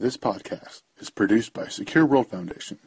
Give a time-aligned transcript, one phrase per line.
[0.00, 2.78] This podcast is produced by Secure World Foundation,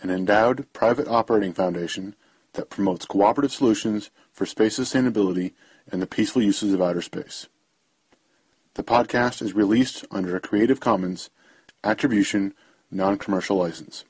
[0.00, 2.14] an endowed private operating foundation
[2.52, 5.54] that promotes cooperative solutions for space sustainability
[5.90, 7.48] and the peaceful uses of outer space.
[8.74, 11.30] The podcast is released under a Creative Commons
[11.82, 12.54] Attribution
[12.92, 14.04] Non-Commercial License.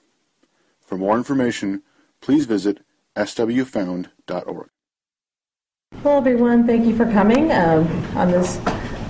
[0.83, 1.81] For more information,
[2.21, 2.81] please visit
[3.17, 4.69] swfound.org.
[6.03, 6.67] Hello, everyone.
[6.67, 8.59] Thank you for coming um, on this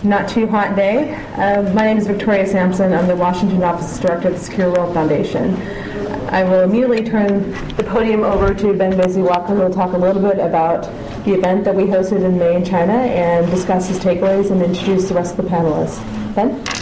[0.04, 1.14] not too hot day.
[1.34, 2.92] Uh, my name is Victoria Samson.
[2.92, 5.54] I'm the Washington Office Director of the Secure World Foundation.
[6.28, 10.22] I will immediately turn the podium over to Ben Baseley-Walker, who will talk a little
[10.22, 10.84] bit about
[11.24, 15.08] the event that we hosted in May in China and discuss his takeaways and introduce
[15.08, 16.02] the rest of the panelists.
[16.34, 16.81] Ben?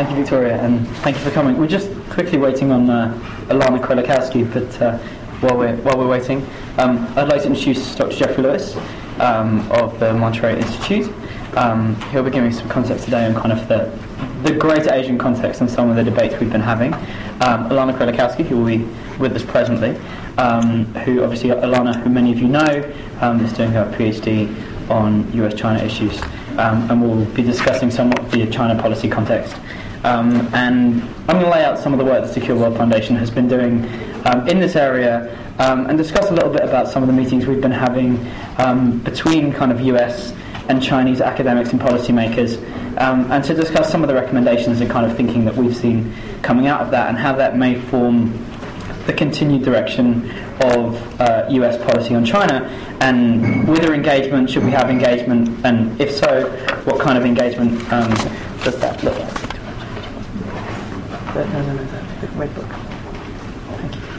[0.00, 1.58] Thank you, Victoria, and thank you for coming.
[1.58, 3.12] We're just quickly waiting on uh,
[3.48, 4.96] Alanna Krolikowski, but uh,
[5.40, 6.38] while we're while we're waiting,
[6.78, 8.16] um, I'd like to introduce Dr.
[8.16, 8.74] Jeffrey Lewis
[9.18, 11.12] um, of the Monterey Institute.
[11.54, 13.92] Um, he'll be giving some context today on kind of the
[14.42, 16.94] the greater Asian context and some of the debates we've been having.
[16.94, 18.78] Um, Alanna Krolikowski, who will be
[19.18, 19.98] with us presently,
[20.38, 24.48] um, who obviously Alanna, who many of you know, um, is doing her PhD
[24.88, 26.22] on U.S.-China issues,
[26.56, 29.54] and we'll be discussing somewhat the China policy context.
[30.04, 33.16] Um, and I'm going to lay out some of the work the Secure World Foundation
[33.16, 33.84] has been doing
[34.24, 37.46] um, in this area um, and discuss a little bit about some of the meetings
[37.46, 40.32] we've been having um, between kind of US
[40.68, 42.56] and Chinese academics and policymakers
[42.98, 46.14] um, and to discuss some of the recommendations and kind of thinking that we've seen
[46.42, 48.32] coming out of that and how that may form
[49.06, 50.30] the continued direction
[50.62, 52.68] of uh, US policy on China
[53.00, 56.48] and whether engagement, should we have engagement, and if so,
[56.84, 58.10] what kind of engagement um,
[58.62, 59.59] does that look like?
[61.34, 61.84] No, no, no,
[62.20, 62.66] the book.
[63.76, 64.10] Thank you.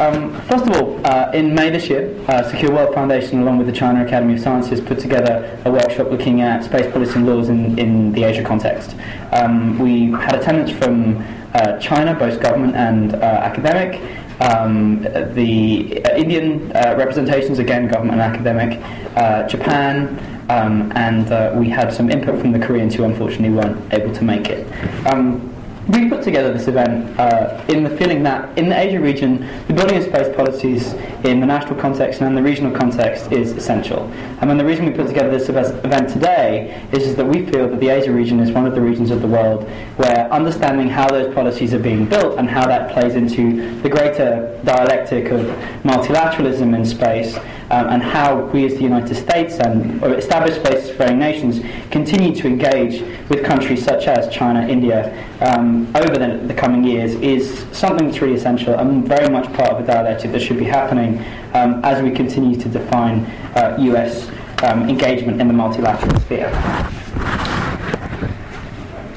[0.00, 3.68] Um, first of all, uh, in May this year, uh, Secure World Foundation, along with
[3.68, 7.48] the China Academy of Sciences, put together a workshop looking at space policy and laws
[7.48, 8.96] in, in the Asia context.
[9.32, 11.24] Um, we had attendance from
[11.54, 14.00] uh, China, both government and uh, academic.
[14.40, 18.82] Um, the Indian uh, representations, again, government and academic.
[19.16, 23.92] Uh, Japan, um, and uh, we had some input from the Koreans who unfortunately weren't
[23.92, 24.66] able to make it.
[25.06, 25.54] Um,
[25.88, 29.74] we put together this event uh, in the feeling that in the Asia region, the
[29.74, 30.94] building of space policies
[31.24, 34.10] in the national context and the regional context is essential.
[34.40, 37.88] And the reason we put together this event today is that we feel that the
[37.88, 41.74] Asia region is one of the regions of the world where understanding how those policies
[41.74, 45.40] are being built and how that plays into the greater dialectic of
[45.82, 47.36] multilateralism in space
[47.70, 51.60] um, and how we as the United States and established space-faring nations
[51.90, 57.14] continue to engage with countries such as China, India, um, over the, the, coming years
[57.14, 60.64] is something that's really essential and very much part of a dialectic that should be
[60.64, 61.18] happening
[61.54, 63.24] um, as we continue to define
[63.56, 64.30] uh, US
[64.62, 66.48] um, engagement in the multilateral sphere.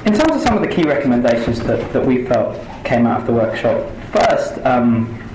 [0.06, 3.26] In terms of some of the key recommendations that, that we felt came out of
[3.26, 5.27] the workshop, first, um,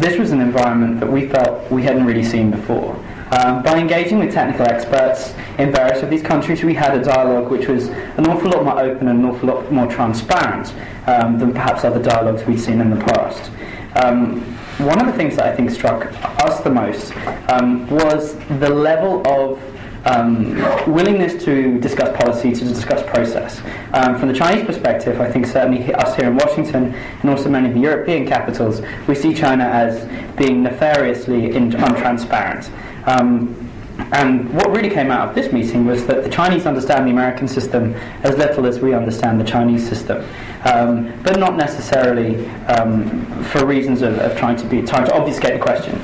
[0.00, 2.94] this was an environment that we felt we hadn't really seen before.
[3.30, 7.50] Um, by engaging with technical experts in various of these countries, we had a dialogue
[7.50, 10.72] which was an awful lot more open and an awful lot more transparent
[11.08, 13.50] um, than perhaps other dialogues we'd seen in the past.
[13.96, 14.40] Um,
[14.78, 16.12] one of the things that I think struck
[16.44, 17.16] us the most
[17.48, 19.58] um, was the level of
[20.06, 20.54] um,
[20.92, 23.60] willingness to discuss policy, to discuss process.
[23.92, 27.68] Um, from the Chinese perspective, I think certainly us here in Washington and also many
[27.68, 30.04] of the European capitals, we see China as
[30.36, 32.70] being nefariously untransparent.
[33.06, 33.66] Um,
[34.12, 37.48] and what really came out of this meeting was that the Chinese understand the American
[37.48, 40.24] system as little as we understand the Chinese system,
[40.64, 45.54] um, but not necessarily um, for reasons of, of, trying to be trying to obfuscate
[45.54, 45.98] the question.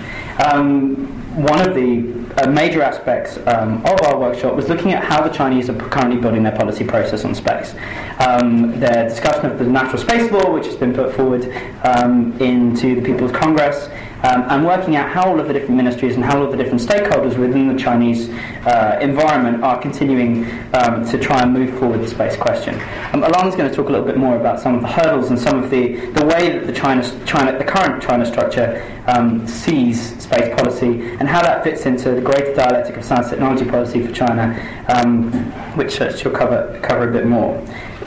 [0.47, 2.13] Um, one of the
[2.43, 6.21] uh, major aspects um, of our workshop was looking at how the Chinese are currently
[6.21, 7.75] building their policy process on space.
[8.19, 11.45] Um, their discussion of the National Space Law, which has been put forward
[11.85, 13.89] um, into the People's Congress,
[14.23, 16.57] um, and working out how all of the different ministries and how all of the
[16.57, 18.29] different stakeholders within the Chinese
[18.67, 22.75] uh, environment are continuing um, to try and move forward the space question.
[23.13, 25.39] Um, Alanna's going to talk a little bit more about some of the hurdles and
[25.39, 30.21] some of the, the way that the China, China, the current China structure um, sees
[30.23, 34.13] space policy and how that fits into the greater dialectic of science technology policy for
[34.13, 34.55] China,
[34.89, 35.33] um,
[35.77, 37.59] which uh, she'll cover, cover a bit more.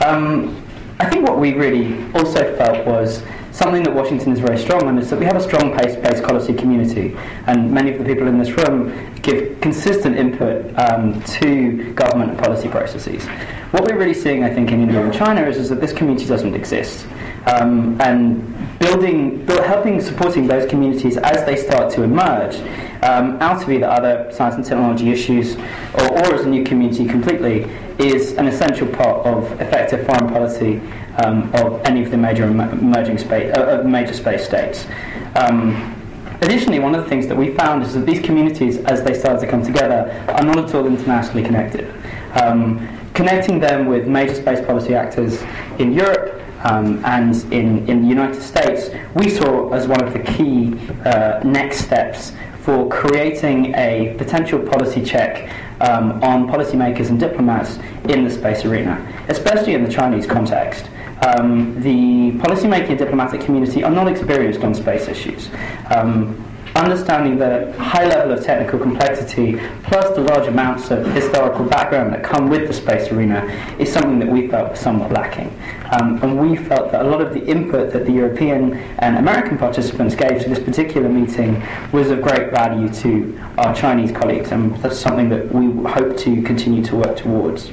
[0.04, 0.62] Um,
[0.98, 3.22] I think what we really also felt was
[3.56, 6.52] something that Washington is very strong on is that we have a strong space policy
[6.52, 7.16] community,
[7.46, 8.92] and many of the people in this room
[9.22, 13.24] give consistent input um, to government policy processes.
[13.70, 16.26] What we're really seeing, I think, in India and China is, is that this community
[16.26, 17.06] doesn't exist.
[17.46, 22.56] Um, and building, build, helping, supporting those communities as they start to emerge
[23.02, 25.56] um, out of either other science and technology issues
[25.94, 27.62] or, or as a new community completely
[27.98, 30.82] is an essential part of effective foreign policy
[31.24, 34.86] um, of any of the major emerging space, uh, major space states.
[35.34, 35.94] Um,
[36.40, 39.40] additionally, one of the things that we found is that these communities, as they started
[39.40, 41.92] to come together, are not at all internationally connected.
[42.34, 45.42] Um, connecting them with major space policy actors
[45.78, 50.18] in Europe um, and in, in the United States, we saw as one of the
[50.18, 50.74] key
[51.04, 55.48] uh, next steps for creating a potential policy check
[55.80, 57.78] um, on policymakers and diplomats
[58.08, 60.90] in the space arena, especially in the Chinese context.
[61.22, 65.50] Um, the policymaking and diplomatic community are not experienced on space issues.
[65.94, 66.42] Um,
[66.76, 72.22] understanding the high level of technical complexity plus the large amounts of historical background that
[72.22, 73.44] come with the space arena
[73.78, 75.48] is something that we felt was somewhat lacking.
[75.92, 79.56] Um, and we felt that a lot of the input that the European and American
[79.56, 81.62] participants gave to this particular meeting
[81.92, 86.42] was of great value to our Chinese colleagues, and that's something that we hope to
[86.42, 87.70] continue to work towards.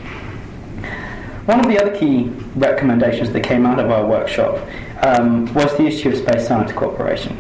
[1.45, 4.65] One of the other key recommendations that came out of our workshop
[5.01, 7.37] um, was the issue of space science cooperation.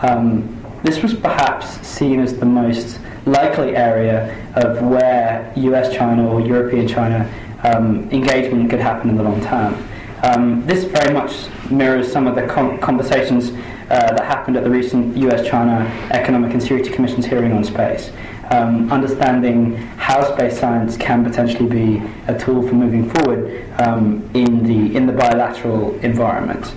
[0.00, 6.40] Um, this was perhaps seen as the most likely area of where US China or
[6.40, 7.30] European China
[7.64, 9.74] um, engagement could happen in the long term.
[10.22, 13.50] Um, this very much mirrors some of the con- conversations
[13.90, 18.10] uh, that happened at the recent US China Economic and Security Commission's hearing on space.
[18.50, 24.62] Um, understanding how space science can potentially be a tool for moving forward um, in,
[24.64, 26.74] the, in the bilateral environment.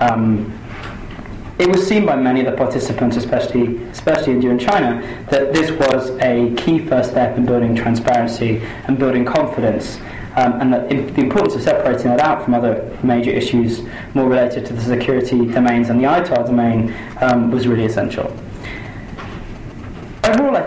[0.00, 0.58] Um,
[1.58, 5.72] it was seen by many of the participants, especially, especially India and China, that this
[5.72, 9.98] was a key first step in building transparency and building confidence,
[10.36, 13.82] um, and that the importance of separating that out from other major issues
[14.14, 18.32] more related to the security domains and the ITAR domain um, was really essential.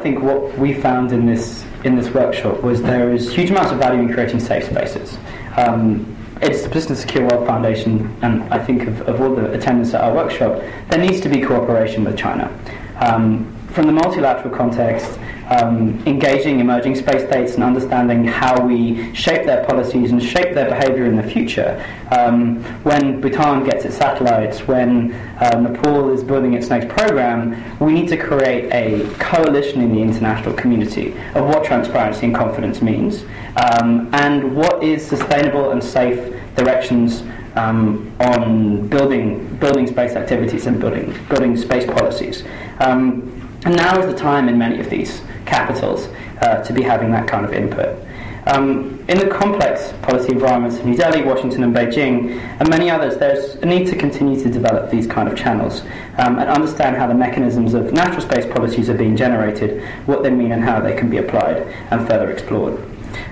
[0.01, 3.77] Think what we found in this in this workshop was there is huge amounts of
[3.77, 5.17] value in creating safe spaces.
[5.57, 9.93] Um, it's the Persistent Secure World Foundation, and I think of, of all the attendants
[9.93, 10.59] at our workshop,
[10.89, 12.51] there needs to be cooperation with China.
[12.95, 15.19] Um, from the multilateral context,
[15.51, 20.69] um, engaging emerging space states and understanding how we shape their policies and shape their
[20.69, 21.83] behavior in the future.
[22.11, 27.93] Um, when Bhutan gets its satellites, when uh, Nepal is building its next program, we
[27.93, 33.23] need to create a coalition in the international community of what transparency and confidence means
[33.57, 37.23] um, and what is sustainable and safe directions
[37.55, 42.45] um, on building building space activities and building building space policies.
[42.79, 46.07] Um, and now is the time in many of these capitals
[46.41, 47.97] uh, to be having that kind of input.
[48.47, 53.17] Um, in the complex policy environments of New Delhi, Washington, and Beijing, and many others,
[53.17, 55.81] there's a need to continue to develop these kind of channels
[56.17, 60.31] um, and understand how the mechanisms of national space policies are being generated, what they
[60.31, 61.57] mean, and how they can be applied
[61.91, 62.81] and further explored.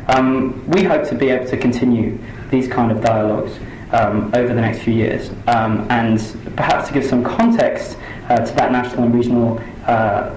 [0.09, 2.19] Um, we hope to be able to continue
[2.51, 3.57] these kind of dialogues
[3.91, 6.19] um, over the next few years, um, and
[6.55, 7.97] perhaps to give some context
[8.29, 9.59] uh, to that national and regional
[9.89, 10.31] uh,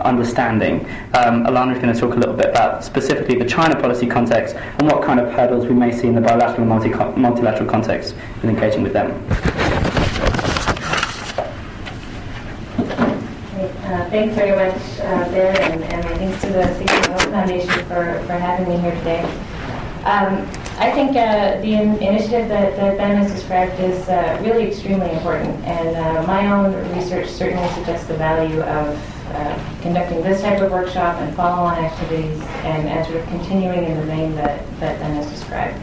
[0.00, 0.80] understanding.
[1.14, 4.54] Um, Alanna is going to talk a little bit about specifically the China policy context
[4.56, 8.14] and what kind of hurdles we may see in the bilateral and multi- multilateral context
[8.42, 9.10] in engaging with them.
[13.86, 18.32] Uh, thanks very much, uh, Ben, and, and thanks to the Secure Foundation for, for
[18.32, 19.22] having me here today.
[20.06, 20.46] Um,
[20.78, 25.10] I think uh, the in- initiative that, that, Ben has described is uh, really extremely
[25.10, 28.96] important, and uh, my own research certainly suggests the value of
[29.34, 33.96] uh, conducting this type of workshop and follow-on activities, and, and sort of continuing in
[33.96, 35.76] the vein that, that Ben has described.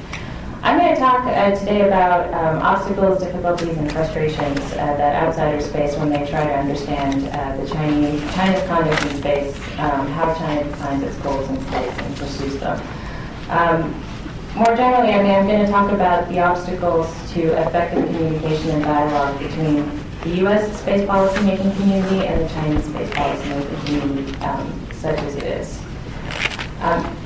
[0.61, 5.69] I'm going to talk uh, today about um, obstacles, difficulties, and frustrations uh, that outsiders
[5.69, 7.23] face when they try to understand
[7.59, 12.15] the Chinese China's conduct in space, um, how China defines its goals in space and
[12.15, 12.81] pursues them.
[13.49, 14.03] Um,
[14.55, 18.83] more generally, I mean, I'm going to talk about the obstacles to effective communication and
[18.83, 19.89] dialogue between
[20.23, 20.79] the U.S.
[20.79, 25.43] space policy making community and the Chinese space policy making community, um, such as it
[25.43, 25.81] is.
[26.81, 27.17] Um,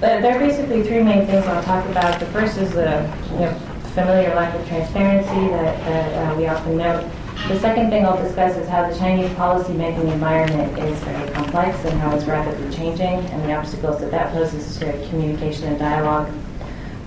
[0.00, 2.18] there are basically three main things I'll talk about.
[2.18, 3.54] The first is the you know,
[3.94, 7.08] familiar lack of transparency that, that uh, we often note.
[7.48, 11.98] The second thing I'll discuss is how the Chinese policy-making environment is very complex and
[12.00, 16.28] how it's rapidly changing and the obstacles that that poses to communication and dialogue.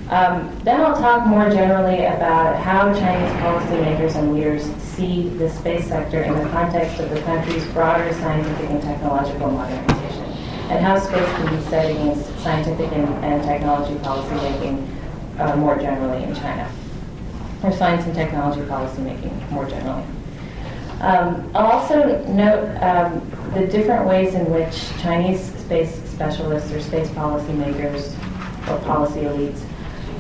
[0.09, 5.87] Um, then I'll talk more generally about how Chinese policymakers and leaders see the space
[5.87, 10.23] sector in the context of the country's broader scientific and technological modernization,
[10.71, 14.87] and how space can be set against scientific and, and technology policymaking
[15.39, 16.67] uh, more generally in China.
[17.63, 20.03] or science and technology policymaking more generally.
[21.01, 23.21] Um, I'll also note um,
[23.53, 28.13] the different ways in which Chinese space specialists or space policymakers
[28.69, 29.61] or policy elites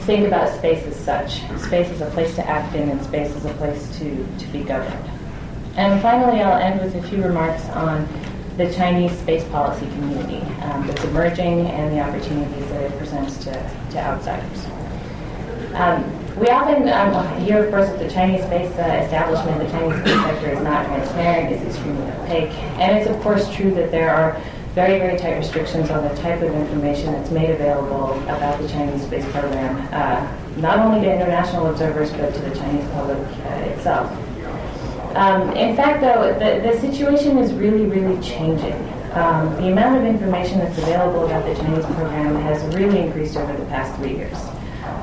[0.09, 1.41] think about space as such.
[1.61, 4.63] Space is a place to act in, and space is a place to, to be
[4.63, 5.07] governed.
[5.75, 8.07] And finally, I'll end with a few remarks on
[8.57, 13.51] the Chinese space policy community um, that's emerging and the opportunities that it presents to,
[13.91, 14.65] to outsiders.
[15.75, 16.03] Um,
[16.39, 20.21] we often um, hear, of course, that the Chinese space uh, establishment, the Chinese space
[20.23, 22.51] sector is not transparent, is extremely opaque.
[22.79, 24.41] And it's, of course, true that there are
[24.79, 29.03] very, very tight restrictions on the type of information that's made available about the Chinese
[29.03, 34.09] space program, uh, not only to international observers, but to the Chinese public uh, itself.
[35.17, 38.77] Um, in fact, though, the, the situation is really, really changing.
[39.11, 43.51] Um, the amount of information that's available about the Chinese program has really increased over
[43.51, 44.37] the past three years.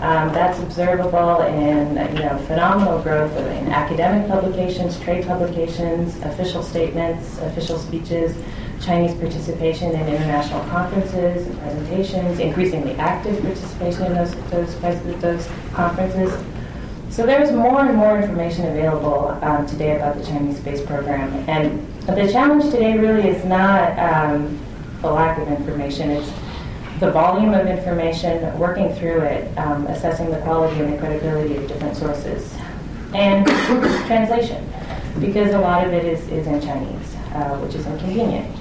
[0.01, 7.39] Um, that's observable in you know phenomenal growth in academic publications, trade publications, official statements,
[7.41, 8.37] official speeches,
[8.81, 16.45] Chinese participation in international conferences and presentations, increasingly active participation in those those, those conferences.
[17.11, 21.87] So there's more and more information available um, today about the Chinese space program, and
[22.07, 24.59] the challenge today really is not um,
[25.01, 26.31] the lack of information; it's
[27.01, 31.67] the volume of information, working through it, um, assessing the quality and the credibility of
[31.69, 32.55] different sources,
[33.15, 33.47] and
[34.07, 34.71] translation,
[35.21, 38.55] because a lot of it is, is in Chinese, uh, which is inconvenient.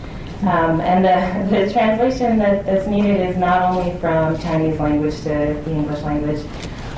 [0.46, 5.30] Um, and the, the translation that, that's needed is not only from Chinese language to
[5.66, 6.46] the English language,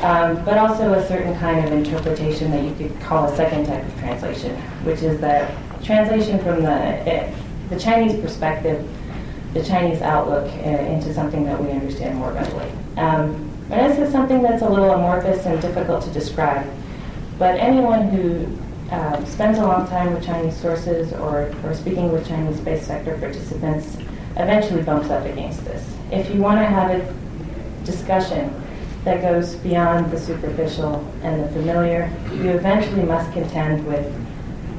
[0.03, 3.85] um, but also a certain kind of interpretation that you could call a second type
[3.85, 5.49] of translation, which is the
[5.81, 7.33] translation from the, eh,
[7.69, 8.85] the Chinese perspective,
[9.53, 12.69] the Chinese outlook uh, into something that we understand more readily.
[12.97, 16.69] Um, and this is something that's a little amorphous and difficult to describe,
[17.39, 18.45] but anyone who
[18.91, 23.17] um, spends a long time with Chinese sources or, or speaking with Chinese space sector
[23.17, 23.97] participants
[24.37, 25.93] eventually bumps up against this.
[26.11, 27.13] If you want to have a
[27.83, 28.53] discussion
[29.03, 34.05] that goes beyond the superficial and the familiar, you eventually must contend with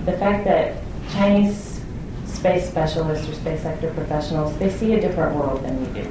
[0.06, 0.76] the fact that
[1.10, 1.80] Chinese
[2.26, 6.08] space specialists or space sector professionals, they see a different world than we do.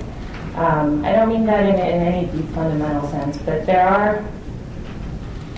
[0.56, 4.25] Um, I don't mean that in, in any deep fundamental sense, but there are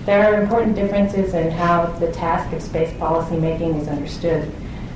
[0.06, 4.50] there are important differences in how the task of space policy making is understood,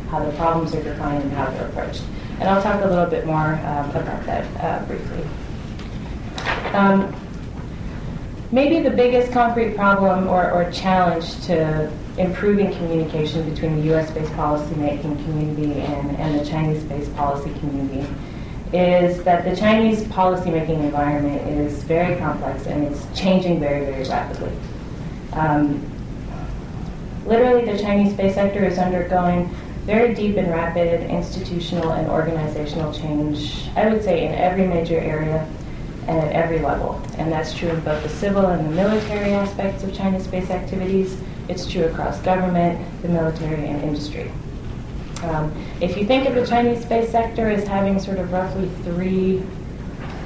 [0.08, 2.02] how the problems are defined, and how they're approached.
[2.40, 5.25] And I'll talk a little bit more um, about that uh, briefly.
[6.73, 7.14] Um,
[8.50, 14.08] maybe the biggest concrete problem or, or, challenge to improving communication between the U.S.
[14.08, 18.08] space policy making community and, and the Chinese space policy community
[18.73, 24.52] is that the Chinese policymaking environment is very complex and it's changing very, very rapidly.
[25.34, 25.90] Um,
[27.26, 33.68] literally, the Chinese space sector is undergoing very deep and rapid institutional and organizational change,
[33.76, 35.46] I would say, in every major area
[36.06, 37.00] and at every level.
[37.18, 41.20] And that's true in both the civil and the military aspects of China's space activities.
[41.48, 44.30] It's true across government, the military, and industry.
[45.22, 49.42] Um, if you think of the Chinese space sector as having sort of roughly three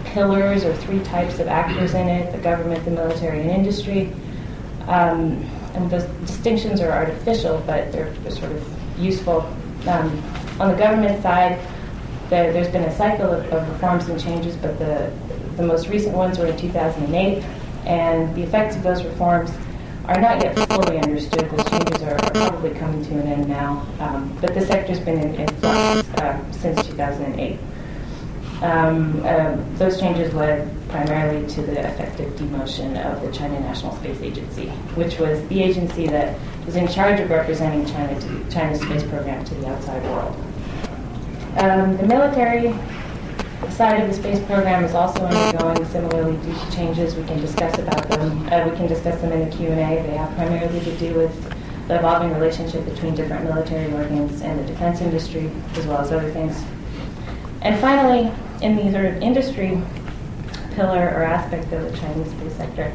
[0.06, 4.12] pillars or three types of actors in it the government, the military, and industry
[4.88, 9.40] um, and those distinctions are artificial, but they're, sort of useful.
[9.86, 10.22] Um,
[10.58, 11.60] on the government side,
[12.30, 15.12] there, has been a cycle of, of, reforms and changes, but the,
[15.56, 17.44] the most recent ones were in 2008,
[17.86, 19.50] and the effects of those reforms
[20.06, 21.50] are not yet fully understood.
[21.50, 25.18] Those changes are, are probably coming to an end now, um, but the sector's been
[25.18, 27.58] in, in flux uh, since 2008.
[28.62, 34.20] Um, uh, those changes led primarily to the effective demotion of the China National Space
[34.20, 36.36] Agency, which was the agency that
[36.66, 40.34] was in charge of representing China to China's space program to the outside world.
[41.58, 42.74] Um, the military
[43.70, 47.14] side of the space program is also undergoing similarly deep changes.
[47.14, 48.52] We can discuss about them.
[48.52, 50.02] Uh, we can discuss them in the Q and A.
[50.02, 51.54] They have primarily to do with
[51.86, 56.30] the evolving relationship between different military organs and the defense industry, as well as other
[56.32, 56.62] things.
[57.62, 59.80] And finally, in the sort of industry
[60.74, 62.92] pillar or aspect of the Chinese space sector,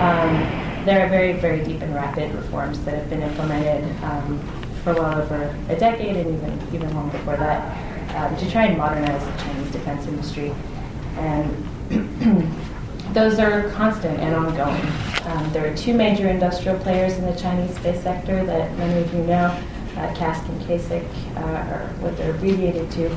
[0.00, 4.38] um, there are very, very deep and rapid reforms that have been implemented um,
[4.82, 8.78] for well over a decade and even, even long before that um, to try and
[8.78, 10.54] modernize the Chinese defense industry.
[11.16, 12.54] And
[13.12, 14.80] those are constant and ongoing.
[15.24, 19.12] Um, there are two major industrial players in the Chinese space sector that many of
[19.12, 19.46] you know,
[19.96, 21.04] uh, CASC and CASIC,
[21.36, 23.16] uh, are what they're abbreviated to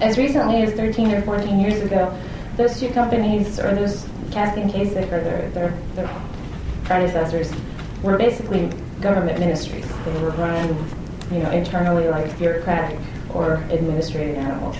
[0.00, 2.16] as recently as 13 or 14 years ago,
[2.56, 6.22] those two companies, or those CASC and CASIC, or their, their, their
[6.84, 7.52] predecessors
[8.02, 9.86] were basically government ministries.
[10.04, 10.68] They were run,
[11.30, 12.98] you know, internally like bureaucratic
[13.34, 14.76] or administrative animals.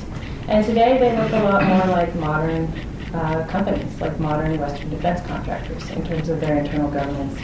[0.49, 2.73] And today they look a lot more like modern
[3.12, 7.38] uh, companies, like modern Western defense contractors in terms of their internal governance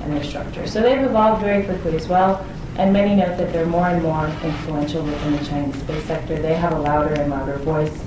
[0.00, 0.66] and their structure.
[0.66, 2.44] So they've evolved very quickly as well.
[2.78, 6.40] And many note that they're more and more influential within the Chinese space sector.
[6.40, 7.98] They have a louder and louder voice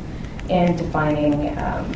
[0.47, 1.91] in defining um,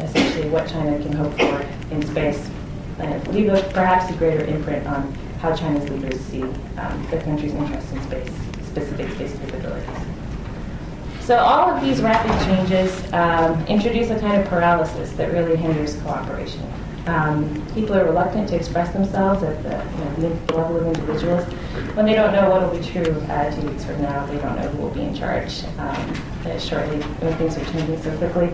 [0.00, 2.50] essentially what China can hope for in space
[2.98, 7.52] and leave a, perhaps a greater imprint on how China's leaders see um, the country's
[7.54, 8.32] interest in space,
[8.66, 9.88] specific space capabilities.
[11.20, 15.96] So all of these rapid changes um, introduce a kind of paralysis that really hinders
[16.02, 16.62] cooperation.
[17.06, 21.44] Um, people are reluctant to express themselves at the, you know, level of individuals
[21.94, 24.26] when they don't know what will be true uh, two weeks from now.
[24.26, 26.14] They don't know who will be in charge um,
[26.58, 28.50] shortly when things are changing so quickly.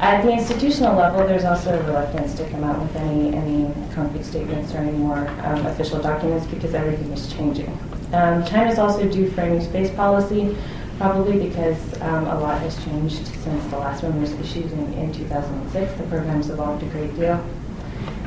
[0.00, 4.24] At the institutional level, there's also a reluctance to come out with any, any concrete
[4.24, 7.70] statements or any more um, official documents because everything is changing.
[8.12, 10.54] Um, China's also due for a new space policy,
[10.98, 15.14] probably because um, a lot has changed since the last one was issued in, in
[15.14, 15.92] 2006.
[15.94, 17.42] The program's evolved a great deal.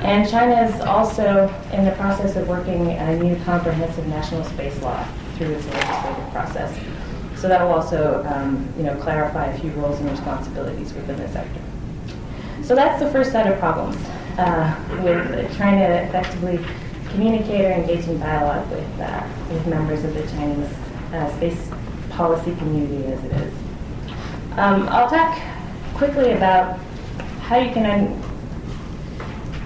[0.01, 5.03] And China is also in the process of working a new comprehensive national space law
[5.35, 6.79] through its legislative process.
[7.35, 11.27] So that will also, um, you know, clarify a few roles and responsibilities within the
[11.29, 11.61] sector.
[12.63, 13.97] So that's the first set of problems
[14.37, 16.59] uh, with trying to effectively
[17.09, 20.71] communicate or engage in dialogue with, uh, with members of the Chinese
[21.13, 21.69] uh, space
[22.09, 23.53] policy community as it is.
[24.57, 25.39] Um, I'll talk
[25.95, 26.77] quickly about
[27.41, 28.21] how you can, un-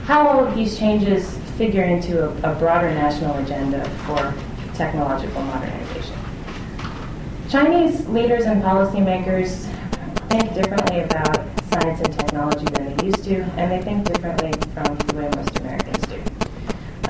[0.04, 4.34] how all of these changes figure into a, a broader national agenda for
[4.74, 6.16] technological modernization.
[7.50, 9.70] Chinese leaders and policymakers
[10.30, 11.38] think differently about
[11.72, 15.58] science and technology than they used to, and they think differently from the way most
[15.60, 16.22] Americans do.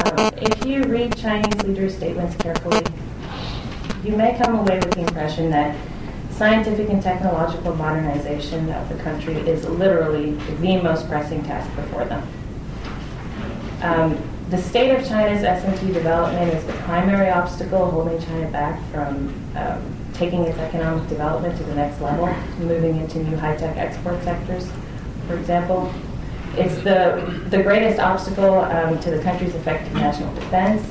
[0.05, 2.81] Um, if you read Chinese leaders' statements carefully,
[4.03, 5.75] you may come away with the impression that
[6.31, 12.27] scientific and technological modernization of the country is literally the most pressing task before them.
[13.83, 14.17] Um,
[14.49, 19.95] the state of China's S&T development is the primary obstacle holding China back from um,
[20.13, 24.71] taking its economic development to the next level, moving into new high-tech export sectors,
[25.27, 25.93] for example.
[26.55, 30.87] It's the, the greatest obstacle um, to the country's effective national defense.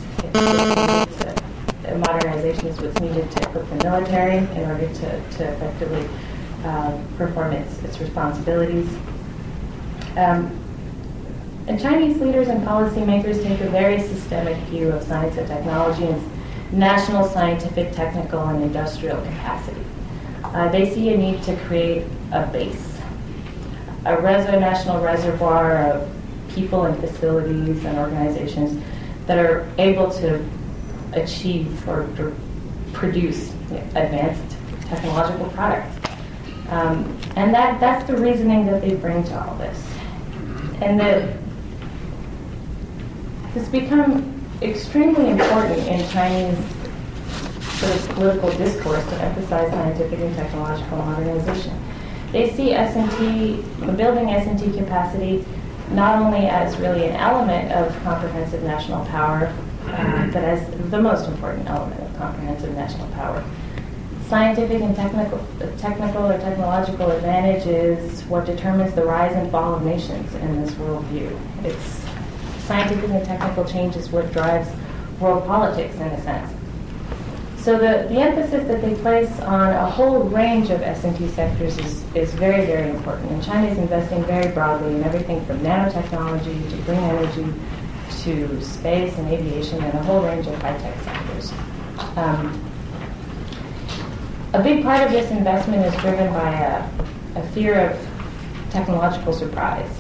[1.96, 6.08] modernization is what's needed to equip the military in order to, to effectively
[6.64, 8.88] uh, perform its, its responsibilities.
[10.16, 10.61] Um,
[11.66, 16.72] and Chinese leaders and policymakers take a very systemic view of science and technology and
[16.72, 19.84] national scientific, technical, and industrial capacity.
[20.42, 22.98] Uh, they see a need to create a base,
[24.04, 26.10] a reso national reservoir of
[26.48, 28.82] people and facilities and organizations
[29.26, 30.44] that are able to
[31.12, 32.30] achieve or pr-
[32.92, 33.52] produce
[33.94, 35.96] advanced technological products.
[36.70, 39.82] Um, and that, that's the reasoning that they bring to all this.
[40.80, 41.36] And that
[43.54, 46.58] has become extremely important in Chinese
[47.78, 51.78] sort of political discourse to emphasize scientific and technological modernization.
[52.30, 53.62] They see S&T,
[53.96, 55.44] building S&T capacity
[55.90, 59.52] not only as really an element of comprehensive national power,
[59.86, 63.44] uh, but as the most important element of comprehensive national power.
[64.28, 65.44] Scientific and technical,
[65.76, 70.72] technical or technological advantage is what determines the rise and fall of nations in this
[70.76, 71.38] worldview.
[71.64, 72.02] It's
[72.72, 74.70] scientific and technical change is what drives
[75.20, 76.50] world politics in a sense.
[77.58, 82.02] So the, the emphasis that they place on a whole range of S&T sectors is,
[82.14, 83.30] is very, very important.
[83.30, 87.54] And China is investing very broadly in everything from nanotechnology to green energy
[88.22, 91.52] to space and aviation and a whole range of high-tech sectors.
[92.16, 92.68] Um,
[94.54, 99.90] a big part of this investment is driven by a, a fear of technological surprise.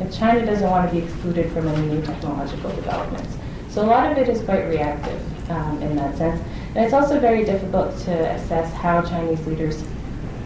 [0.00, 3.36] And China doesn't want to be excluded from any new technological developments.
[3.68, 6.40] So a lot of it is quite reactive um, in that sense.
[6.74, 9.82] And it's also very difficult to assess how Chinese leaders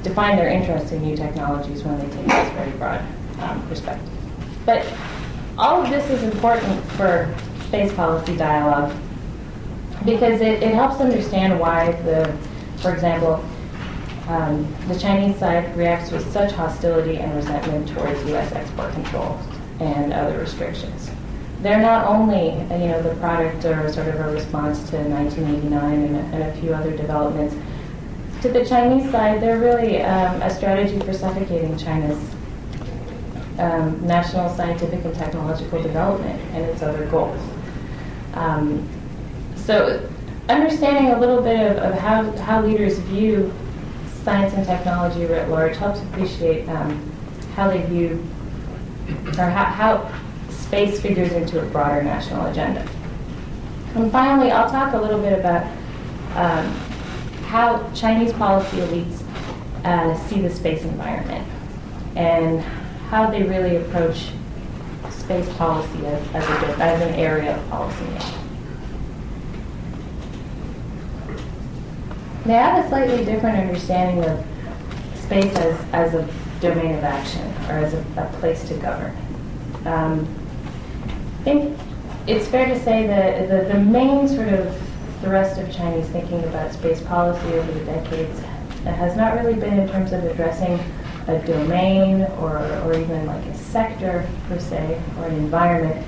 [0.03, 3.03] define their interest in new technologies when they take this very broad
[3.41, 4.09] um, perspective.
[4.67, 4.87] But
[5.59, 7.33] all of this is important for
[7.67, 8.95] space policy dialogue
[10.05, 12.37] because it, it helps understand why the,
[12.79, 13.45] for example,
[14.29, 18.53] um, the Chinese side reacts with such hostility and resentment towards U.S.
[18.53, 19.45] export controls
[19.81, 21.11] and other restrictions.
[21.61, 26.35] They're not only, you know, the product or sort of a response to 1989 and,
[26.35, 27.55] and a few other developments.
[28.43, 32.19] To the Chinese side, they're really um, a strategy for suffocating China's
[33.59, 37.41] um, national scientific and technological development and its other goals.
[38.35, 38.89] Um,
[39.55, 40.09] so
[40.49, 43.53] understanding a little bit of, of, how, how leaders view
[44.25, 47.13] science and technology writ large helps appreciate um,
[47.55, 48.25] how they view
[49.39, 52.87] or how, how space figures into a broader national agenda.
[53.95, 55.67] And finally, I'll talk a little bit about
[56.37, 56.67] um,
[57.47, 59.23] how Chinese policy elites
[59.85, 61.47] uh, see the space environment
[62.17, 62.61] and
[63.11, 64.31] how they really approach
[65.11, 68.42] space policy as, as, a, as an area of policy
[72.45, 74.45] They have a slightly different understanding of
[75.15, 76.29] space as, as a
[76.61, 79.17] domain of action or as a, a place to govern.
[79.85, 80.29] Um,
[81.41, 81.79] I think
[82.27, 84.77] it's fair to say that the, the main sort of
[85.21, 88.41] thrust of Chinese thinking about space policy over the decades
[88.85, 90.81] has not really been in terms of addressing
[91.29, 96.05] a domain or, or even like a sector per se or an environment,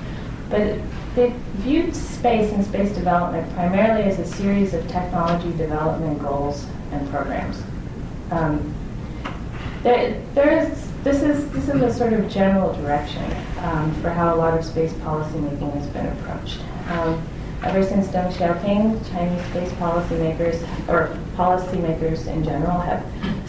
[0.49, 0.79] but
[1.15, 7.09] they viewed space and space development primarily as a series of technology development goals and
[7.09, 7.61] programs.
[8.31, 8.73] Um,
[9.83, 13.23] there, there is, this, is, this is a sort of general direction
[13.59, 16.59] um, for how a lot of space policymaking has been approached.
[16.89, 17.21] Um,
[17.63, 23.03] ever since Deng Xiaoping, Chinese space policymakers, or policymakers in general, have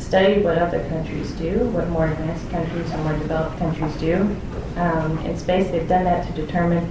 [0.07, 4.15] studied what other countries do, what more advanced countries or more developed countries do
[4.77, 5.69] um, in space.
[5.71, 6.85] They've done that to determine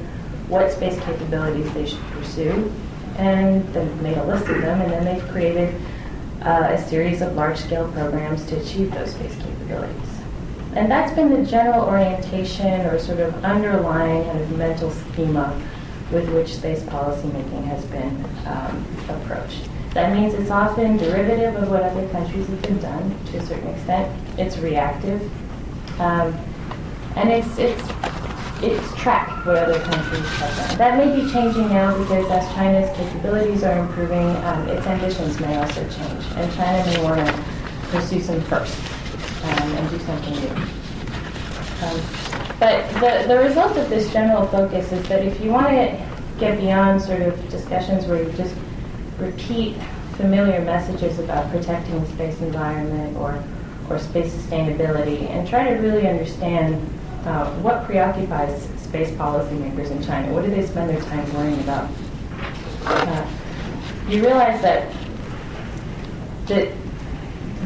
[0.50, 2.72] what space capabilities they should pursue,
[3.18, 5.74] and they've made a list of them, and then they've created
[6.42, 10.10] uh, a series of large-scale programs to achieve those space capabilities.
[10.76, 15.60] And that's been the general orientation or sort of underlying kind of mental schema
[16.12, 19.70] with which space policymaking has been um, approached.
[19.96, 23.70] That means it's often derivative of what other countries have been done to a certain
[23.70, 24.14] extent.
[24.38, 25.22] It's reactive.
[26.02, 26.38] Um,
[27.16, 27.82] and it's, it's
[28.62, 30.78] it's tracked what other countries have done.
[30.78, 35.56] That may be changing now because as China's capabilities are improving, um, its ambitions may
[35.58, 37.44] also change, and China may want to
[37.88, 38.78] pursue some firsts
[39.46, 40.50] um, and do something new.
[41.84, 42.02] Um,
[42.60, 46.06] but the, the result of this general focus is that if you want to
[46.38, 48.56] get beyond sort of discussions where you just
[49.18, 49.78] repeat
[50.18, 53.44] familiar messages about protecting the space environment or,
[53.90, 56.76] or space sustainability and try to really understand
[57.26, 60.32] uh, what preoccupies space policymakers in China?
[60.34, 61.90] What do they spend their time worrying about?
[62.86, 63.28] Uh,
[64.08, 64.94] you realize that
[66.46, 66.72] the,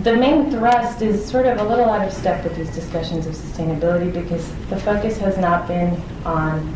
[0.04, 3.36] the main thrust is sort of a little out of step with these discussions of
[3.36, 6.74] sustainability because the focus has not been on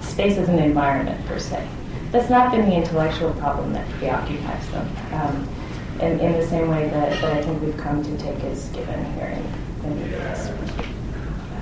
[0.00, 1.66] space as an environment per se.
[2.10, 5.48] That's not been the intellectual problem that preoccupies them um,
[6.00, 9.04] in, in the same way that, that I think we've come to take as given
[9.14, 9.38] here
[9.84, 10.50] in, in the US.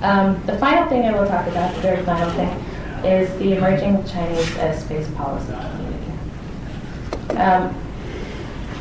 [0.01, 2.49] Um, the final thing I will talk about, the very final thing,
[3.03, 5.97] is the emerging Chinese uh, space policy community.
[7.35, 7.75] Um,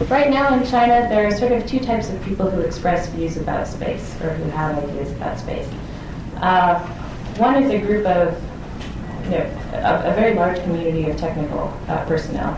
[0.08, 3.36] right now in China, there are sort of two types of people who express views
[3.36, 5.68] about space, or who have ideas about space.
[6.36, 6.78] Uh,
[7.38, 8.34] one is a group of,
[9.26, 12.56] you know, a, a very large community of technical uh, personnel,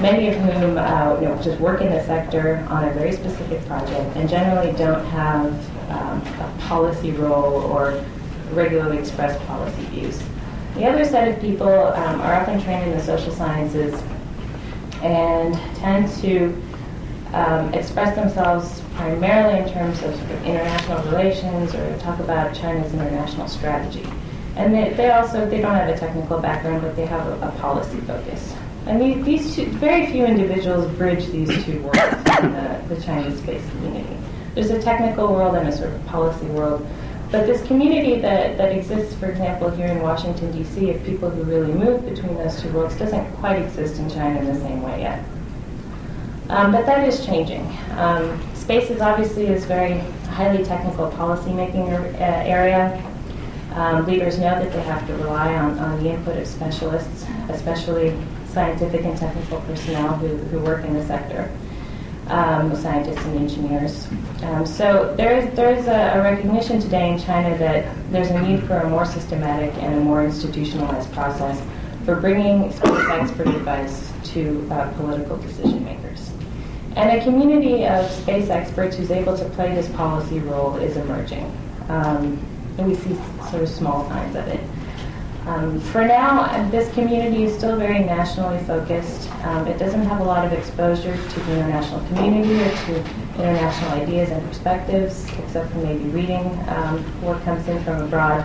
[0.00, 3.64] many of whom, uh, you know, just work in the sector on a very specific
[3.66, 5.52] project, and generally don't have
[5.90, 8.04] um, a policy role or
[8.52, 10.22] regularly expressed policy views.
[10.74, 14.00] The other set of people um, are often trained in the social sciences
[15.02, 16.62] and tend to
[17.32, 23.48] um, express themselves primarily in terms of, of international relations or talk about China's international
[23.48, 24.06] strategy.
[24.58, 27.50] And they, they, also they don't have a technical background, but they have a, a
[27.60, 28.54] policy focus.
[28.86, 31.98] And these, these two, very few individuals bridge these two worlds
[32.40, 34.16] in the, the Chinese space community.
[34.54, 36.84] There's a technical world and a sort of policy world.
[37.30, 41.42] But this community that, that exists, for example, here in Washington, D.C., of people who
[41.44, 45.02] really move between those two worlds doesn't quite exist in China in the same way
[45.02, 45.22] yet.
[46.48, 47.64] Um, but that is changing.
[47.92, 49.98] Um, space is obviously is very
[50.30, 53.04] highly technical policymaking er, uh, area.
[53.72, 58.16] Um, leaders know that they have to rely on, on the input of specialists, especially
[58.48, 61.50] scientific and technical personnel who, who work in the sector
[62.28, 64.06] um, scientists and engineers.
[64.42, 68.42] Um, so there is there is a, a, recognition today in China that there's a
[68.42, 71.60] need for a more systematic and a more institutionalized process
[72.04, 76.30] for bringing space expert advice to uh, political decision makers.
[76.96, 81.50] And a community of space experts who's able to play this policy role is emerging.
[81.88, 82.44] Um,
[82.78, 83.14] and we see
[83.50, 84.60] sort of small signs of it.
[85.46, 89.30] Um, for now, this community is still very nationally focused.
[89.44, 92.96] Um, it doesn't have a lot of exposure to the international community or to
[93.34, 98.44] international ideas and perspectives, except for maybe reading um, what comes in from abroad.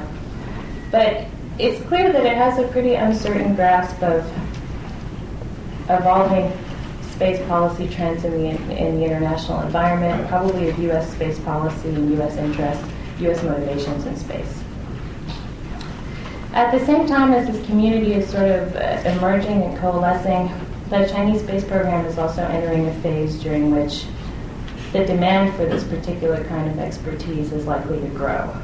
[0.92, 1.26] But
[1.60, 4.26] it's clear that it has a pretty uncertain grasp of
[5.90, 6.52] evolving
[7.12, 11.12] space policy trends in the, in the international environment, probably of U.S.
[11.12, 12.38] space policy and U.S.
[12.38, 13.44] interests, U.S.
[13.44, 14.64] motivations in space.
[16.54, 20.52] At the same time as this community is sort of uh, emerging and coalescing,
[20.90, 24.06] the Chinese space program is also entering a phase during which
[24.92, 28.56] the demand for this particular kind of expertise is likely to grow.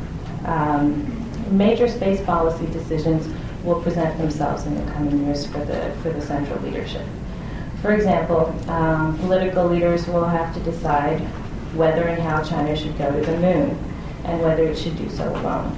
[0.45, 3.27] Um, major space policy decisions
[3.63, 7.05] will present themselves in the coming years for the, for the central leadership.
[7.81, 11.19] For example, um, political leaders will have to decide
[11.73, 13.88] whether and how China should go to the moon
[14.29, 15.77] and whether it should do so alone.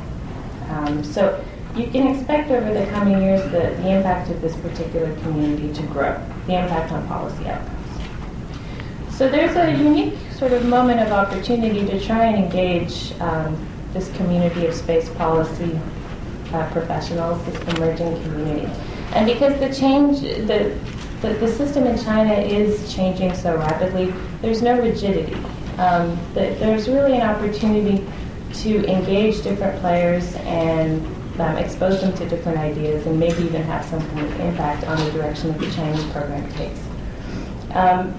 [0.69, 1.43] Um, so
[1.75, 5.87] you can expect over the coming years the, the impact of this particular community to
[5.87, 9.15] grow, the impact on policy outcomes.
[9.15, 13.55] So there's a unique sort of moment of opportunity to try and engage um,
[13.93, 15.79] this community of space policy
[16.53, 18.67] uh, professionals, this emerging community.
[19.13, 20.77] And because the change, the,
[21.21, 25.35] the, the, system in China is changing so rapidly, there's no rigidity.
[25.77, 28.05] Um, the, there's really an opportunity
[28.53, 31.05] to engage different players and
[31.39, 34.97] um, expose them to different ideas and maybe even have some kind of impact on
[35.03, 36.79] the direction that the Chinese program takes.
[37.73, 38.13] Um,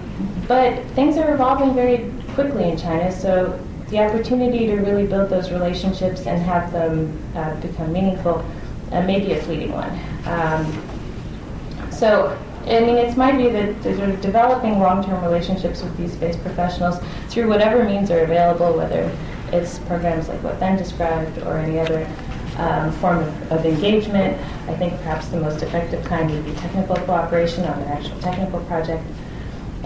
[0.49, 5.51] but things are evolving very quickly in China, so the opportunity to really build those
[5.51, 8.45] relationships and have them uh, become meaningful
[8.91, 9.91] uh, may be a fleeting one.
[10.25, 16.13] Um, so, I mean, it's my view that sort of developing long-term relationships with these
[16.13, 19.15] space professionals through whatever means are available, whether
[19.53, 22.09] it's programs like what Ben described or any other
[22.57, 24.39] um, form of, of, engagement.
[24.69, 28.61] I think perhaps the most effective kind would be technical cooperation on an actual technical
[28.65, 29.03] project.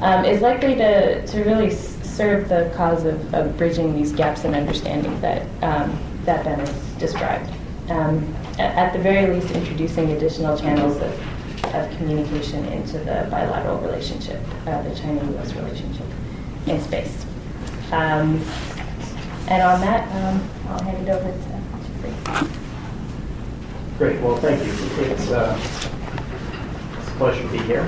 [0.00, 4.54] Um, is likely to, to really serve the cause of, of bridging these gaps in
[4.54, 7.50] understanding that, um, that Ben has described.
[7.88, 13.78] Um, at, at, the very least, introducing additional channels of, of communication into the bilateral
[13.78, 15.54] relationship, uh, the China-U.S.
[15.54, 16.06] relationship
[16.66, 17.24] in space.
[19.48, 21.56] And on that, um, I'll hand it over to
[23.98, 24.20] Great.
[24.20, 24.72] Well, thank you.
[25.04, 25.56] It's, uh,
[26.98, 27.86] it's a pleasure to be here.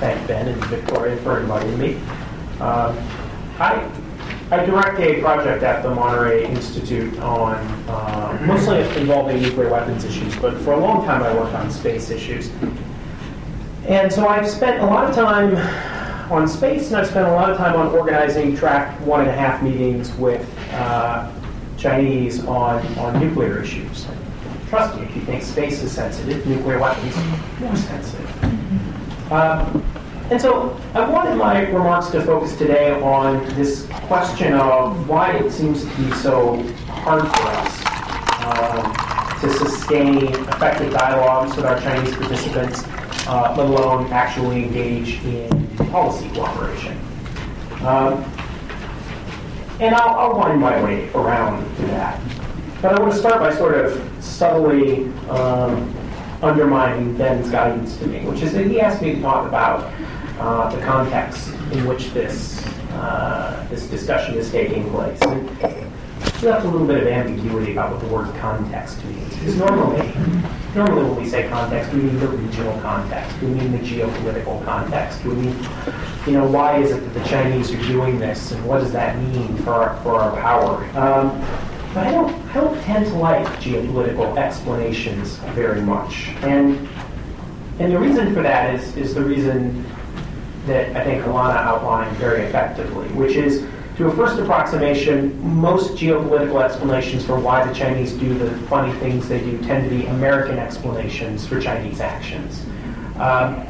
[0.00, 2.00] Thank Ben and Victoria for inviting me.
[2.58, 2.92] Uh,
[3.58, 3.88] I,
[4.50, 7.56] I direct a project at the Monterey Institute on
[7.88, 12.10] uh, mostly involving nuclear weapons issues, but for a long time I worked on space
[12.10, 12.50] issues.
[13.86, 15.54] And so I've spent a lot of time
[16.30, 19.32] on space, and I've spent a lot of time on organizing track one and a
[19.32, 21.30] half meetings with uh,
[21.76, 24.06] Chinese on, on nuclear issues.
[24.68, 29.32] Trust me, if you think space is sensitive, nuclear weapons are more sensitive.
[29.32, 29.84] Um,
[30.30, 35.50] and so I wanted my remarks to focus today on this question of why it
[35.50, 37.88] seems to be so hard for us
[38.44, 42.84] um, to sustain effective dialogues with our Chinese participants,
[43.28, 46.98] uh, let alone actually engage in policy cooperation.
[47.82, 48.24] Um,
[49.80, 52.20] and I'll, I'll wind my way around that.
[52.82, 55.94] But I want to start by sort of subtly um,
[56.42, 59.92] undermining Ben's guidance to me, which is that he asked me to talk about
[60.38, 65.20] uh, the context in which this uh, this discussion is taking place.
[65.22, 65.48] And
[66.42, 69.34] left a little bit of ambiguity about what the word context means.
[69.34, 70.00] Because normally,
[70.78, 75.24] normally when we say context, we mean the regional context, we mean the geopolitical context,
[75.24, 75.56] we mean,
[76.24, 79.18] you know, why is it that the Chinese are doing this, and what does that
[79.18, 80.84] mean for our, for our power?
[80.96, 81.44] Um,
[81.92, 86.28] but I don't, I don't tend to like geopolitical explanations very much.
[86.42, 86.88] And,
[87.80, 89.84] and the reason for that is, is the reason
[90.66, 93.66] that I think Alanna outlined very effectively, which is
[93.98, 99.28] to a first approximation, most geopolitical explanations for why the Chinese do the funny things
[99.28, 102.64] they do tend to be American explanations for Chinese actions.
[103.18, 103.66] Um,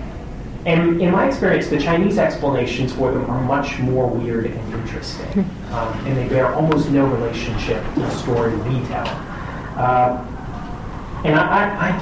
[0.66, 5.50] and in my experience, the Chinese explanations for them are much more weird and interesting.
[5.68, 9.06] Um, and they bear almost no relationship to the story we tell.
[9.76, 10.22] Uh,
[11.24, 11.96] and I,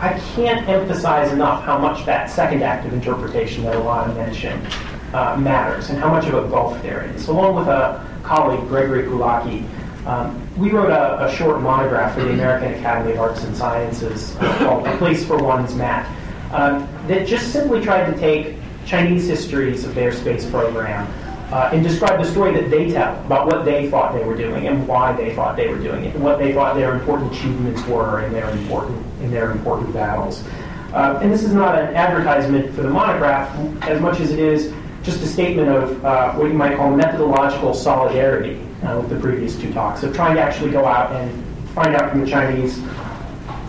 [0.00, 4.66] I, I, can't emphasize enough how much that second act of interpretation that Alanna mentioned
[5.12, 7.28] uh, matters and how much of a gulf there is.
[7.28, 9.66] Along with a colleague, Gregory Kulacki,
[10.06, 14.34] um, we wrote a, a, short monograph for the American Academy of Arts and Sciences
[14.36, 16.08] uh, called A Place for One's Mat
[16.52, 21.06] um, that just simply tried to take Chinese histories of their space program
[21.52, 24.68] uh, and describe the story that they tell about what they thought they were doing
[24.68, 27.84] and why they thought they were doing it, and what they thought their important achievements
[27.86, 30.44] were and their important in their important battles.
[30.92, 33.48] Uh, and this is not an advertisement for the monograph
[33.82, 37.74] as much as it is just a statement of uh, what you might call methodological
[37.74, 41.94] solidarity uh, with the previous two talks, of trying to actually go out and find
[41.94, 42.80] out from the Chinese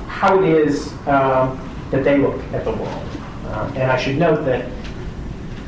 [0.07, 1.57] how it is um,
[1.89, 3.07] that they look at the world.
[3.45, 4.69] Uh, and I should note that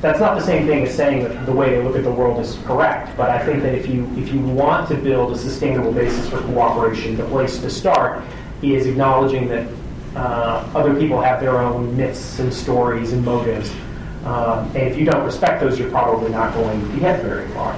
[0.01, 2.39] that's not the same thing as saying that the way they look at the world
[2.39, 5.93] is correct, but I think that if you, if you want to build a sustainable
[5.93, 8.21] basis for cooperation, the place to start
[8.61, 9.67] is acknowledging that
[10.15, 13.71] uh, other people have their own myths and stories and motives.
[14.25, 17.77] Um, and if you don't respect those, you're probably not going to get very far.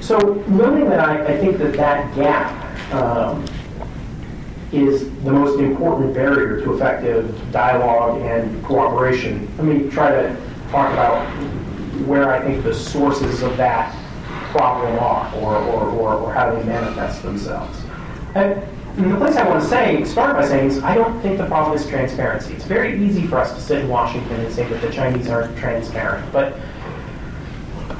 [0.00, 3.44] So, knowing that I, I think that that gap um,
[4.72, 10.36] is the most important barrier to effective dialogue and cooperation, let me try to
[10.70, 11.26] talk about
[12.06, 13.94] where I think the sources of that
[14.52, 17.78] problem are or, or, or, or how they manifest themselves.
[18.34, 18.62] And
[19.08, 21.76] the place I want to say, start by saying, is I don't think the problem
[21.76, 22.54] is transparency.
[22.54, 25.56] It's very easy for us to sit in Washington and say that the Chinese aren't
[25.56, 26.30] transparent.
[26.32, 26.56] But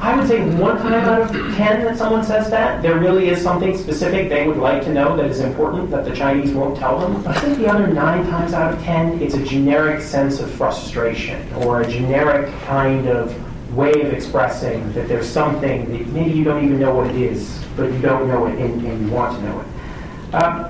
[0.01, 3.43] I would say one time out of ten that someone says that, there really is
[3.43, 6.99] something specific they would like to know that is important that the Chinese won't tell
[6.99, 7.27] them.
[7.29, 11.53] I think the other nine times out of ten, it's a generic sense of frustration
[11.55, 13.35] or a generic kind of
[13.77, 17.63] way of expressing that there's something that maybe you don't even know what it is,
[17.77, 20.35] but you don't know it and, and you want to know it.
[20.35, 20.70] Um,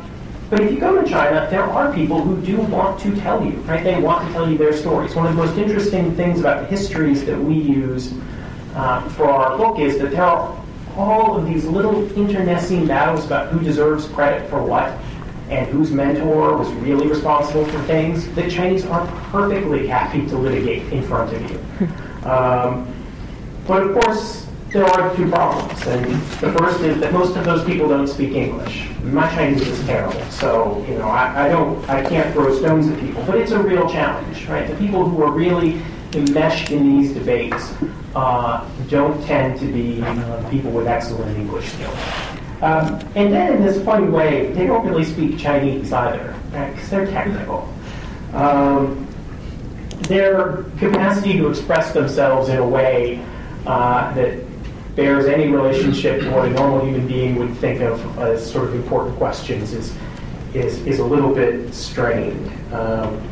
[0.51, 3.53] but if you go to China, there are people who do want to tell you,
[3.61, 3.85] right?
[3.85, 5.15] They want to tell you their stories.
[5.15, 8.13] One of the most interesting things about the histories that we use
[8.75, 10.61] uh, for our book is that there are
[10.97, 14.99] all of these little internecine battles about who deserves credit for what
[15.51, 20.93] and whose mentor was really responsible for things that Chinese are perfectly happy to litigate
[20.93, 21.89] in front of you.
[22.21, 22.95] Um,
[23.67, 25.87] but of course, there are two problems.
[25.87, 28.90] And the first is that most of those people don't speak English.
[29.03, 33.01] My Chinese is terrible, so you know I, I don't I can't throw stones at
[33.01, 34.69] people, but it's a real challenge, right?
[34.69, 35.83] The people who are really
[36.13, 37.73] enmeshed in these debates
[38.15, 41.97] uh, don't tend to be uh, people with excellent English skills.
[42.63, 46.75] Um, and then in this funny way, they don't really speak Chinese either, right?
[46.75, 47.73] Because they're technical.
[48.35, 49.07] Um,
[50.03, 53.25] their capacity to express themselves in a way
[53.67, 54.50] uh, that
[55.01, 58.75] bears any relationship to what a normal human being would think of as sort of
[58.75, 59.97] important questions is
[60.53, 62.51] is, is a little bit strained.
[62.73, 63.23] Um,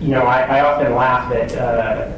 [0.00, 2.10] you know, I, I, often laugh that uh,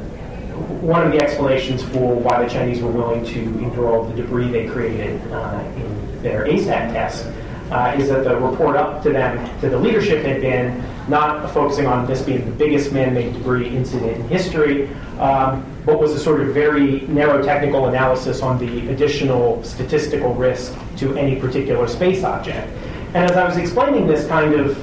[0.81, 4.51] one of the explanations for why the Chinese were willing to endure all the debris
[4.51, 7.25] they created uh, in their ASAT tests
[7.71, 11.85] uh, is that the report up to them, to the leadership, had been not focusing
[11.85, 16.41] on this being the biggest man-made debris incident in history, um, but was a sort
[16.41, 22.67] of very narrow technical analysis on the additional statistical risk to any particular space object.
[23.13, 24.75] And as I was explaining this kind of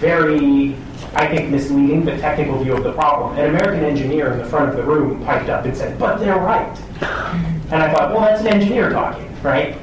[0.00, 0.74] very
[1.14, 3.38] I think, misleading but technical view of the problem.
[3.38, 6.38] An American engineer in the front of the room piped up and said, but they're
[6.38, 6.78] right.
[7.70, 9.76] And I thought, well, that's an engineer talking, right?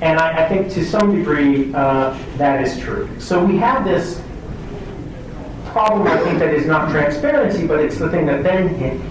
[0.00, 3.08] And I, I think to some degree uh, that is true.
[3.20, 4.20] So we have this
[5.78, 8.68] problem, I think, that is not transparency, but it's the thing that Ben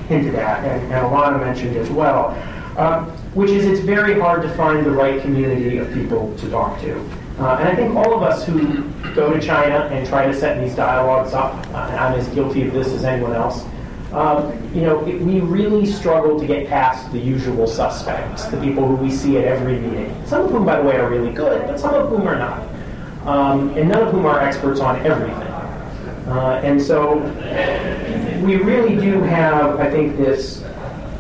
[0.10, 2.32] hinted at, and, and Alanna mentioned as well,
[2.78, 6.78] uh, which is it's very hard to find the right community of people to talk
[6.82, 7.00] to.
[7.40, 8.84] Uh, and I think all of us who
[9.16, 12.68] go to China and try to set these dialogues up, uh, and I'm as guilty
[12.68, 13.64] of this as anyone else,
[14.12, 18.86] um, you know, it, we really struggle to get past the usual suspects, the people
[18.86, 20.14] who we see at every meeting.
[20.26, 22.68] Some of whom, by the way, are really good, but some of whom are not.
[23.26, 25.47] Um, and none of whom are experts on everything.
[26.28, 27.18] Uh, and so
[28.44, 30.64] we really do have, I think, this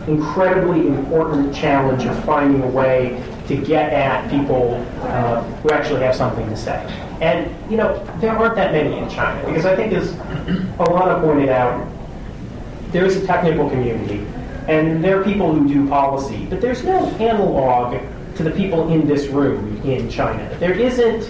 [0.08, 6.16] incredibly important challenge of finding a way to get at people uh, who actually have
[6.16, 6.86] something to say.
[7.22, 10.12] And, you know, there aren't that many in China, because I think, as
[10.78, 11.88] Alanna pointed out,
[12.92, 14.26] there's a technical community,
[14.68, 18.00] and there are people who do policy, but there's no analog
[18.36, 20.48] to the people in this room in China.
[20.60, 21.30] There isn't,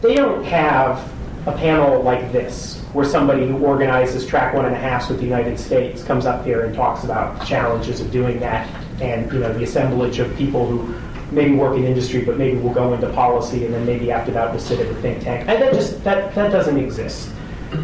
[0.00, 1.08] they don't have
[1.46, 5.24] a panel like this, where somebody who organizes track one and a half with the
[5.24, 8.68] United States comes up here and talks about the challenges of doing that,
[9.00, 10.94] and you know the assemblage of people who
[11.32, 14.50] maybe work in industry, but maybe we'll go into policy, and then maybe after that
[14.50, 15.48] we'll sit at a think tank.
[15.48, 17.30] And that just that that doesn't exist.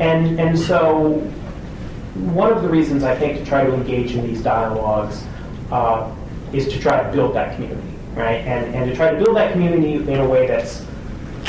[0.01, 1.15] And and so
[2.35, 5.25] one of the reasons I think to try to engage in these dialogues
[5.73, 6.15] uh,
[6.53, 8.45] is to try to build that community, right?
[8.45, 10.85] And and to try to build that community in a way that's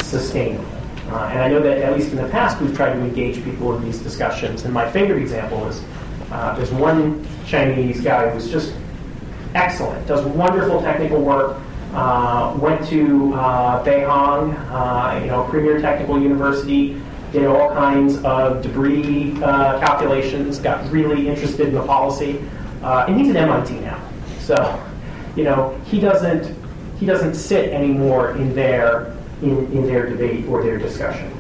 [0.02, 0.79] sustainable.
[1.10, 3.76] Uh, and I know that at least in the past we've tried to engage people
[3.76, 4.66] in these discussions.
[4.66, 5.82] And my favorite example is
[6.32, 8.74] uh, there's one Chinese guy who's just
[9.56, 11.58] excellent, does wonderful technical work.
[11.94, 17.02] Uh, went to uh, Beihang, uh, you know, premier technical university,
[17.32, 22.40] did all kinds of debris uh, calculations, got really interested in the policy,
[22.84, 24.00] uh, and he's at MIT now.
[24.40, 24.84] So,
[25.36, 26.56] you know, he doesn't
[27.00, 31.32] he doesn't sit anymore in their in, in their debate or their discussion.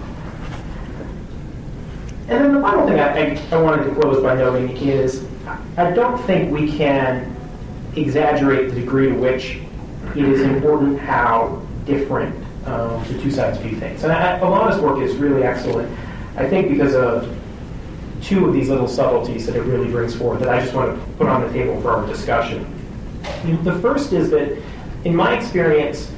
[2.27, 5.25] And then the final thing I, I, I wanted to close by noting is
[5.77, 7.35] I don't think we can
[7.95, 9.59] exaggerate the degree to which
[10.15, 12.35] it is important how different
[12.67, 14.03] um, the two sides view things.
[14.03, 15.91] And I, Alanna's work is really excellent,
[16.37, 17.35] I think, because of
[18.21, 21.11] two of these little subtleties that it really brings forward that I just want to
[21.13, 22.75] put on the table for our discussion.
[23.63, 24.61] The first is that,
[25.03, 26.11] in my experience,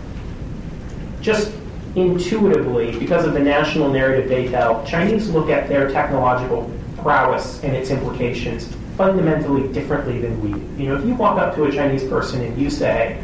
[1.22, 1.54] just
[1.96, 7.76] intuitively, because of the national narrative they tell, Chinese look at their technological prowess and
[7.76, 10.84] its implications fundamentally differently than we do.
[10.84, 13.22] You know, if you walk up to a Chinese person and you say,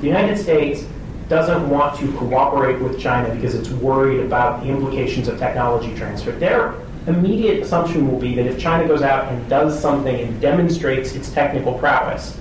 [0.00, 0.84] the United States
[1.28, 6.32] doesn't want to cooperate with China because it's worried about the implications of technology transfer,
[6.32, 6.74] their
[7.06, 11.32] immediate assumption will be that if China goes out and does something and demonstrates its
[11.32, 12.36] technical prowess,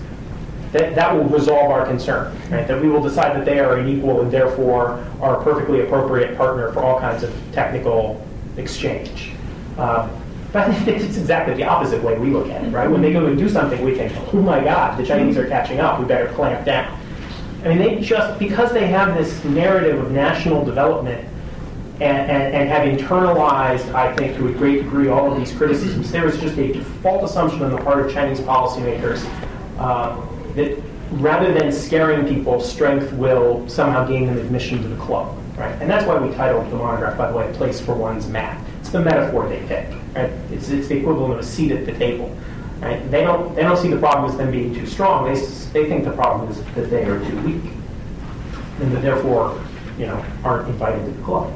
[0.72, 2.68] that, that will resolve our concern, right?
[2.68, 6.38] That we will decide that they are an equal and therefore are a perfectly appropriate
[6.38, 8.26] partner for all kinds of technical
[8.58, 9.34] exchange.
[9.78, 10.10] Um,
[10.54, 12.90] but it's exactly the opposite way we look at it, right?
[12.90, 15.80] When they go and do something, we think, oh my God, the Chinese are catching
[15.80, 17.00] up, we better clamp down.
[17.64, 21.28] I mean, they just, because they have this narrative of national development
[22.00, 26.12] and, and, and, have internalized, I think, to a great degree, all of these criticisms,
[26.12, 29.24] there is just a default assumption on the part of Chinese policymakers
[29.78, 30.20] uh,
[30.56, 30.82] that
[31.12, 35.38] rather than scaring people, strength will somehow gain them admission to the club.
[35.58, 35.80] Right?
[35.82, 38.64] And that's why we titled the monograph, by the way, A Place for One's Mat.
[38.80, 39.90] It's the metaphor they pick.
[40.16, 40.32] Right?
[40.52, 42.36] It's, it's the equivalent of a seat at the table.
[42.80, 43.12] Right?
[43.12, 45.32] They don't they don't see the problem as them being too strong.
[45.32, 45.40] They
[45.72, 47.72] they think the problem is that they are too weak,
[48.80, 49.64] and that therefore,
[50.00, 51.54] you know, aren't invited to the club.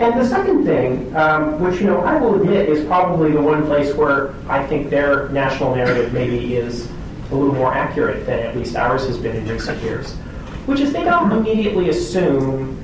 [0.00, 3.64] And the second thing, um, which you know I will admit is probably the one
[3.66, 6.90] place where I think their national narrative maybe is
[7.32, 10.12] a little more accurate than at least ours has been in recent years,
[10.66, 12.78] which is they don't immediately assume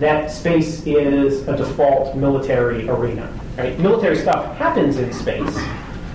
[0.00, 3.32] that space is a default military arena.
[3.56, 3.78] Right?
[3.78, 5.56] Military stuff happens in space,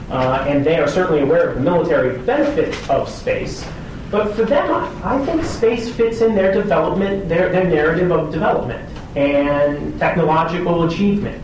[0.10, 3.66] uh, and they are certainly aware of the military benefits of space.
[4.12, 4.72] But for them,
[5.04, 11.42] I think space fits in their development, their, their narrative of development and technological achievement.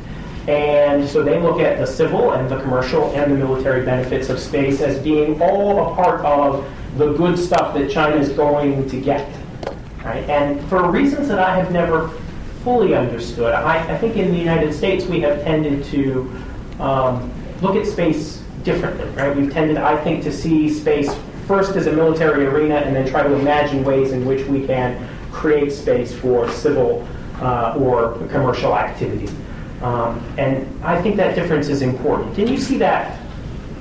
[0.48, 4.40] And so they look at the civil and the commercial and the military benefits of
[4.40, 9.02] space as being all a part of the good stuff that China is going to
[9.02, 9.28] get.
[10.04, 10.24] Right?
[10.30, 12.10] And for reasons that I have never
[12.64, 16.32] fully understood, I, I think in the United States we have tended to
[16.80, 17.32] um,
[17.62, 19.08] look at space differently.
[19.10, 19.36] Right?
[19.36, 21.10] We've tended, I think, to see space
[21.48, 25.08] first as a military arena and then try to imagine ways in which we can
[25.32, 27.08] create space for civil
[27.42, 29.32] uh, or commercial activity.
[29.86, 32.36] Um, and I think that difference is important.
[32.40, 33.20] And you see that,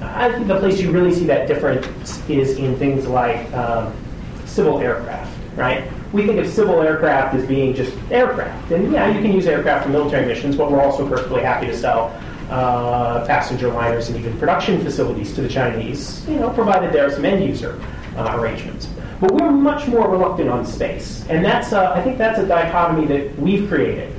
[0.02, 1.86] I think the place you really see that difference
[2.28, 3.96] is in things like um,
[4.44, 5.90] civil aircraft, right?
[6.12, 8.70] We think of civil aircraft as being just aircraft.
[8.70, 11.76] And yeah, you can use aircraft for military missions, but we're also perfectly happy to
[11.76, 12.14] sell
[12.50, 17.11] uh, passenger liners and even production facilities to the Chinese, you know, provided there are
[17.11, 17.80] some end user
[18.18, 18.90] uh, arrangements.
[19.22, 21.24] But we're much more reluctant on space.
[21.30, 24.14] And that's, uh, I think that's a dichotomy that we've created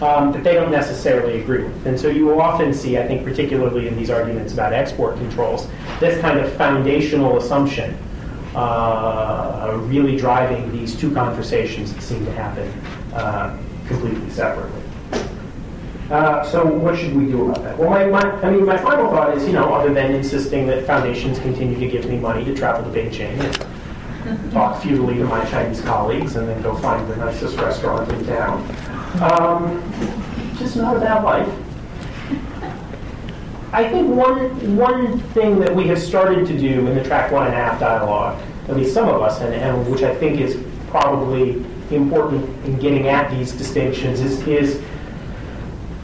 [0.00, 1.86] um, that they don't necessarily agree with.
[1.86, 5.68] And so you will often see, I think, particularly in these arguments about export controls,
[6.00, 7.96] this kind of foundational assumption
[8.54, 12.68] uh, really driving these two conversations that seem to happen
[13.12, 14.82] uh, completely separately.
[16.10, 17.76] Uh, so what should we do about that?
[17.76, 20.86] Well, my, my, I mean, my final thought is, you know, other than insisting that
[20.86, 23.38] foundations continue to give me money to travel to Beijing
[24.24, 28.24] and talk futilely to my Chinese colleagues and then go find the nicest restaurant in
[28.24, 28.66] town,
[29.20, 29.82] um,
[30.58, 31.48] just not a bad life.
[33.72, 37.46] I think one one thing that we have started to do in the track one
[37.46, 40.62] and a half dialogue, at least some of us, and, and which I think is
[40.88, 44.82] probably important in getting at these distinctions, is, is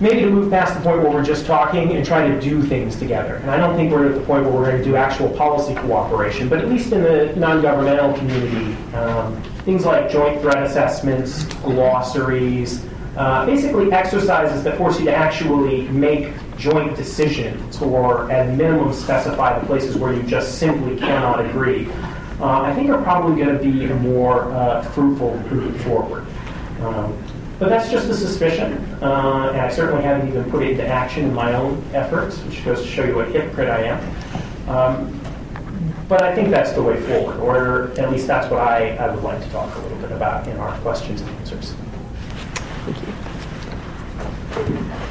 [0.01, 2.97] maybe to move past the point where we're just talking and try to do things
[2.97, 3.37] together.
[3.37, 5.75] And I don't think we're at the point where we're going to do actual policy
[5.75, 12.85] cooperation, but at least in the non-governmental community, um, things like joint threat assessments, glossaries,
[13.17, 19.59] uh, basically exercises that force you to actually make joint decisions or at minimum specify
[19.59, 21.89] the places where you just simply cannot agree,
[22.41, 26.27] uh, I think are probably going to be more uh, fruitful route forward.
[26.81, 27.17] Um,
[27.59, 31.25] but that's just a suspicion, uh, and I certainly haven't even put it into action
[31.25, 34.69] in my own efforts, which goes to show you what hypocrite I am.
[34.69, 35.21] Um,
[36.09, 39.23] but I think that's the way forward, or at least that's what I, I would
[39.23, 41.75] like to talk a little bit about in our questions and answers.
[42.85, 43.13] Thank you.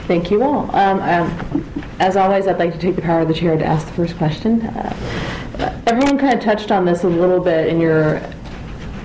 [0.07, 0.75] Thank you all.
[0.75, 3.87] Um, um, as always, I'd like to take the power of the chair to ask
[3.87, 4.61] the first question.
[4.61, 8.21] Uh, everyone kind of touched on this a little bit in your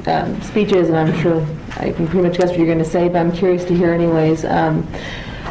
[0.07, 1.47] um, speeches, and I'm sure
[1.77, 3.93] I can pretty much guess what you're going to say, but I'm curious to hear
[3.93, 4.45] anyways.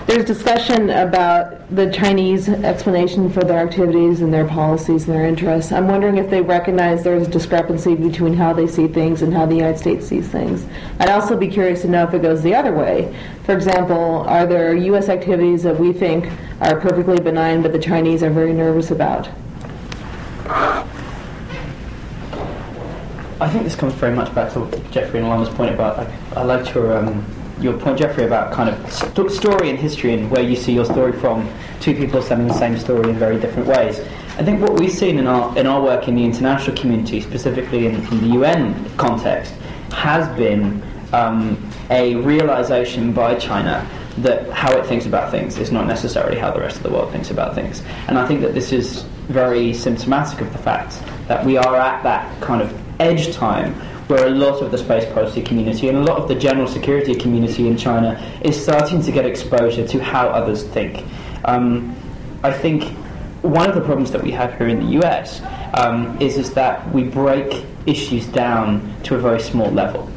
[0.08, 5.74] There's discussion about the Chinese explanation for their activities and their policies and their interests.
[5.74, 9.46] I'm wondering if they recognize there's a discrepancy between how they see things and how
[9.46, 10.66] the United States sees things.
[11.02, 13.14] I'd also be curious to know if it goes the other way.
[13.44, 15.10] For example, are there U.S.
[15.10, 16.32] activities that we think
[16.62, 19.28] are perfectly benign but the Chinese are very nervous about?
[23.42, 26.00] I think this comes very much back to Jeffrey and Alanna's point about.
[26.00, 27.26] I, I liked your um,
[27.60, 30.86] your point, Jeffrey, about kind of st- story and history and where you see your
[30.86, 31.50] story from.
[31.80, 34.00] Two people telling the same story in very different ways.
[34.38, 37.88] I think what we've seen in our in our work in the international community, specifically
[37.88, 39.54] in, in the UN context,
[39.92, 40.82] has been
[41.14, 41.58] um,
[41.90, 43.88] a realization by China
[44.20, 47.12] that how it thinks about things is not necessarily how the rest of the world
[47.12, 47.82] thinks about things.
[48.08, 52.02] And I think that this is very symptomatic of the fact that we are at
[52.04, 53.76] that kind of edge time
[54.08, 57.14] where a lot of the space policy community and a lot of the general security
[57.14, 61.06] community in China is starting to get exposure to how others think.
[61.46, 61.96] Um,
[62.44, 62.84] I think
[63.42, 65.42] one of the problems that we have here in the US
[65.74, 70.10] um, is, is that we break issues down to a very small level.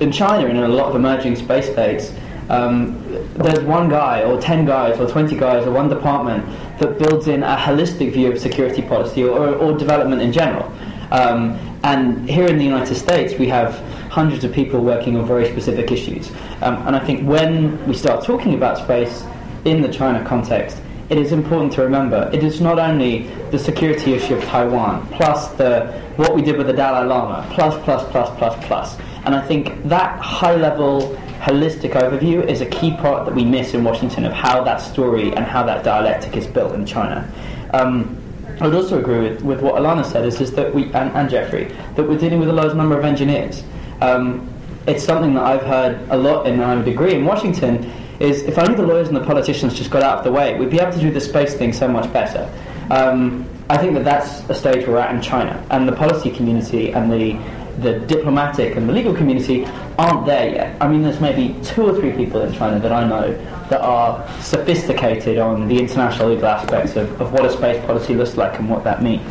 [0.00, 2.12] In China and in a lot of emerging space states,
[2.48, 3.02] um,
[3.34, 6.44] there's one guy or 10 guys or 20 guys or one department
[6.78, 10.70] that builds in a holistic view of security policy or, or development in general.
[11.10, 13.78] Um, and here in the United States, we have
[14.10, 16.30] hundreds of people working on very specific issues.
[16.62, 19.24] Um, and I think when we start talking about space
[19.64, 24.14] in the China context, it is important to remember it is not only the security
[24.14, 28.36] issue of Taiwan, plus the what we did with the Dalai Lama, plus, plus, plus,
[28.38, 28.96] plus, plus.
[29.24, 33.74] And I think that high level, holistic overview is a key part that we miss
[33.74, 37.30] in Washington of how that story and how that dialectic is built in China.
[37.74, 38.15] Um,
[38.60, 41.28] I would also agree with, with what Alanna said, is, is that we, and, and
[41.28, 43.62] Jeffrey, that we're dealing with a large number of engineers.
[44.00, 44.48] Um,
[44.86, 48.56] it's something that I've heard a lot, and I would agree in Washington, is if
[48.56, 50.92] only the lawyers and the politicians just got out of the way, we'd be able
[50.92, 52.50] to do the space thing so much better.
[52.90, 56.92] Um, I think that that's a stage we're at in China, and the policy community
[56.92, 57.32] and the
[57.80, 59.64] the diplomatic and the legal community
[59.98, 60.76] aren't there yet.
[60.80, 63.32] I mean, there's maybe two or three people in China that I know
[63.68, 68.36] that are sophisticated on the international legal aspects of, of what a space policy looks
[68.36, 69.30] like and what that means.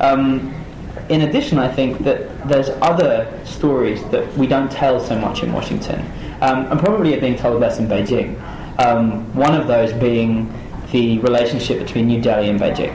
[0.00, 0.52] Um,
[1.08, 5.52] in addition, I think that there's other stories that we don't tell so much in
[5.52, 6.00] Washington,
[6.40, 8.40] um, and probably are being told less in Beijing.
[8.80, 10.52] Um, one of those being
[10.90, 12.94] the relationship between New Delhi and Beijing.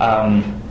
[0.00, 0.62] Um,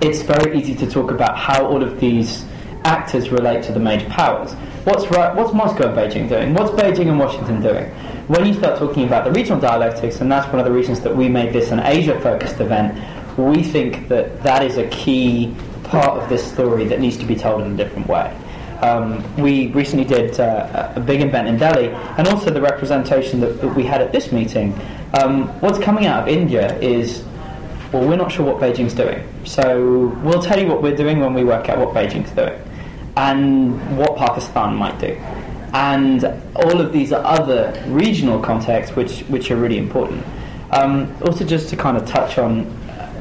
[0.00, 2.44] it's very easy to talk about how all of these
[2.88, 4.54] actors relate to the major powers.
[4.84, 6.54] What's, what's Moscow and Beijing doing?
[6.54, 7.84] What's Beijing and Washington doing?
[8.28, 11.14] When you start talking about the regional dialectics, and that's one of the reasons that
[11.14, 12.98] we made this an Asia-focused event,
[13.38, 17.36] we think that that is a key part of this story that needs to be
[17.36, 18.34] told in a different way.
[18.80, 23.60] Um, we recently did uh, a big event in Delhi, and also the representation that,
[23.60, 24.72] that we had at this meeting.
[25.20, 27.24] Um, what's coming out of India is,
[27.92, 29.26] well, we're not sure what Beijing's doing.
[29.44, 32.60] So we'll tell you what we're doing when we work out what Beijing's doing,
[33.18, 35.16] and what Pakistan might do
[35.74, 36.24] and
[36.56, 40.24] all of these are other regional contexts which, which are really important.
[40.70, 42.66] Um, also, just to kind of touch on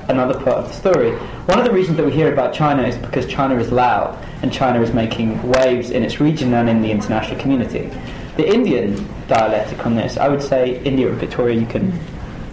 [0.10, 1.12] another part of the story,
[1.48, 4.52] one of the reasons that we hear about China is because China is loud and
[4.52, 7.90] China is making waves in its region and in the international community.
[8.38, 11.92] The Indian dialectic on this, I would say, India and Victoria, you can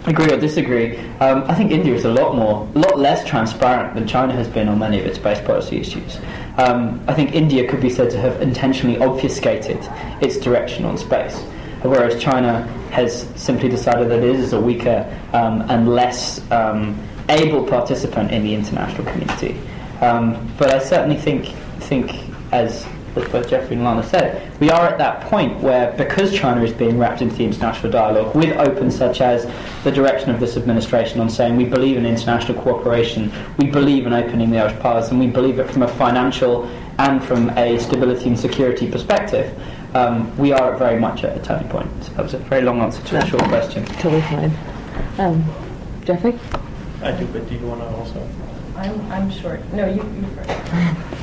[0.07, 0.97] agree or disagree.
[1.19, 4.47] Um, I think India is a lot more, a lot less transparent than China has
[4.47, 6.19] been on many of its space policy issues.
[6.57, 9.79] Um, I think India could be said to have intentionally obfuscated
[10.21, 11.37] its direction on space,
[11.81, 16.97] whereas China has simply decided that it is a weaker um, and less um,
[17.29, 19.59] able participant in the international community.
[20.01, 21.47] Um, but I certainly think,
[21.79, 22.11] think
[22.53, 22.85] as
[23.15, 26.73] as both Jeffrey and Lana said, we are at that point where, because China is
[26.73, 29.49] being wrapped into the international dialogue with open such as
[29.83, 34.13] the direction of this administration on saying we believe in international cooperation, we believe in
[34.13, 36.65] opening the Irish paths, and we believe it from a financial
[36.97, 39.57] and from a stability and security perspective,
[39.95, 41.89] um, we are very much at a turning point.
[42.03, 43.85] So that was a very long answer to a short question.
[43.85, 44.51] Totally fine.
[45.17, 45.43] Um,
[46.03, 46.37] Jeffrey?
[47.01, 48.27] I do, but do you want to also?
[48.75, 49.61] I'm, I'm short.
[49.73, 51.11] No, you, you first.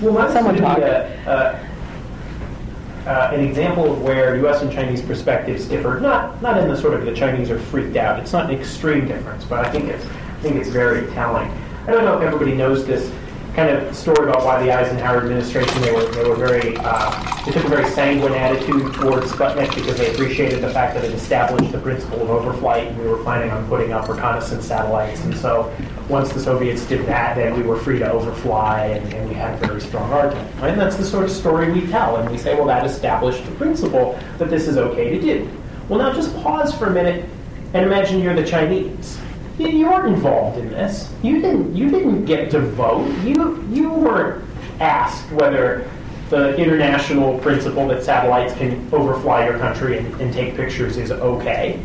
[0.00, 0.78] Well, that's Someone talk.
[0.78, 4.62] a- a- uh, an example of where U.S.
[4.62, 5.98] and Chinese perspectives differ.
[6.00, 8.18] Not not in the sort of the Chinese are freaked out.
[8.20, 11.50] It's not an extreme difference, but I think it's I think it's very telling.
[11.86, 13.10] I don't know if everybody knows this
[13.54, 17.52] kind of story about why the Eisenhower administration they were they were very uh, they
[17.52, 21.70] took a very sanguine attitude towards Sputnik because they appreciated the fact that it established
[21.70, 25.22] the principle of overflight and we were planning on putting up reconnaissance satellites.
[25.24, 25.74] And so
[26.08, 29.62] once the Soviets did that then we were free to overfly and, and we had
[29.62, 30.48] a very strong argument.
[30.62, 33.52] And that's the sort of story we tell and we say well that established the
[33.52, 35.50] principle that this is okay to do.
[35.90, 37.28] Well now just pause for a minute
[37.74, 39.18] and imagine you're the Chinese
[39.58, 41.12] you weren't involved in this.
[41.22, 41.76] You didn't.
[41.76, 43.08] You didn't get to vote.
[43.24, 44.44] You you weren't
[44.80, 45.88] asked whether
[46.30, 51.78] the international principle that satellites can overfly your country and, and take pictures is okay.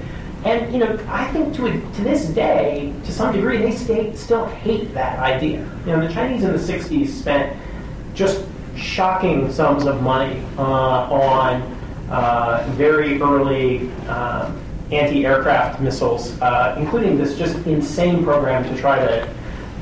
[0.45, 4.45] And you know, I think to to this day, to some degree, they stay, still
[4.45, 5.59] hate that idea.
[5.85, 7.57] You know, the Chinese in the '60s spent
[8.13, 8.45] just
[8.75, 11.61] shocking sums of money uh, on
[12.09, 13.91] uh, very early.
[14.07, 14.51] Uh,
[14.91, 19.29] anti-aircraft missiles, uh, including this just insane program to try to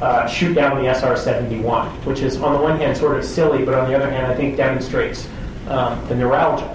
[0.02, 3.74] uh, shoot down the SR-71, which is on the one hand sort of silly, but
[3.74, 5.28] on the other hand I think demonstrates
[5.68, 6.72] um, the neuralgia.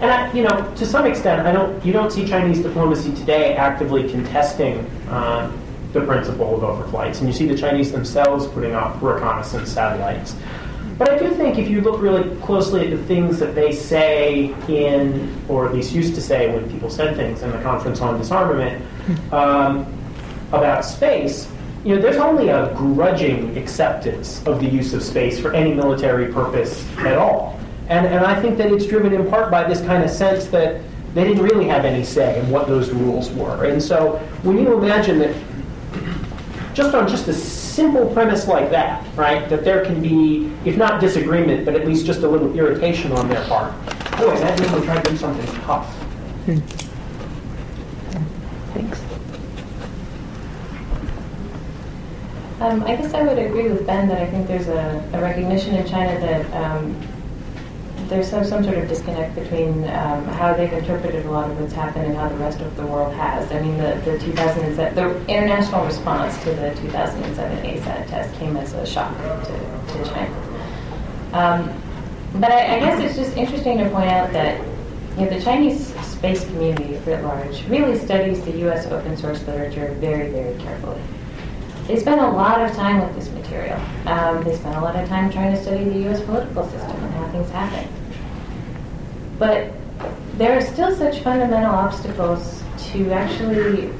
[0.00, 1.84] And I, you know, to some extent, I don't.
[1.84, 4.78] You don't see Chinese diplomacy today actively contesting
[5.08, 5.52] uh,
[5.92, 10.34] the principle of overflights, and you see the Chinese themselves putting up reconnaissance satellites.
[11.02, 14.54] But I do think if you look really closely at the things that they say
[14.68, 18.20] in, or at least used to say when people said things in the Conference on
[18.20, 18.80] Disarmament
[19.32, 19.84] um,
[20.52, 21.50] about space,
[21.84, 26.32] you know, there's only a grudging acceptance of the use of space for any military
[26.32, 27.58] purpose at all.
[27.88, 30.82] And, and I think that it's driven in part by this kind of sense that
[31.14, 33.64] they didn't really have any say in what those rules were.
[33.64, 35.34] And so when you imagine that
[36.74, 37.34] just on just a
[37.72, 42.04] simple premise like that, right, that there can be, if not disagreement, but at least
[42.04, 43.72] just a little irritation on their part.
[44.18, 45.86] Boy, that means we try to do something tough.
[46.44, 46.58] Hmm.
[48.74, 49.00] Thanks.
[52.60, 55.74] Um, I guess I would agree with Ben that I think there's a, a recognition
[55.74, 56.94] in China that um,
[58.12, 61.72] there's some, some sort of disconnect between um, how they've interpreted a lot of what's
[61.72, 63.50] happened and how the rest of the world has.
[63.50, 68.74] I mean, the, the 2007, the international response to the 2007 ASAT test came as
[68.74, 70.34] a shock to, to China.
[71.32, 71.82] Um,
[72.34, 74.60] but I, I, guess it's just interesting to point out that
[75.16, 78.86] you know, the Chinese space community writ large really studies the U.S.
[78.86, 81.00] open source literature very, very carefully.
[81.86, 83.80] They spend a lot of time with this material.
[84.06, 86.20] Um, they spend a lot of time trying to study the U.S.
[86.20, 88.01] political system and how things happen.
[89.42, 89.72] But
[90.38, 92.62] there are still such fundamental obstacles
[92.92, 93.90] to actually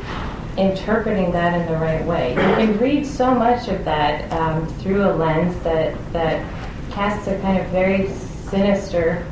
[0.57, 2.31] interpreting that in the right way.
[2.31, 6.47] You can read so much of that um, through a lens that, that
[6.93, 8.09] casts a kind of very
[8.51, 9.27] sinister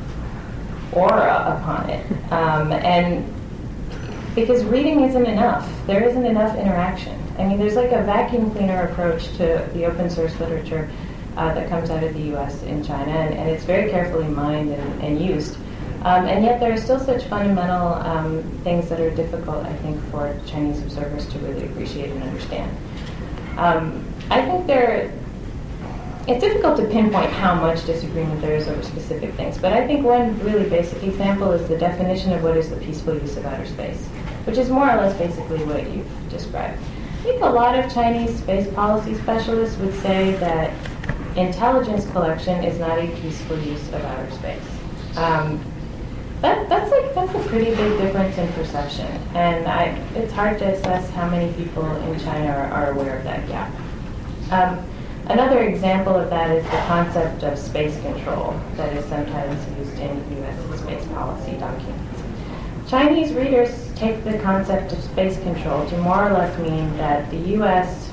[0.91, 2.05] aura upon it.
[2.29, 3.33] Um, and
[4.35, 7.17] because reading isn't enough, there isn't enough interaction.
[7.37, 10.91] I mean, there's like a vacuum cleaner approach to the open source literature
[11.37, 14.71] uh, that comes out of the US in China, and, and it's very carefully mined
[14.73, 15.55] and, and used.
[16.03, 20.01] Um, and yet there are still such fundamental um, things that are difficult, I think,
[20.09, 22.75] for Chinese observers to really appreciate and understand.
[23.57, 25.13] Um, I think there,
[26.27, 30.03] it's difficult to pinpoint how much disagreement there is over specific things, but I think
[30.03, 33.67] one really basic example is the definition of what is the peaceful use of outer
[33.67, 34.03] space,
[34.45, 36.81] which is more or less basically what you've described.
[37.19, 40.73] I think a lot of Chinese space policy specialists would say that
[41.37, 44.63] intelligence collection is not a peaceful use of outer space.
[45.17, 45.63] Um,
[46.41, 50.65] that, that's like that's a pretty big difference in perception, and I, it's hard to
[50.65, 53.71] assess how many people in China are, are aware of that gap.
[54.51, 54.83] Um,
[55.27, 60.37] another example of that is the concept of space control that is sometimes used in
[60.37, 60.79] U.S.
[60.79, 62.21] space policy documents.
[62.89, 67.37] Chinese readers take the concept of space control to more or less mean that the
[67.37, 68.11] U.S.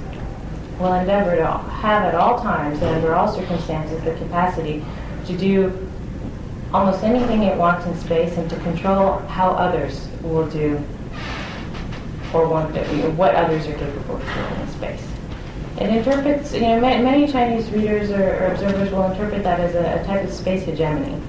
[0.79, 4.85] will endeavor to have at all times and under all circumstances the capacity
[5.25, 5.88] to do
[6.73, 10.83] almost anything it wants in space and to control how others will do
[12.35, 12.77] or want
[13.17, 15.07] what others are capable of doing in space.
[15.81, 20.03] It interprets, you know, many Chinese readers or, or observers will interpret that as a,
[20.03, 21.23] a type of space hegemony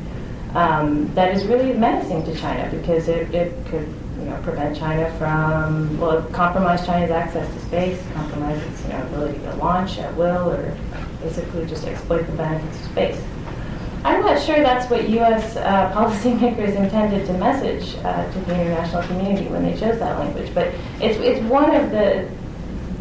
[0.55, 3.87] um, that is really menacing to China because it, it could,
[4.17, 9.01] you know, prevent China from, well, compromise China's access to space, compromise its you know,
[9.03, 10.75] ability to launch at will, or
[11.21, 13.23] basically just exploit the benefits of space.
[14.03, 15.57] I'm not sure that's what U.S.
[15.57, 20.53] Uh, policymakers intended to message uh, to the international community when they chose that language,
[20.53, 20.67] but
[21.01, 22.29] it's, it's one of the,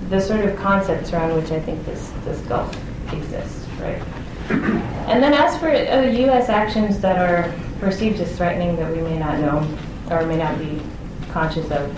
[0.09, 2.77] the sort of concepts around which I think this, this gulf
[3.13, 4.03] exists, right?
[5.09, 6.49] And then as for uh, U.S.
[6.51, 9.67] actions that are perceived as threatening that we may not know
[10.11, 10.83] or may not be
[11.31, 11.97] conscious of,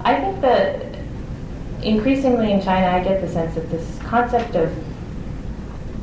[0.00, 0.96] I think that
[1.82, 4.72] increasingly in China, I get the sense that this concept of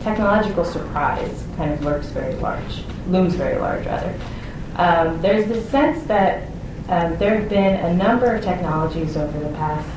[0.01, 4.13] technological surprise kind of lurks very large, looms very large, rather.
[4.75, 6.43] Um, there's this sense that
[6.89, 9.87] um, there have been a number of technologies over the past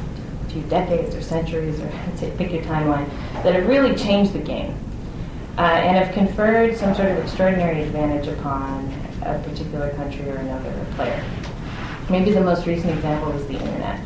[0.49, 1.89] few decades or centuries, or
[2.37, 3.09] pick your timeline,
[3.43, 4.75] that have really changed the game
[5.59, 8.93] uh, and have conferred some sort of extraordinary advantage upon
[9.23, 11.23] a particular country or another player.
[12.09, 14.01] Maybe the most recent example is the internet.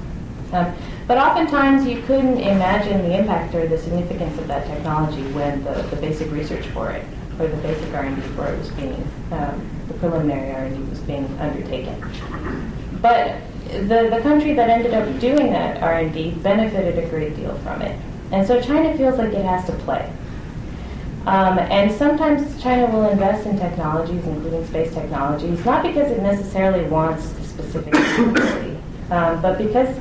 [0.53, 0.75] Um,
[1.07, 5.75] but oftentimes you couldn't imagine the impact or the significance of that technology when the,
[5.91, 7.05] the basic research for it
[7.39, 12.01] or the basic R&D for it was being, um, the preliminary R&D was being undertaken.
[13.03, 13.41] But
[13.71, 18.01] the, the country that ended up doing that R&D benefited a great deal from it.
[18.31, 20.11] And so China feels like it has to play.
[21.27, 26.85] Um, and sometimes China will invest in technologies, including space technologies, not because it necessarily
[26.85, 28.79] wants the specific capability,
[29.11, 29.97] um, but because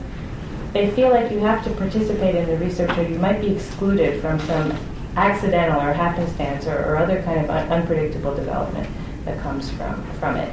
[0.74, 4.20] they feel like you have to participate in the research or you might be excluded
[4.20, 4.76] from some
[5.16, 8.90] accidental or happenstance or, or other kind of un- unpredictable development
[9.26, 10.50] that comes from, from it.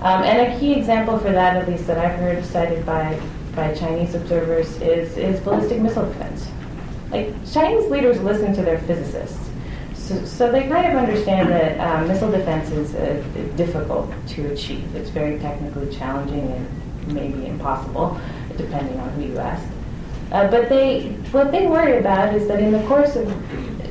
[0.00, 3.18] Um, and a key example for that, at least that I've heard cited by,
[3.54, 6.46] by Chinese observers, is, is ballistic missile defense.
[7.10, 9.48] Like, Chinese leaders listen to their physicists.
[9.94, 13.22] So, so they kind of understand that um, missile defense is uh,
[13.56, 14.94] difficult to achieve.
[14.96, 18.20] It's very technically challenging and maybe impossible
[18.56, 19.66] depending on who you ask.
[20.32, 23.26] Uh, but they, what they worry about is that in the course of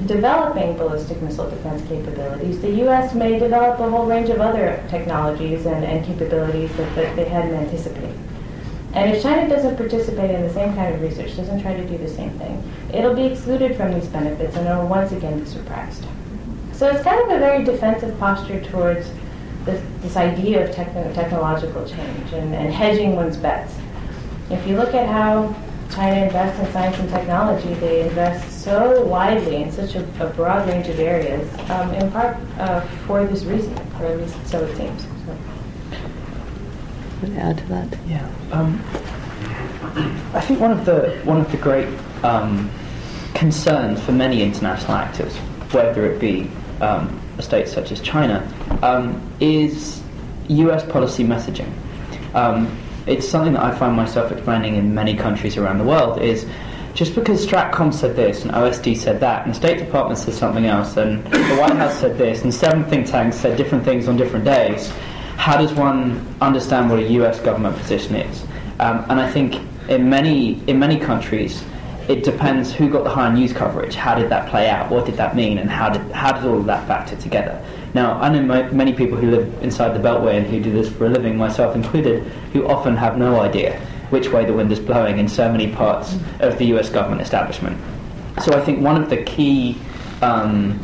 [0.07, 3.13] developing ballistic missile defense capabilities, the U.S.
[3.13, 7.53] may develop a whole range of other technologies and, and capabilities that, that they hadn't
[7.53, 8.17] anticipated.
[8.93, 11.97] And if China doesn't participate in the same kind of research, doesn't try to do
[11.97, 12.61] the same thing,
[12.93, 16.05] it'll be excluded from these benefits and it'll once again be surprised.
[16.73, 19.09] So it's kind of a very defensive posture towards
[19.65, 23.75] this, this idea of techn- technological change and, and hedging one's bets.
[24.49, 25.55] If you look at how
[25.91, 30.67] China invests in science and technology, they invest so widely in such a, a broad
[30.67, 34.75] range of areas, um, in part uh, for this reason, or at least so it
[34.77, 35.03] seems.
[35.03, 35.37] So.
[37.21, 37.97] Want to add to that?
[38.07, 38.29] Yeah.
[38.51, 38.81] Um,
[40.33, 41.87] I think one of the one of the great
[42.23, 42.71] um,
[43.33, 45.35] concerns for many international actors,
[45.71, 48.47] whether it be um, a state such as China,
[48.81, 50.01] um, is
[50.47, 50.85] U.S.
[50.85, 51.71] policy messaging.
[52.33, 52.77] Um,
[53.07, 56.45] it's something that I find myself explaining in many countries around the world is
[56.93, 60.65] just because Stratcom said this and OSD said that and the State Department said something
[60.65, 64.17] else and the White House said this and seven think tanks said different things on
[64.17, 64.89] different days,
[65.37, 68.43] how does one understand what a US government position is?
[68.79, 69.55] Um, and I think
[69.89, 71.63] in many in many countries
[72.07, 73.95] it depends who got the higher news coverage.
[73.95, 74.91] How did that play out?
[74.91, 75.57] What did that mean?
[75.59, 77.63] And how did how did all of that factor together?
[77.93, 80.89] Now, I know my, many people who live inside the Beltway and who do this
[80.89, 82.23] for a living, myself included,
[82.53, 83.79] who often have no idea
[84.11, 87.77] which way the wind is blowing in so many parts of the US government establishment.
[88.43, 89.77] So I think one of the key
[90.21, 90.79] um,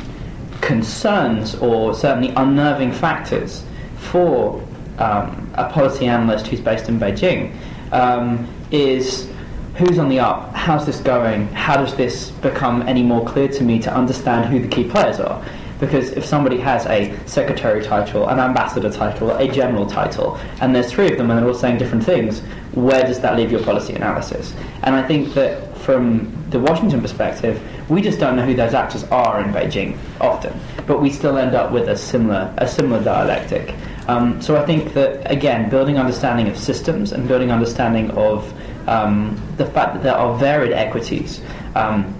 [0.61, 3.63] concerns, or certainly unnerving factors,
[3.97, 4.61] for
[4.97, 7.55] um, a policy analyst who's based in Beijing
[7.91, 9.29] um, is
[9.75, 13.63] who's on the up, how's this going, how does this become any more clear to
[13.63, 15.43] me to understand who the key players are.
[15.79, 20.91] Because if somebody has a secretary title, an ambassador title, a general title, and there's
[20.91, 22.41] three of them and they're all saying different things,
[22.73, 24.53] where does that leave your policy analysis?
[24.83, 29.03] And I think that from the Washington perspective, we just don't know who those actors
[29.05, 33.73] are in Beijing often, but we still end up with a similar a similar dialectic.
[34.07, 38.53] Um, so I think that again, building understanding of systems and building understanding of
[38.87, 41.41] um, the fact that there are varied equities.
[41.75, 42.13] Um,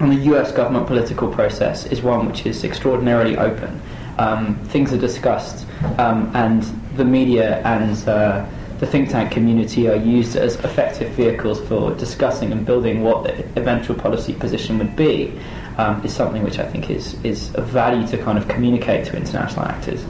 [0.00, 3.80] and the US government political process is one which is extraordinarily open.
[4.18, 5.66] Um, things are discussed,
[5.98, 6.62] um, and
[6.96, 8.46] the media and uh,
[8.78, 13.44] the think tank community are used as effective vehicles for discussing and building what the
[13.58, 15.38] eventual policy position would be.
[15.76, 19.16] Um, is something which I think is, is of value to kind of communicate to
[19.16, 20.04] international actors.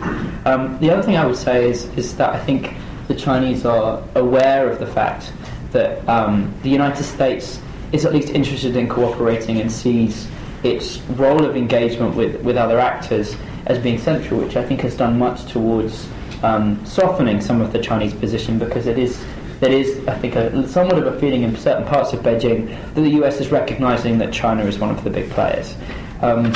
[0.45, 2.74] Um, the other thing I would say is, is that I think
[3.09, 5.32] the Chinese are aware of the fact
[5.70, 7.61] that um, the United States
[7.95, 10.28] is at least interested in cooperating and sees
[10.64, 13.36] its role of engagement with, with other actors
[13.66, 16.09] as being central, which I think has done much towards
[16.42, 19.24] um, softening some of the Chinese position because it is
[19.61, 23.01] there is, I think, a, somewhat of a feeling in certain parts of Beijing that
[23.01, 25.76] the US is recognizing that China is one of the big players.
[26.20, 26.53] Um,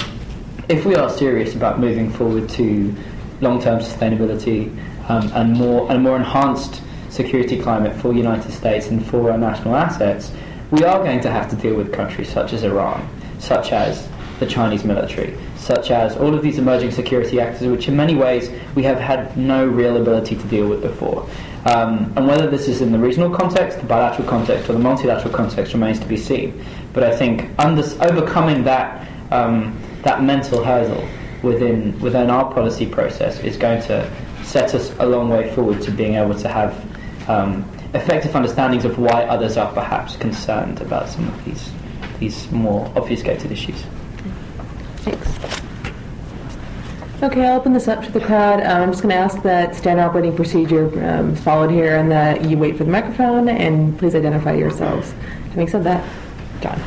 [0.69, 2.95] if we are serious about moving forward to
[3.41, 4.69] long-term sustainability
[5.09, 9.39] um, and more and more enhanced security climate for the United States and for our
[9.39, 10.33] national assets,
[10.71, 13.09] we are going to have to deal with countries such as Iran,
[13.39, 14.09] such as
[14.39, 18.51] the Chinese military, such as all of these emerging security actors, which in many ways
[18.75, 21.29] we have had no real ability to deal with before.
[21.65, 25.35] Um, and whether this is in the regional context, the bilateral context, or the multilateral
[25.35, 26.65] context remains to be seen.
[26.93, 31.07] But I think under, overcoming that um, that mental hurdle
[31.43, 34.11] within within our policy process is going to
[34.45, 36.73] set us a long way forward to being able to have
[37.29, 41.71] um, effective understandings of why others are perhaps concerned about some of these
[42.21, 43.85] these more obfuscated issues.
[44.99, 45.39] Thanks.
[47.23, 48.61] Okay, I'll open this up to the crowd.
[48.61, 52.11] Um, I'm just going to ask that standard operating procedure um, is followed here and
[52.13, 55.13] that you wait for the microphone and please identify yourselves.
[55.51, 56.05] Having said that,
[56.61, 56.81] John.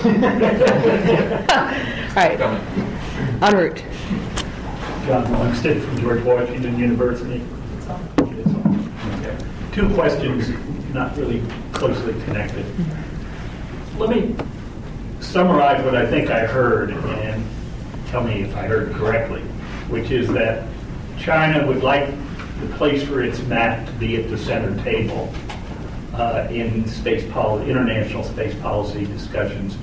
[2.10, 3.84] All right, en route.
[5.06, 7.42] John Logsdon from George Washington University.
[9.80, 10.50] Two questions,
[10.92, 12.66] not really closely connected.
[13.96, 14.36] Let me
[15.20, 17.42] summarize what I think I heard and
[18.08, 19.40] tell me if I heard correctly,
[19.88, 20.68] which is that
[21.18, 22.10] China would like
[22.60, 25.32] the place for its map to be at the center table
[26.12, 29.78] uh, in space policy, international space policy discussions.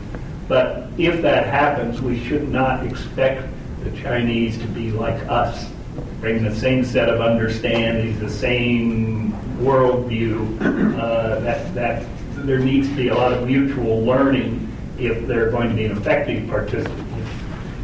[0.48, 3.48] But if that happens, we should not expect
[3.84, 5.72] the Chinese to be like us,
[6.20, 10.98] bring the same set of understandings, the same worldview.
[10.98, 12.06] Uh, that that
[12.46, 14.64] there needs to be a lot of mutual learning
[14.98, 17.08] if they're going to be an effective participant.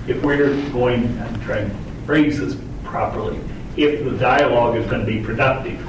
[0.08, 3.40] If we're going, I'm trying to phrase this properly,
[3.78, 5.80] if the dialogue is going to be productive.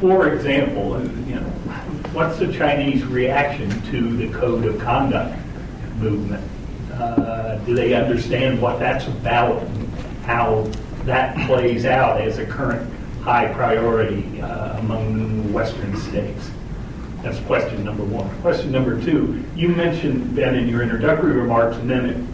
[0.00, 1.42] For example, you know,
[2.12, 5.38] what's the Chinese reaction to the code of conduct
[5.96, 6.44] movement?
[6.92, 9.66] Uh, do they understand what that's about
[10.24, 10.70] how
[11.04, 12.90] that plays out as a current
[13.22, 16.50] high priority uh, among Western states?
[17.22, 18.28] That's question number one.
[18.42, 22.28] Question number two, you mentioned, Ben, in your introductory remarks, and then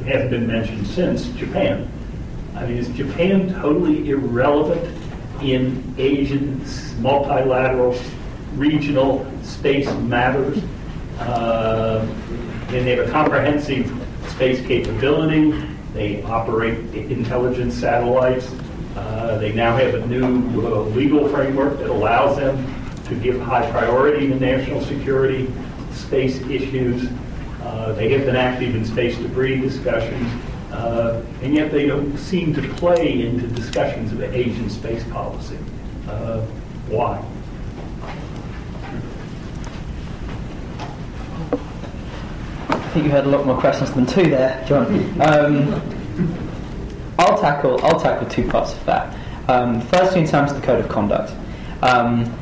[0.00, 1.90] it hasn't been mentioned since, Japan.
[2.54, 4.96] I mean, is Japan totally irrelevant
[5.42, 6.62] in Asian
[7.00, 7.98] multilateral
[8.54, 10.62] regional space matters?
[11.18, 12.06] Uh,
[12.68, 13.92] and they have a comprehensive
[14.28, 15.52] space capability.
[15.92, 18.50] They operate intelligence satellites.
[18.96, 20.24] Uh, they now have a new
[20.64, 22.56] uh, legal framework that allows them
[23.06, 25.52] to give high priority to national security,
[25.92, 27.08] space issues.
[27.62, 30.26] Uh, they have been active in space debris discussions,
[30.72, 35.58] uh, and yet they don't seem to play into discussions of Asian space policy.
[36.08, 36.40] Uh,
[36.88, 37.24] why?
[42.90, 44.86] I think you had a lot more questions than two there, John.
[45.20, 45.80] Um,
[47.20, 49.16] I'll tackle I'll tackle two parts of that.
[49.48, 51.32] Um, firstly, in terms of the code of conduct,
[51.84, 52.36] um,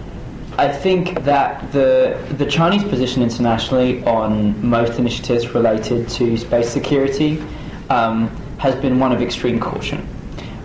[0.56, 7.44] I think that the the Chinese position internationally on most initiatives related to space security
[7.90, 10.08] um, has been one of extreme caution.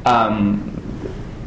[0.06, 0.80] Um,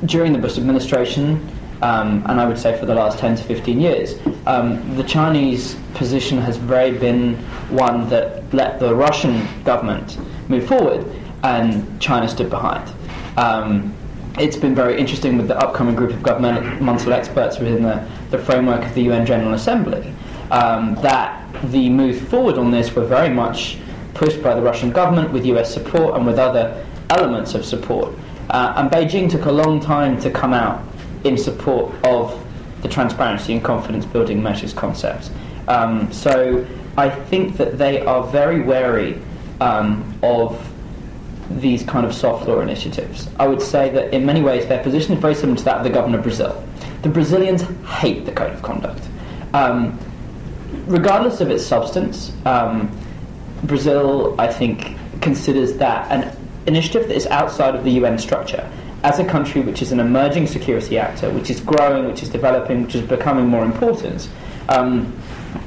[0.05, 1.41] during the Bush administration,
[1.83, 5.77] um, and I would say for the last 10 to 15 years, um, the Chinese
[5.95, 7.35] position has very been
[7.69, 10.19] one that let the Russian government
[10.49, 11.05] move forward
[11.43, 12.91] and China stood behind.
[13.37, 13.95] Um,
[14.39, 18.85] it's been very interesting with the upcoming group of governmental experts within the, the framework
[18.85, 20.13] of the UN General Assembly
[20.51, 23.79] um, that the move forward on this were very much
[24.15, 28.15] pushed by the Russian government with US support and with other elements of support.
[28.51, 30.83] Uh, and Beijing took a long time to come out
[31.27, 32.43] in support of
[32.83, 35.31] the transparency and confidence building measures concept.
[35.69, 36.67] Um, so
[36.97, 39.21] I think that they are very wary
[39.61, 40.73] um, of
[41.51, 43.29] these kind of soft law initiatives.
[43.39, 45.85] I would say that in many ways their position is very similar to that of
[45.85, 46.63] the government of Brazil.
[47.03, 49.09] The Brazilians hate the code of conduct.
[49.55, 49.99] Um,
[50.87, 52.91] regardless of its substance, um,
[53.65, 58.71] Brazil, I think, considers that an initiative that is outside of the UN structure
[59.07, 62.83] as a country which is an emerging security actor, which is growing, which is developing,
[62.83, 64.29] which is becoming more important,
[64.69, 65.17] um,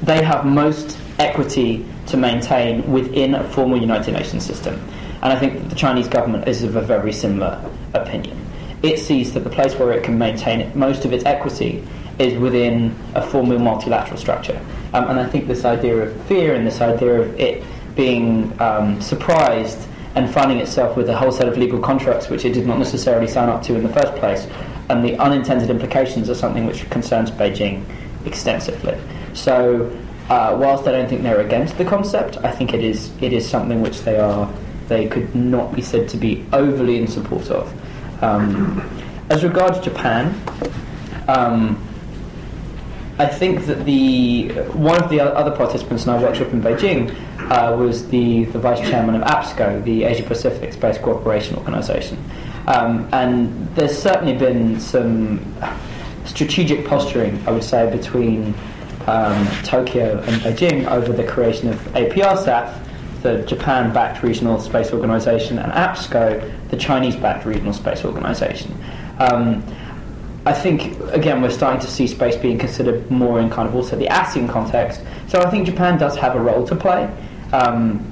[0.03, 4.75] they have most equity to maintain within a formal United Nations system.
[5.21, 7.63] And I think the Chinese government is of a very similar
[7.93, 8.37] opinion.
[8.83, 11.87] It sees that the place where it can maintain most of its equity
[12.19, 14.59] is within a formal multilateral structure.
[14.93, 17.63] Um, and I think this idea of fear and this idea of it
[17.95, 22.53] being um, surprised and finding itself with a whole set of legal contracts which it
[22.53, 24.47] did not necessarily sign up to in the first place,
[24.89, 27.83] and the unintended implications are something which concerns Beijing
[28.25, 28.97] extensively.
[29.33, 29.85] So,
[30.29, 33.47] uh, whilst I don't think they're against the concept, I think it is it is
[33.47, 34.51] something which they are
[34.87, 37.71] they could not be said to be overly in support of.
[38.23, 38.81] Um,
[39.29, 40.39] as regards Japan,
[41.27, 41.87] um,
[43.19, 47.15] I think that the one of the other participants in our workshop in Beijing
[47.49, 52.17] uh, was the, the vice chairman of APSCO, the Asia Pacific Space Cooperation Organization.
[52.67, 55.55] Um, and there's certainly been some
[56.25, 58.53] strategic posturing, I would say, between
[59.07, 62.85] um, Tokyo and Beijing over the creation of APRSAF,
[63.23, 68.77] the Japan backed regional space organization, and APSCO, the Chinese backed regional space organization.
[69.17, 69.63] Um,
[70.45, 73.97] I think again we're starting to see space being considered more in kind of also
[73.97, 75.01] the ASEAN context.
[75.27, 77.09] So I think Japan does have a role to play.
[77.53, 78.05] Um,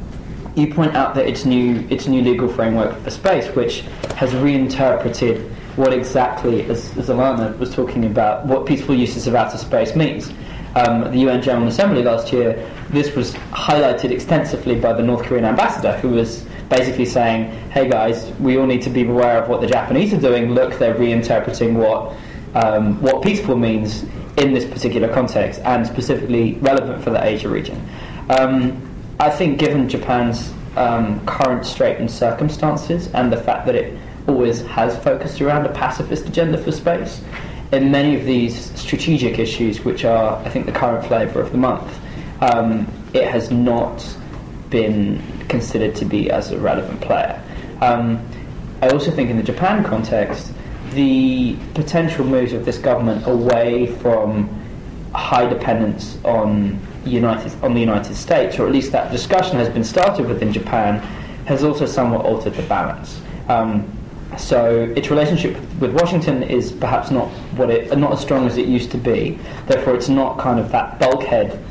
[0.55, 3.81] you point out that its new its new legal framework for space, which
[4.15, 9.59] has reinterpreted what exactly, as, as Alanna was talking about, what peaceful uses of outer
[9.59, 10.33] space means.
[10.75, 15.45] Um, the UN General Assembly last year, this was highlighted extensively by the North Korean
[15.45, 19.61] ambassador, who was basically saying, "Hey guys, we all need to be aware of what
[19.61, 20.53] the Japanese are doing.
[20.53, 22.15] Look, they're reinterpreting what
[22.55, 24.03] um, what peaceful means
[24.37, 27.79] in this particular context, and specifically relevant for the Asia region."
[28.29, 28.86] Um,
[29.19, 33.97] I think, given Japan's um, current straitened circumstances and the fact that it
[34.27, 37.21] always has focused around a pacifist agenda for space,
[37.71, 41.57] in many of these strategic issues, which are, I think, the current flavour of the
[41.57, 41.99] month,
[42.41, 44.05] um, it has not
[44.69, 47.41] been considered to be as a relevant player.
[47.81, 48.23] Um,
[48.81, 50.53] I also think, in the Japan context,
[50.91, 54.49] the potential moves of this government away from
[55.13, 59.83] high dependence on United on the United States, or at least that discussion has been
[59.83, 60.99] started within Japan,
[61.45, 63.21] has also somewhat altered the balance.
[63.47, 63.91] Um,
[64.37, 68.67] so its relationship with Washington is perhaps not what it not as strong as it
[68.67, 69.39] used to be.
[69.65, 71.63] Therefore, it's not kind of that bulkhead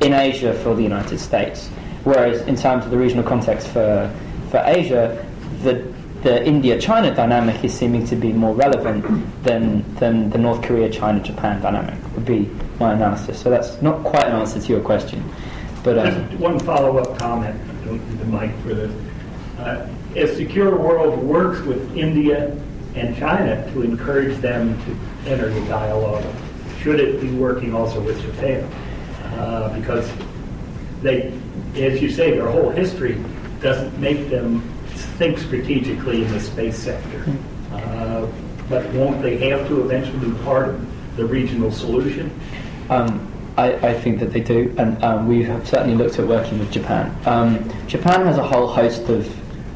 [0.00, 1.68] in Asia for the United States.
[2.04, 4.12] Whereas in terms of the regional context for
[4.50, 5.24] for Asia,
[5.62, 5.89] the
[6.22, 9.04] the India-China dynamic is seeming to be more relevant
[9.42, 13.40] than than the North Korea-China-Japan dynamic would be my analysis.
[13.40, 15.22] So that's not quite an answer to your question.
[15.82, 17.58] But um, Just one follow-up comment.
[17.58, 18.92] I Don't need the mic for this.
[19.58, 22.50] Uh, as Secure World works with India
[22.94, 26.24] and China to encourage them to enter the dialogue,
[26.82, 28.64] should it be working also with Japan?
[29.38, 30.10] Uh, because
[31.02, 31.32] they,
[31.76, 33.22] as you say, their whole history
[33.60, 34.62] doesn't make them
[35.20, 37.26] think strategically in the space sector.
[37.70, 38.26] Uh,
[38.70, 42.32] but won't they have to eventually be part of the regional solution?
[42.88, 46.58] Um, I, I, think that they do, and um, we have certainly looked at working
[46.58, 47.14] with Japan.
[47.26, 49.28] Um, Japan has a whole host of,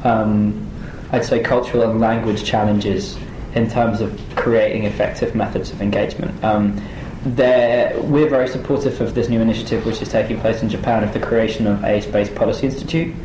[0.03, 0.67] um,
[1.11, 3.15] I'd say, cultural and language challenges
[3.53, 6.43] in terms of creating effective methods of engagement.
[6.43, 6.81] Um,
[7.23, 11.19] we're very supportive of this new initiative, which is taking place in Japan, of the
[11.19, 13.15] creation of a space policy institute.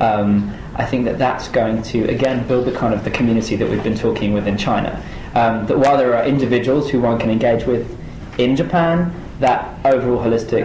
[0.00, 3.68] Um, I think that that's going to again build the kind of the community that
[3.68, 5.02] we've been talking with in China.
[5.34, 7.98] Um, that while there are individuals who one can engage with
[8.38, 10.64] in Japan, that overall holistic.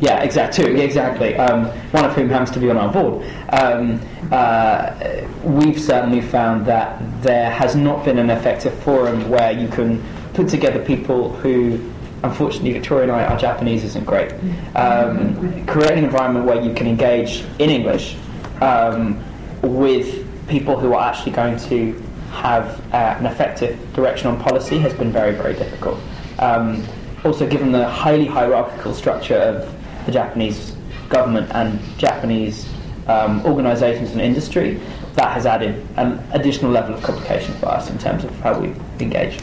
[0.00, 0.64] Yeah, exactly.
[0.64, 1.34] Two, exactly.
[1.36, 3.26] Um, one of whom happens to be on our board.
[3.50, 9.68] Um, uh, we've certainly found that there has not been an effective forum where you
[9.68, 11.90] can put together people who.
[12.22, 14.32] Unfortunately, Victoria and I, our Japanese isn't great.
[14.74, 18.16] Um, create an environment where you can engage in English
[18.62, 19.22] um,
[19.62, 21.92] with people who are actually going to
[22.30, 25.98] have uh, an effective direction on policy has been very, very difficult.
[26.38, 26.84] Um,
[27.24, 30.76] also given the highly hierarchical structure of the Japanese
[31.08, 32.68] government and Japanese
[33.06, 34.80] um, organisations and industry,
[35.14, 38.74] that has added an additional level of complication for us in terms of how we
[39.00, 39.38] engage.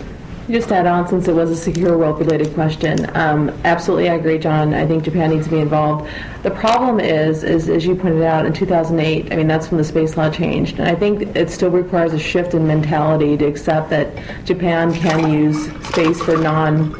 [0.49, 4.37] Just add on, since it was a secure world related question, um, absolutely I agree,
[4.37, 4.73] John.
[4.73, 6.09] I think Japan needs to be involved.
[6.43, 9.83] The problem is, is, as you pointed out, in 2008, I mean, that's when the
[9.83, 10.79] space law changed.
[10.79, 14.11] And I think it still requires a shift in mentality to accept that
[14.43, 16.99] Japan can use space for non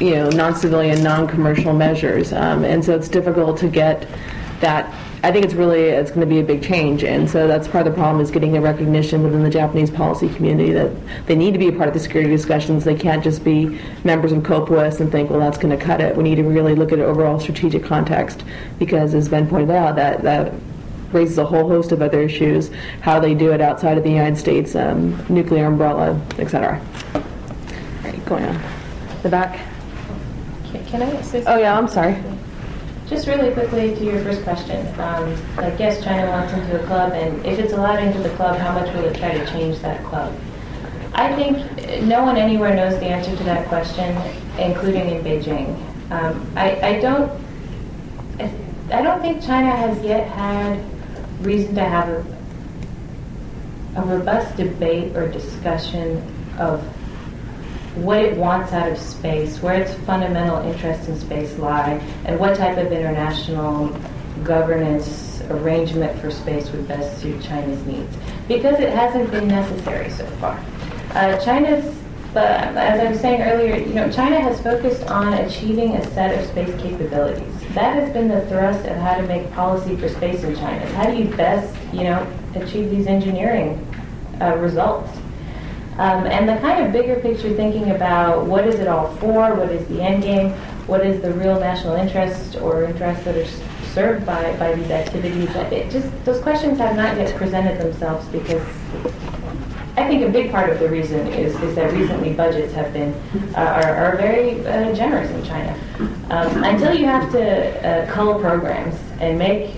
[0.00, 4.06] you know, non-civilian, non-commercial measures, um, and so it's difficult to get
[4.60, 4.92] that.
[5.26, 7.84] I think it's really it's going to be a big change, and so that's part
[7.84, 10.92] of the problem is getting the recognition within the Japanese policy community that
[11.26, 12.84] they need to be a part of the security discussions.
[12.84, 16.16] They can't just be members of COPUOS and think, well, that's going to cut it.
[16.16, 18.44] We need to really look at overall strategic context
[18.78, 20.52] because, as Ben pointed out, that that
[21.10, 22.70] raises a whole host of other issues,
[23.00, 26.80] how they do it outside of the United States, um, nuclear umbrella, etc.
[27.16, 27.22] All
[28.04, 28.62] right, going on.
[29.24, 29.58] The back.
[30.86, 32.14] Can I say Oh, yeah, I'm sorry.
[33.06, 34.84] Just really quickly to your first question.
[34.98, 38.58] Um, like, yes, China wants into a club, and if it's allowed into the club,
[38.58, 40.36] how much will it try to change that club?
[41.14, 44.16] I think no one anywhere knows the answer to that question,
[44.58, 45.76] including in Beijing.
[46.10, 47.30] Um, I, I don't.
[48.92, 50.80] I don't think China has yet had
[51.40, 52.24] reason to have a,
[53.96, 56.22] a robust debate or discussion
[56.58, 56.84] of
[57.96, 62.56] what it wants out of space, where its fundamental interests in space lie, and what
[62.56, 63.88] type of international
[64.44, 68.16] governance arrangement for space would best suit China's needs
[68.48, 70.62] because it hasn't been necessary so far.
[71.14, 71.84] Uh, China's,
[72.34, 76.38] uh, as I was saying earlier, you know, China has focused on achieving a set
[76.38, 77.52] of space capabilities.
[77.74, 80.86] That has been the thrust of how to make policy for space in China.
[80.94, 83.86] How do you best, you know, achieve these engineering
[84.40, 85.10] uh, results?
[85.98, 89.70] Um, and the kind of bigger picture thinking about what is it all for, what
[89.70, 90.50] is the end game,
[90.86, 93.46] what is the real national interest or interests that are
[93.94, 98.62] served by, by these activities, it just those questions have not yet presented themselves because
[99.96, 103.14] I think a big part of the reason is, is that recently budgets have been
[103.54, 105.74] uh, are, are very uh, generous in China.
[106.28, 109.72] Um, until you have to uh, cull programs and make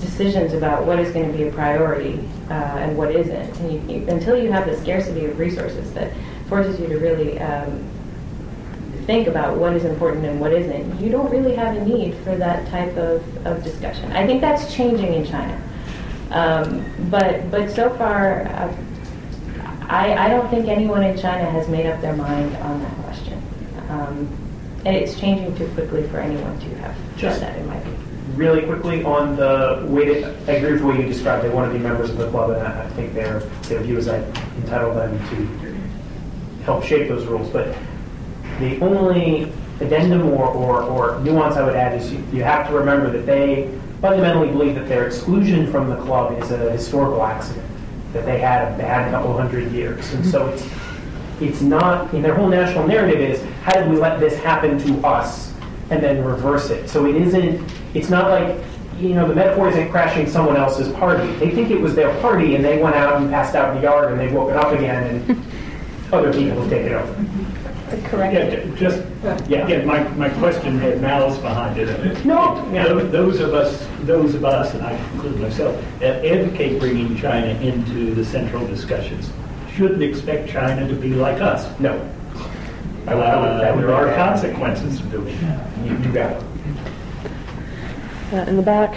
[0.00, 3.96] decisions about what is going to be a priority uh, and what isn't, and you,
[3.96, 6.12] you, until you have the scarcity of resources that
[6.48, 7.84] forces you to really um,
[9.06, 12.36] think about what is important and what isn't, you don't really have a need for
[12.36, 14.12] that type of, of discussion.
[14.12, 15.60] I think that's changing in China.
[16.30, 18.74] Um, but but so far, uh,
[19.88, 23.42] I, I don't think anyone in China has made up their mind on that question.
[23.88, 24.28] Um,
[24.84, 27.94] and it's changing too quickly for anyone to have Just- that, in my view.
[28.34, 31.42] really quickly on the way that I agree with the way you described.
[31.44, 33.96] They want to be members of the club, and I I think their their view
[33.96, 34.22] is that
[34.58, 37.48] entitle them to help shape those rules.
[37.48, 37.74] But
[38.60, 42.74] the only addendum or, or, or nuance I would add is you, you have to
[42.74, 43.70] remember that they
[44.02, 47.64] fundamentally believe that their exclusion from the club is a historical accident,
[48.12, 50.12] that they had a bad couple hundred years.
[50.14, 50.66] And so it's,
[51.40, 55.52] it's not, their whole national narrative is how did we let this happen to us
[55.90, 56.88] and then reverse it?
[56.88, 58.62] So it isn't, it's not like,
[58.98, 61.30] you know, the metaphor isn't crashing someone else's party.
[61.34, 63.82] They think it was their party and they went out and passed out in the
[63.82, 65.44] yard and they woke it up again and
[66.12, 67.47] other people have taken over.
[68.08, 68.34] Correct.
[68.34, 69.02] Yeah, ju- just,
[69.48, 69.64] Yeah.
[69.64, 72.24] again, my, my question had malice behind it.
[72.24, 72.84] No, yeah.
[72.84, 77.48] Tho- Those of us, those of us, and I include myself, that advocate bringing China
[77.60, 79.30] into the central discussions,
[79.74, 81.66] shouldn't expect China to be like us.
[81.80, 81.92] No.
[83.06, 85.66] I would- I would- that Uh, would There are consequences to doing that.
[85.86, 86.42] You do that.
[88.32, 88.94] Uh, in the back.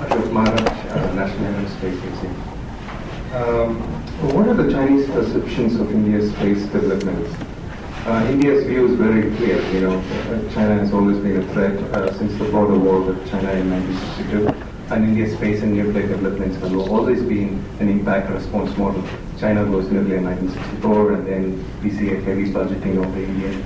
[0.00, 2.28] Ashok Maharaj, uh, National Aerospace Agency.
[3.34, 7.26] Um, what are the Chinese perceptions of India's space development?
[8.06, 9.60] Uh, India's view is very clear.
[9.72, 13.28] You know, uh, China has always been a threat uh, since the border war with
[13.28, 18.76] China in 1962, and India's space and nuclear developments have always been an impact response
[18.78, 19.02] model.
[19.40, 23.62] China goes nuclear in 1964, and then we see a heavy budgeting of the Indian,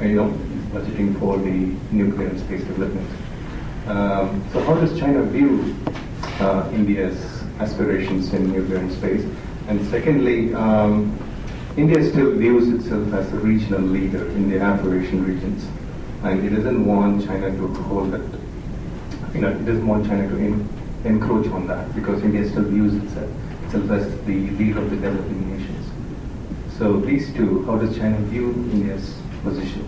[0.00, 0.30] uh, you know,
[0.72, 3.08] budgeting for the nuclear and space development.
[3.86, 5.76] Um, so how does China view
[6.40, 9.24] uh, India's aspirations in nuclear and space?
[9.72, 11.18] And secondly, um,
[11.78, 15.66] India still views itself as a regional leader in the Afro-Asian regions,
[16.24, 18.20] and it doesn't want China to hold it.
[19.32, 20.68] You know, it doesn't want China to en-
[21.06, 23.30] encroach on that because India still views itself,
[23.64, 25.90] itself as the leader of the developing nations.
[26.76, 29.84] So these two, how does China view India's position?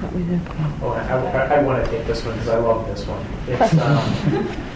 [0.00, 0.82] What.
[0.82, 3.24] Oh, I, I, I want to take this one because I love this one.
[3.48, 3.72] It's,
[4.52, 4.67] um,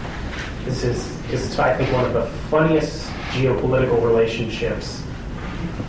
[0.65, 5.03] this is, this is, I think, one of the funniest geopolitical relationships.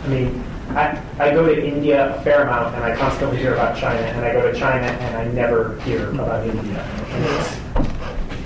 [0.03, 3.77] I mean, I, I go to India a fair amount and I constantly hear about
[3.77, 6.81] China, and I go to China and I never hear about India.
[6.81, 7.85] And,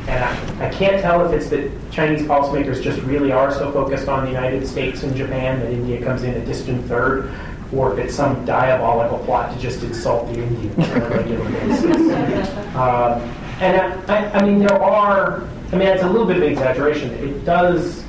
[0.09, 4.07] and I, I can't tell if it's that Chinese policymakers just really are so focused
[4.07, 7.33] on the United States and Japan that India comes in a distant third,
[7.73, 12.49] or if it's some diabolical plot to just insult the Indians on a regular basis.
[12.75, 13.21] Um,
[13.59, 16.51] and I, I, I mean, there are, I mean, it's a little bit of an
[16.51, 17.11] exaggeration.
[17.11, 18.03] It does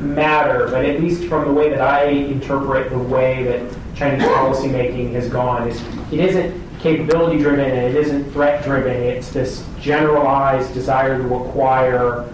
[0.00, 5.12] matter, but at least from the way that I interpret the way that Chinese policymaking
[5.12, 8.94] has gone, is it isn't capability driven and it isn't threat driven.
[9.02, 12.32] It's this generalized desire to acquire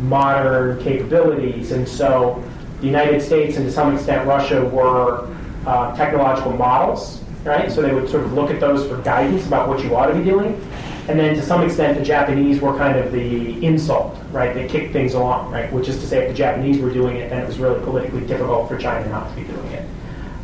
[0.00, 1.72] modern capabilities.
[1.72, 2.42] And so
[2.80, 5.34] the United States and to some extent Russia were
[5.66, 7.72] uh, technological models, right?
[7.72, 10.14] So they would sort of look at those for guidance about what you ought to
[10.14, 10.60] be doing.
[11.08, 14.52] And then to some extent, the Japanese were kind of the insult, right?
[14.52, 15.72] They kicked things along, right?
[15.72, 18.26] Which is to say, if the Japanese were doing it, then it was really politically
[18.26, 19.88] difficult for China not to be doing it.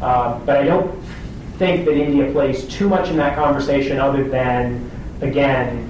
[0.03, 1.03] Um, but I don't
[1.59, 4.89] think that India plays too much in that conversation other than,
[5.21, 5.89] again,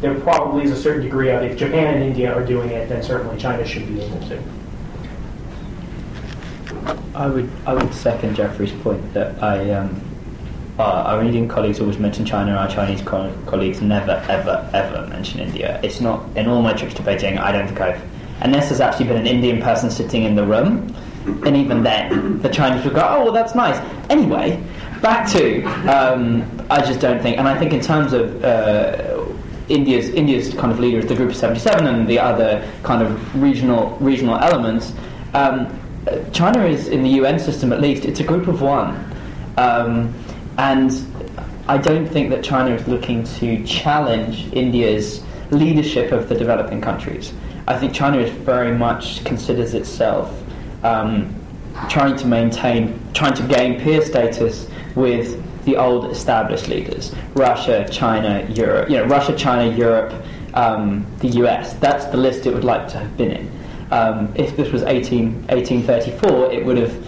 [0.00, 3.02] there probably is a certain degree of if Japan and India are doing it, then
[3.02, 4.42] certainly China should be able to.
[7.14, 10.02] I would I would second Jeffrey's point that I um,
[10.78, 15.40] uh, our Indian colleagues always mention China, our Chinese co- colleagues never ever ever mention
[15.40, 15.80] India.
[15.82, 17.38] It's not in all my trips to Beijing.
[17.38, 18.02] I don't think I've
[18.40, 20.94] unless there's actually been an Indian person sitting in the room,
[21.46, 23.78] and even then the Chinese would go, oh well that's nice.
[24.10, 24.62] Anyway,
[25.00, 29.24] back to um, I just don't think, and I think in terms of uh,
[29.68, 33.40] India's India's kind of leader is the Group of 77 and the other kind of
[33.42, 34.92] regional regional elements.
[35.34, 35.78] Um,
[36.32, 38.04] China is in the UN system at least.
[38.04, 38.96] It's a group of one,
[39.56, 40.12] um,
[40.58, 40.92] and
[41.68, 47.32] I don't think that China is looking to challenge India's leadership of the developing countries.
[47.68, 50.42] I think China is very much considers itself
[50.82, 51.34] um,
[51.88, 58.46] trying to maintain, trying to gain peer status with the old established leaders Russia, China,
[58.50, 58.90] Europe.
[58.90, 60.12] You know, Russia, China, Europe,
[60.54, 61.74] um, the US.
[61.74, 63.50] That's the list it would like to have been in.
[63.90, 67.06] Um, if this was 18, 1834, it would have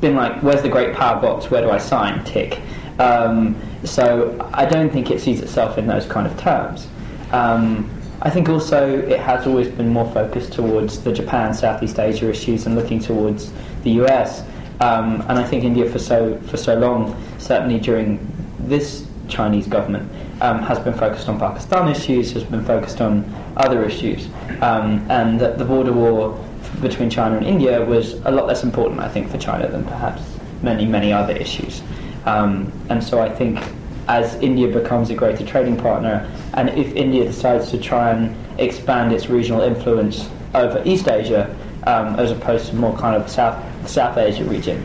[0.00, 1.50] been like, where's the great power box?
[1.50, 2.24] Where do I sign?
[2.24, 2.60] Tick.
[2.98, 6.88] Um, so I don't think it sees itself in those kind of terms.
[7.32, 7.90] Um,
[8.22, 12.66] I think also it has always been more focused towards the Japan, Southeast Asia issues
[12.66, 13.52] and looking towards
[13.82, 14.42] the US.
[14.80, 18.18] Um, and I think India for so for so long, certainly during
[18.60, 20.10] this Chinese government,
[20.40, 23.24] um, has been focused on Pakistan issues, has been focused on
[23.56, 24.28] other issues,
[24.62, 26.38] um, and that the border war
[26.80, 30.22] between China and India was a lot less important, I think, for China than perhaps
[30.62, 31.82] many many other issues.
[32.26, 33.60] Um, and so I think
[34.08, 39.12] as India becomes a greater trading partner, and if India decides to try and expand
[39.12, 41.54] its regional influence over East Asia,
[41.86, 44.82] um, as opposed to more kind of South South Asia region,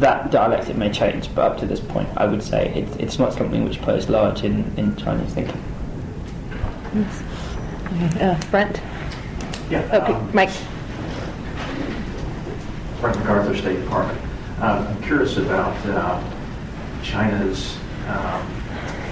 [0.00, 1.32] that dialectic may change.
[1.34, 4.42] But up to this point, I would say it, it's not something which plays large
[4.42, 5.62] in, in Chinese thinking.
[6.94, 7.22] Yes.
[7.86, 8.80] Okay, uh, Brent?
[9.70, 9.82] Yeah.
[9.92, 10.50] Okay, um, Mike.
[13.00, 14.12] Brent MacArthur State Park.
[14.60, 16.22] Um, I'm curious about uh,
[17.10, 17.76] China's
[18.06, 18.46] um,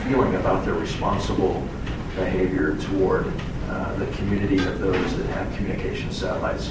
[0.04, 1.66] feeling about their responsible
[2.14, 3.26] behavior toward
[3.68, 6.68] uh, the community of those that have communication satellites.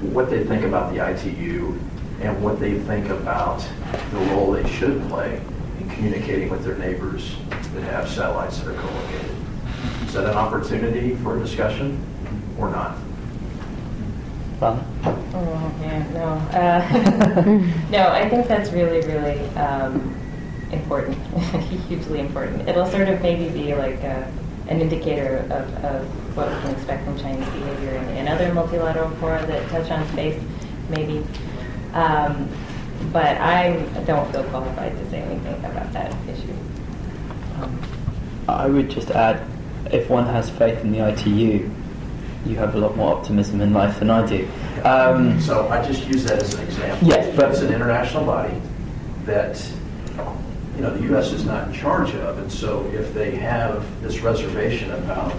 [0.00, 1.76] What they think about the ITU
[2.20, 3.58] and what they think about
[4.12, 5.42] the role they should play
[5.80, 7.34] in communicating with their neighbors
[7.74, 9.36] that have satellites that are co-located.
[10.06, 12.00] Is that an opportunity for discussion
[12.56, 12.96] or not?
[14.60, 16.24] Well, Oh, yeah, no.
[16.56, 20.17] Uh, no, I think that's really, really um,
[20.72, 21.16] important,
[21.88, 22.68] hugely important.
[22.68, 24.30] It'll sort of maybe be like a,
[24.68, 29.10] an indicator of, of what we can expect from Chinese behavior in, in other multilateral
[29.16, 30.40] fora that touch on space,
[30.90, 31.24] maybe.
[31.94, 32.48] Um,
[33.12, 33.76] but I
[34.06, 36.52] don't feel qualified to say anything about that issue.
[37.60, 37.80] Um,
[38.48, 39.46] I would just add,
[39.90, 41.70] if one has faith in the ITU,
[42.46, 44.48] you have a lot more optimism in life than I do.
[44.84, 47.08] Um, So I just use that as an example.
[47.08, 48.54] Yes, but- It's an international body
[49.24, 49.56] that,
[50.78, 51.32] you know, the U.S.
[51.32, 55.34] is not in charge of, and so if they have this reservation about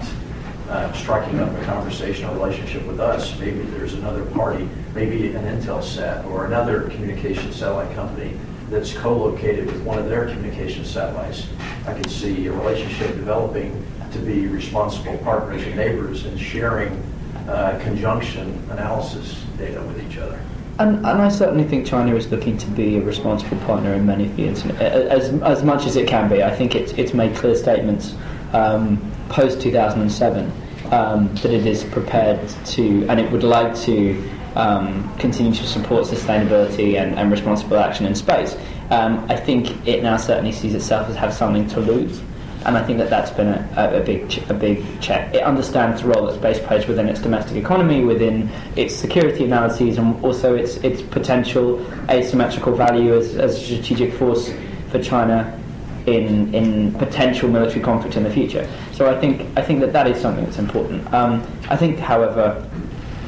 [0.68, 5.44] uh, striking up a conversation or relationship with us, maybe there's another party, maybe an
[5.44, 8.38] Intelsat or another communication satellite company
[8.68, 11.46] that's co-located with one of their communication satellites.
[11.86, 17.02] I can see a relationship developing to be responsible partners and neighbors and sharing
[17.48, 20.38] uh, conjunction analysis data with each other.
[20.80, 24.28] And, and I certainly think China is looking to be a responsible partner in many
[24.28, 26.42] the incidents, as, as much as it can be.
[26.42, 28.14] I think it's, it's made clear statements
[28.54, 28.98] um,
[29.28, 30.50] post 2007
[30.90, 34.26] um, that it is prepared to, and it would like to
[34.56, 38.56] um, continue to support sustainability and, and responsible action in space.
[38.88, 42.22] Um, I think it now certainly sees itself as have something to lose.
[42.66, 45.34] And I think that that's been a, a, big a big check.
[45.34, 49.96] It understands the role that space plays within its domestic economy, within its security analyses,
[49.96, 51.80] and also its its potential
[52.10, 54.52] asymmetrical value as, as a strategic force
[54.90, 55.58] for China
[56.06, 58.68] in in potential military conflict in the future.
[58.92, 61.12] So I think I think that that is something that's important.
[61.14, 62.62] Um, I think, however,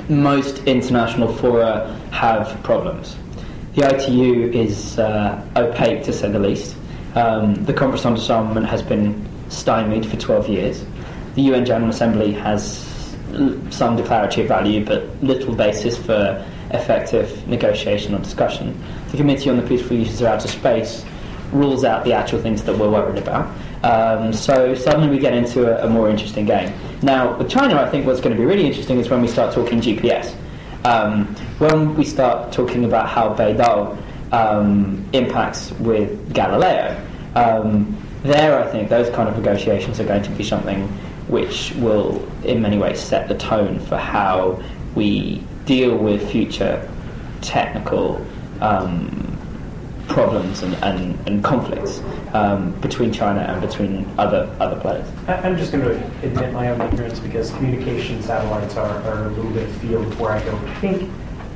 [0.09, 3.17] most international fora have problems.
[3.75, 6.77] The ITU is uh, opaque to say the least.
[7.15, 10.85] Um, the Conference on Disarmament has been stymied for 12 years.
[11.35, 12.89] The UN General Assembly has
[13.71, 18.79] some declarative value but little basis for effective negotiation or discussion.
[19.11, 21.05] The Committee on the Peaceful Uses of Outer Space
[21.53, 23.55] rules out the actual things that we're worried about.
[23.85, 26.73] Um, so suddenly we get into a, a more interesting game.
[27.03, 29.55] Now, with China, I think what's going to be really interesting is when we start
[29.55, 30.35] talking GPS.
[30.85, 31.27] Um,
[31.59, 34.02] when we start talking about how Beidou
[34.33, 37.01] um, impacts with Galileo,
[37.35, 40.89] um, there I think those kind of negotiations are going to be something
[41.29, 44.63] which will, in many ways, set the tone for how
[44.95, 46.89] we deal with future
[47.41, 48.25] technical
[48.61, 49.33] um,
[50.09, 52.01] problems and, and, and conflicts
[52.35, 55.09] um, between China and between other other players.
[55.29, 59.51] I'm just going to admit my own ignorance because communication satellites are, are a little
[59.51, 61.11] bit a field where I don't think,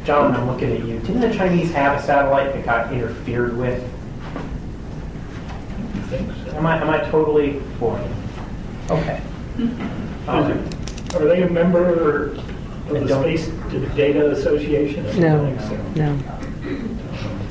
[0.06, 1.00] John, I'm looking at you.
[1.00, 3.82] Didn't the Chinese have a satellite that got interfered with?
[6.54, 8.14] Am I, am I totally boring?
[8.88, 9.20] Okay.
[10.28, 10.68] Um,
[11.16, 12.36] Are they a member of
[12.88, 13.48] the don't- Space
[13.96, 15.04] Data Association?
[15.06, 15.76] I don't No, think so.
[15.96, 16.18] no.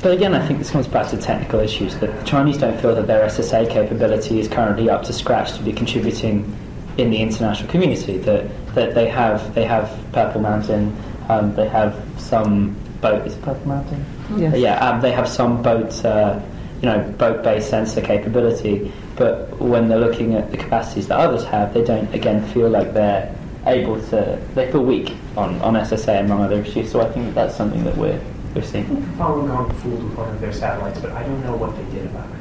[0.02, 1.96] But again, I think this comes back to technical issues.
[1.96, 5.62] That The Chinese don't feel that their SSA capability is currently up to scratch to
[5.62, 6.56] be contributing
[6.96, 8.16] in the international community.
[8.16, 10.96] That that they have they have Purple Mountain,
[11.28, 13.26] um, they have some boat.
[13.26, 14.04] Is it Purple Mountain?
[14.36, 14.56] Yes.
[14.56, 16.40] Yeah, um, they have some boat, uh,
[16.80, 18.92] you know, boat-based sensor capability.
[19.16, 22.92] But when they're looking at the capacities that others have, they don't again feel like
[22.92, 23.34] they're
[23.66, 24.40] able to.
[24.54, 26.90] They feel weak on, on SSA among other issues.
[26.90, 28.20] So I think that's something that we're
[28.54, 28.86] we're seeing.
[29.18, 32.06] Falun Gong fooled with one of their satellites, but I don't know what they did
[32.06, 32.36] about it.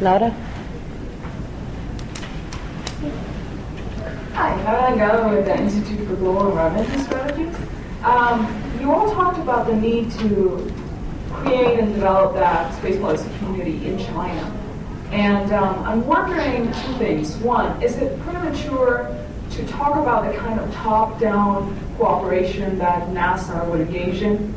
[0.00, 0.34] Laura?
[4.34, 7.54] Hi, Caroline Gallo with the Institute for Global Environmental Strategies.
[8.02, 10.72] Um, you all talked about the need to
[11.30, 14.58] create and develop that space policy community in China.
[15.10, 17.36] And um, I'm wondering two things.
[17.36, 19.14] One, is it premature
[19.50, 24.54] to talk about the kind of top-down cooperation that NASA would engage in?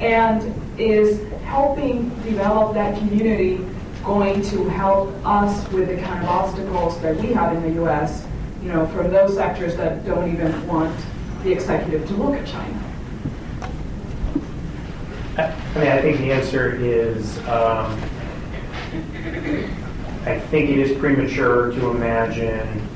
[0.00, 3.62] And is helping develop that community
[4.04, 8.24] going to help us with the kind of obstacles that we have in the U.S.,
[8.62, 10.96] you know, from those sectors that don't even want
[11.42, 12.84] the executive to look at China?
[15.38, 18.00] I mean, I think the answer is, um,
[20.26, 22.88] I think it is premature to imagine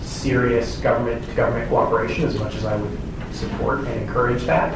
[0.00, 2.98] serious government-to-government cooperation as much as I would
[3.32, 4.74] support and encourage that.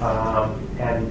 [0.00, 1.10] Um, and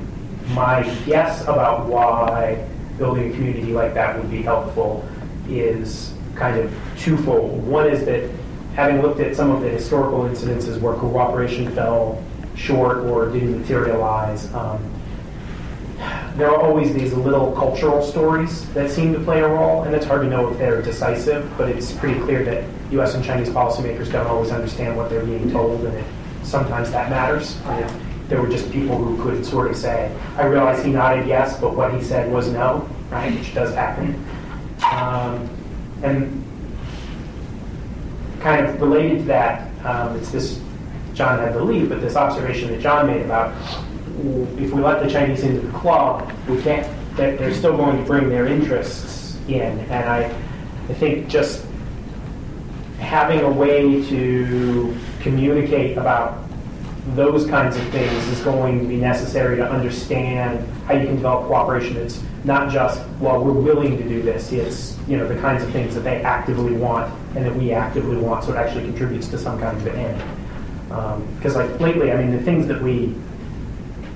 [0.54, 2.66] my guess about why
[2.98, 5.06] building a community like that would be helpful
[5.50, 7.66] is kind of twofold.
[7.66, 8.30] One is that
[8.76, 12.24] having looked at some of the historical incidences where cooperation fell
[12.56, 14.90] short or didn't materialize, um,
[16.36, 20.06] there are always these little cultural stories that seem to play a role, and it's
[20.06, 24.12] hard to know if they're decisive, but it's pretty clear that US and Chinese policymakers
[24.12, 26.06] don't always understand what they're being told, and it,
[26.44, 27.58] sometimes that matters.
[27.68, 27.94] If
[28.28, 31.76] there were just people who could sort of say, I realize he nodded yes, but
[31.76, 34.26] what he said was no, right, which does happen.
[34.92, 35.50] Um,
[36.02, 36.43] and
[38.44, 40.60] kind of related to that, um, it's this,
[41.14, 43.56] John had to leave, but this observation that John made about
[44.58, 48.04] if we let the Chinese into the club, we can't, they're, they're still going to
[48.04, 49.80] bring their interests in.
[49.80, 50.26] And I,
[50.90, 51.66] I think just
[53.00, 56.44] having a way to communicate about
[57.16, 61.48] those kinds of things is going to be necessary to understand how you can develop
[61.48, 61.98] cooperation.
[61.98, 64.52] It's not just, well, we're willing to do this.
[64.52, 68.18] It's, you know, the kinds of things that they actively want and that we actively
[68.18, 71.36] want, so it actually contributes to some kind of an end.
[71.38, 73.16] Because, like, lately, I mean, the things that we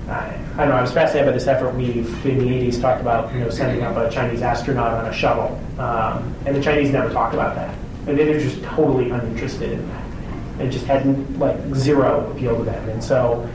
[0.08, 0.76] I I don't know.
[0.76, 1.74] I was fascinated by this effort.
[1.74, 5.12] we've, in the 80s, talked about you know sending up a Chinese astronaut on a
[5.12, 7.76] shuttle, um, and the Chinese never talked about that.
[8.06, 10.04] And they're just totally uninterested in that.
[10.60, 12.88] It just had like zero appeal to them.
[12.88, 13.48] And so,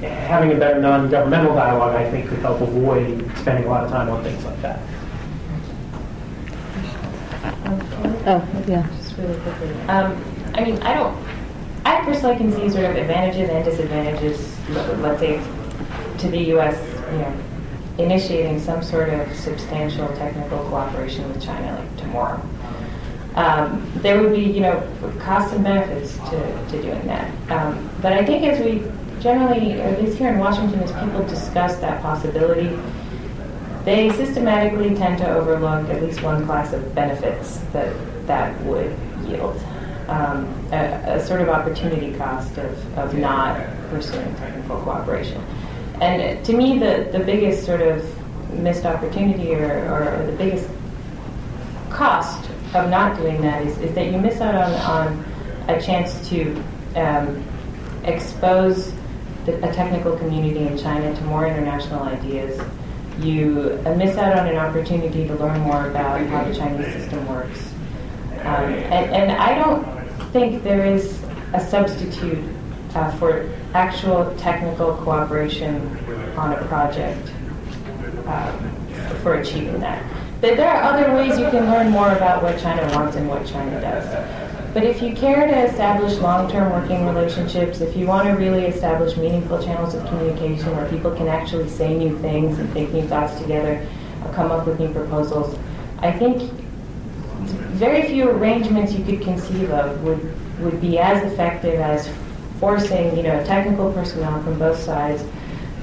[0.00, 4.08] having a better non-governmental dialogue, I think, could help avoid spending a lot of time
[4.08, 4.80] on things like that.
[8.26, 8.86] Oh, yeah.
[8.98, 9.70] Just really quickly.
[9.88, 10.22] Um,
[10.54, 11.16] I mean, I don't,
[11.84, 15.40] I personally can see sort of advantages and disadvantages, let- let's say,
[16.18, 16.76] to the U.S.,
[17.12, 17.32] you know,
[17.98, 22.40] initiating some sort of substantial technical cooperation with China, like tomorrow.
[23.34, 24.82] Um, there would be, you know,
[25.20, 27.30] costs and benefits to, to doing that.
[27.50, 28.82] Um, but I think as we
[29.20, 32.78] generally, at least here in Washington, as people discuss that possibility,
[33.84, 37.94] they systematically tend to overlook at least one class of benefits that
[38.26, 38.94] that would
[39.26, 39.58] yield.
[40.08, 45.42] Um, a, a sort of opportunity cost of, of not pursuing technical cooperation.
[46.00, 48.04] And to me, the, the biggest sort of
[48.52, 50.68] missed opportunity or, or, the biggest
[51.90, 55.24] cost of not doing that is, is that you miss out on, on
[55.68, 56.62] a chance to
[56.96, 57.44] um,
[58.04, 58.92] expose
[59.48, 62.60] a technical community in China to more international ideas.
[63.20, 67.26] You uh, miss out on an opportunity to learn more about how the Chinese system
[67.28, 67.72] works.
[68.40, 69.84] Um, and, and I don't
[70.32, 71.20] think there is
[71.52, 72.44] a substitute
[72.94, 75.76] uh, for actual technical cooperation
[76.36, 77.30] on a project
[78.26, 78.76] um,
[79.22, 80.02] for achieving that.
[80.40, 83.44] But there are other ways you can learn more about what China wants and what
[83.44, 84.47] China does.
[84.74, 89.16] But if you care to establish long-term working relationships, if you want to really establish
[89.16, 93.40] meaningful channels of communication where people can actually say new things and think new thoughts
[93.40, 93.86] together,
[94.24, 95.58] or come up with new proposals,
[96.00, 96.52] I think
[97.78, 102.08] very few arrangements you could conceive of would, would be as effective as
[102.60, 105.24] forcing, you know, technical personnel from both sides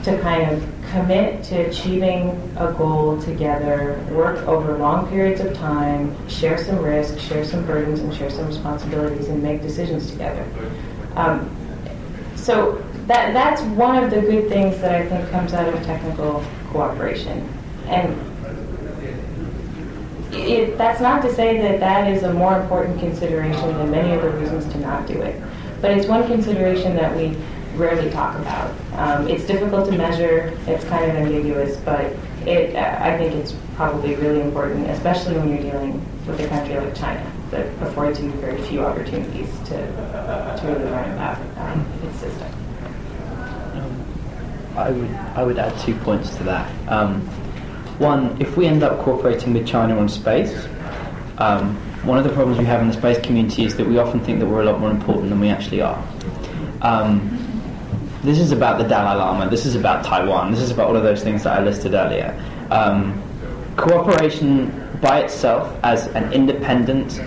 [0.06, 6.16] to kind of commit to achieving a goal together, work over long periods of time,
[6.30, 10.46] share some risks, share some burdens, and share some responsibilities, and make decisions together.
[11.16, 11.50] Um,
[12.36, 16.44] so that that's one of the good things that I think comes out of technical
[16.70, 17.50] cooperation,
[17.88, 18.16] and
[20.32, 24.22] it, that's not to say that that is a more important consideration than many of
[24.22, 25.42] the reasons to not do it,
[25.82, 27.36] but it's one consideration that we
[27.78, 28.74] rarely talk about.
[28.94, 32.16] Um, it's difficult to measure, it's kind of ambiguous, but
[32.46, 35.94] it, I think it's probably really important, especially when you're dealing
[36.26, 41.12] with a country like China that affords you very few opportunities to, to really learn
[41.12, 42.52] about um, its system.
[44.76, 46.92] I would, I would add two points to that.
[46.92, 47.22] Um,
[47.98, 50.68] one, if we end up cooperating with China on space,
[51.38, 51.76] um,
[52.06, 54.40] one of the problems we have in the space community is that we often think
[54.40, 56.04] that we're a lot more important than we actually are.
[56.82, 57.45] Um,
[58.26, 61.04] this is about the Dalai Lama, this is about Taiwan, this is about all of
[61.04, 62.34] those things that I listed earlier.
[62.72, 63.22] Um,
[63.78, 67.20] cooperation by itself as an independent,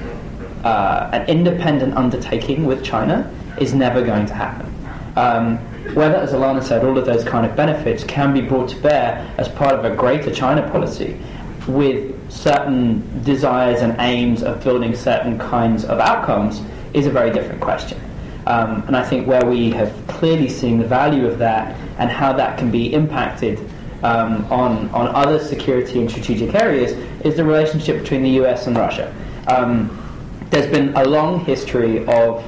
[0.65, 4.67] uh, an independent undertaking with China is never going to happen.
[5.17, 5.59] Um,
[5.95, 9.33] whether, as Alanna said, all of those kind of benefits can be brought to bear
[9.39, 11.19] as part of a greater China policy
[11.69, 16.63] with certain desires and aims of building certain kinds of outcomes
[16.95, 18.01] is a very different question.
[18.49, 22.33] Um, and I think where we have clearly seen the value of that and how
[22.33, 23.59] that can be impacted
[24.03, 26.93] um, on, on other security and strategic areas
[27.27, 29.15] is the relationship between the US and Russia.
[29.49, 29.95] Um,
[30.49, 32.43] there's been a long history of,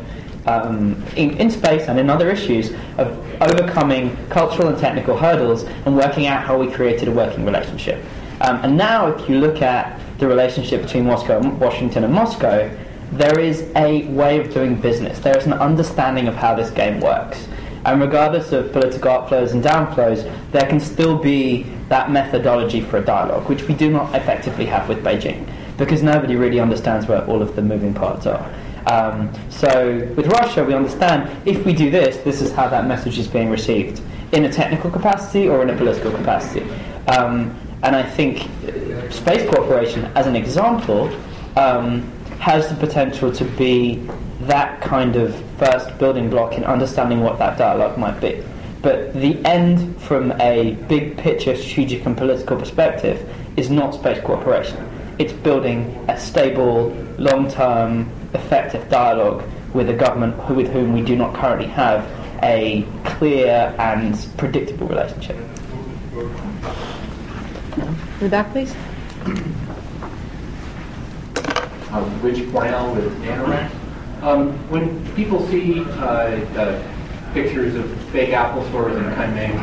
[0.47, 3.09] um, in, in, space and in other issues, of
[3.43, 8.03] overcoming cultural and technical hurdles and working out how we created a working relationship.
[8.41, 12.75] Um, and now, if you look at the relationship between Moscow, Washington, and Moscow,
[13.13, 15.19] there is a way of doing business.
[15.19, 17.49] There is an understanding of how this game works.
[17.85, 23.05] And regardless of political upflows and downflows, there can still be that methodology for a
[23.05, 27.43] dialogue, which we do not effectively have with Beijing, because nobody really understands where all
[27.43, 28.49] of the moving parts are.
[28.87, 33.19] Um, so with Russia, we understand if we do this, this is how that message
[33.19, 34.01] is being received
[34.33, 36.69] in a technical capacity or in a political capacity.
[37.09, 38.43] Um, and I think
[39.11, 41.11] space cooperation, as an example,
[41.57, 42.11] um,
[42.41, 43.97] has the potential to be
[44.41, 48.43] that kind of first building block in understanding what that dialogue might be.
[48.81, 54.79] But the end from a big picture strategic and political perspective is not space cooperation.
[55.19, 56.89] It's building a stable,
[57.19, 59.45] long term, effective dialogue
[59.75, 62.09] with a government with whom we do not currently have
[62.43, 65.37] a clear and predictable relationship.
[68.23, 68.75] In back, please.
[71.93, 73.71] Uh, Rich Brown with Anorak.
[74.23, 79.59] Um, when people see uh, uh, pictures of fake Apple stores in Kunming,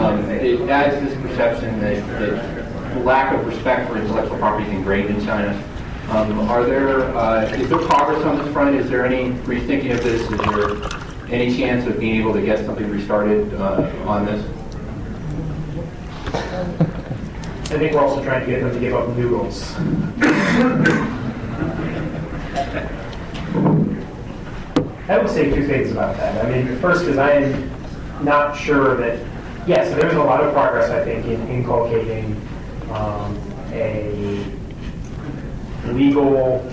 [0.00, 5.10] um, it adds this perception that, that lack of respect for intellectual property is ingrained
[5.10, 5.62] in China.
[6.10, 8.76] Um, are there uh, is there progress on this front?
[8.76, 10.22] Is there any rethinking of this?
[10.30, 14.44] Is there any chance of being able to get something restarted uh, on this?
[17.68, 19.74] I think we're also trying to get them to give up noodles.
[25.08, 26.44] I would say two things about that.
[26.44, 27.70] I mean, first is I am
[28.24, 29.20] not sure that,
[29.66, 32.34] yes, there's a lot of progress, I think, in inculcating
[32.90, 33.38] um,
[33.72, 34.44] a
[35.86, 36.68] legal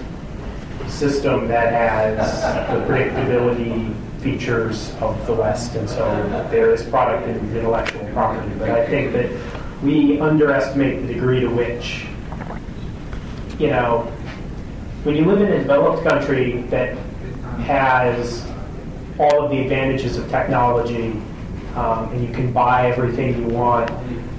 [0.88, 6.06] system that has the predictability features of the West, and so
[6.50, 8.52] there is product and intellectual property.
[8.58, 9.30] But I think that
[9.84, 12.06] we underestimate the degree to which,
[13.60, 14.10] you know,
[15.04, 16.96] when you live in a developed country that
[17.66, 18.50] has
[19.20, 21.12] all of the advantages of technology
[21.76, 23.90] um, and you can buy everything you want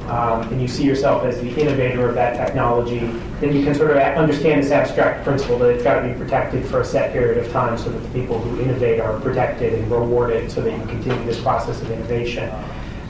[0.09, 2.99] um, and you see yourself as the innovator of that technology,
[3.41, 6.65] then you can sort of understand this abstract principle that it's got to be protected
[6.67, 9.91] for a set period of time so that the people who innovate are protected and
[9.91, 12.51] rewarded so that you continue this process of innovation.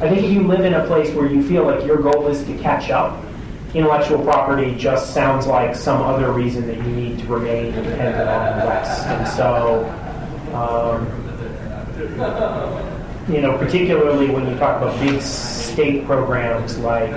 [0.01, 2.45] I think if you live in a place where you feel like your goal is
[2.45, 3.21] to catch up,
[3.75, 8.61] intellectual property just sounds like some other reason that you need to remain dependent on
[8.61, 9.05] the West.
[9.07, 9.85] And so,
[10.55, 11.07] um,
[13.29, 17.13] you know, particularly when you talk about big state programs like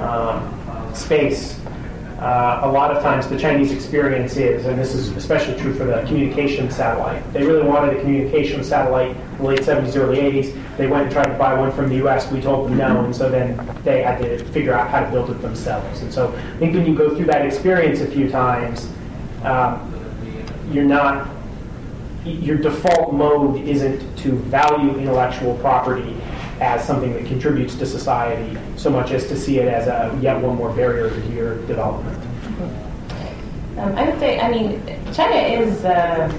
[0.00, 1.60] um, space,
[2.24, 5.84] uh, a lot of times the Chinese experience is, and this is especially true for
[5.84, 10.76] the communication satellite, they really wanted a communication satellite in the late 70s, early 80s.
[10.78, 12.32] They went and tried to buy one from the US.
[12.32, 15.28] We told them no, and so then they had to figure out how to build
[15.28, 16.00] it themselves.
[16.00, 18.88] And so I think when you go through that experience a few times,
[19.42, 19.92] um,
[20.72, 21.28] you're not,
[22.24, 26.16] your default mode isn't to value intellectual property
[26.60, 30.40] as something that contributes to society so much as to see it as a yet
[30.40, 32.18] one more barrier to your development.
[33.78, 34.80] Um, I would say, I mean,
[35.12, 36.32] China is uh,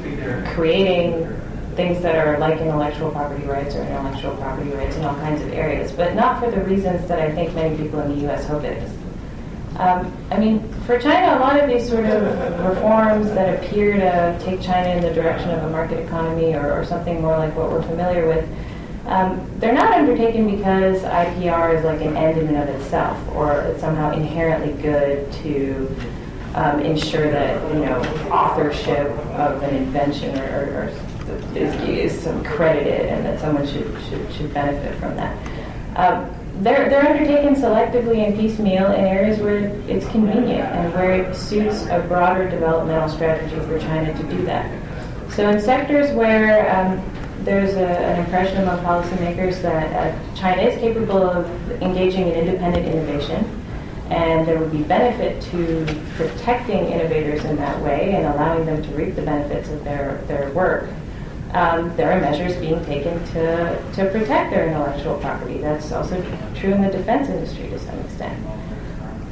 [0.56, 1.28] creating
[1.76, 5.52] things that are like intellectual property rights or intellectual property rights in all kinds of
[5.52, 8.46] areas, but not for the reasons that I think many people in the U.S.
[8.46, 8.92] hope it is.
[9.78, 12.24] Um, I mean, for China, a lot of these sort of
[12.64, 16.86] reforms that appear to take China in the direction of a market economy or, or
[16.86, 18.48] something more like what we're familiar with,
[19.06, 23.62] um, they're not undertaken because IPR is like an end in and of itself or
[23.62, 25.96] it's somehow inherently good to
[26.56, 28.00] um, ensure that you know
[28.32, 34.34] authorship of an invention or, or, or is, is credited and that someone should, should,
[34.34, 35.38] should benefit from that.
[35.96, 41.36] Um, they're, they're undertaken selectively and piecemeal in areas where it's convenient and where it
[41.36, 44.72] suits a broader developmental strategy for China to do that.
[45.32, 47.15] So in sectors where um,
[47.46, 52.86] there's a, an impression among policymakers that uh, China is capable of engaging in independent
[52.86, 53.62] innovation,
[54.10, 55.86] and there would be benefit to
[56.16, 60.52] protecting innovators in that way and allowing them to reap the benefits of their, their
[60.52, 60.90] work
[61.56, 65.60] um, there are measures being taken to, to protect their intellectual property.
[65.60, 66.22] That's also
[66.54, 68.38] true in the defense industry to some extent.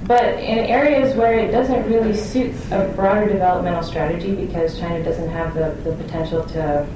[0.05, 5.29] But in areas where it doesn't really suit a broader developmental strategy because China doesn't
[5.29, 6.87] have the, the potential to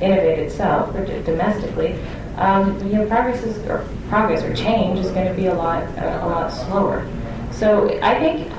[0.00, 1.94] innovate itself or domestically,
[2.36, 5.82] um, you know, progress is, or progress or change is going to be a lot
[5.98, 7.08] a, a lot slower.
[7.52, 8.52] So I think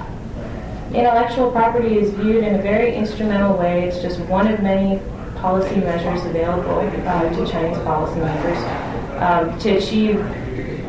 [0.95, 3.87] intellectual property is viewed in a very instrumental way.
[3.87, 5.01] It's just one of many
[5.35, 10.19] policy measures available uh, to Chinese policymakers um, to achieve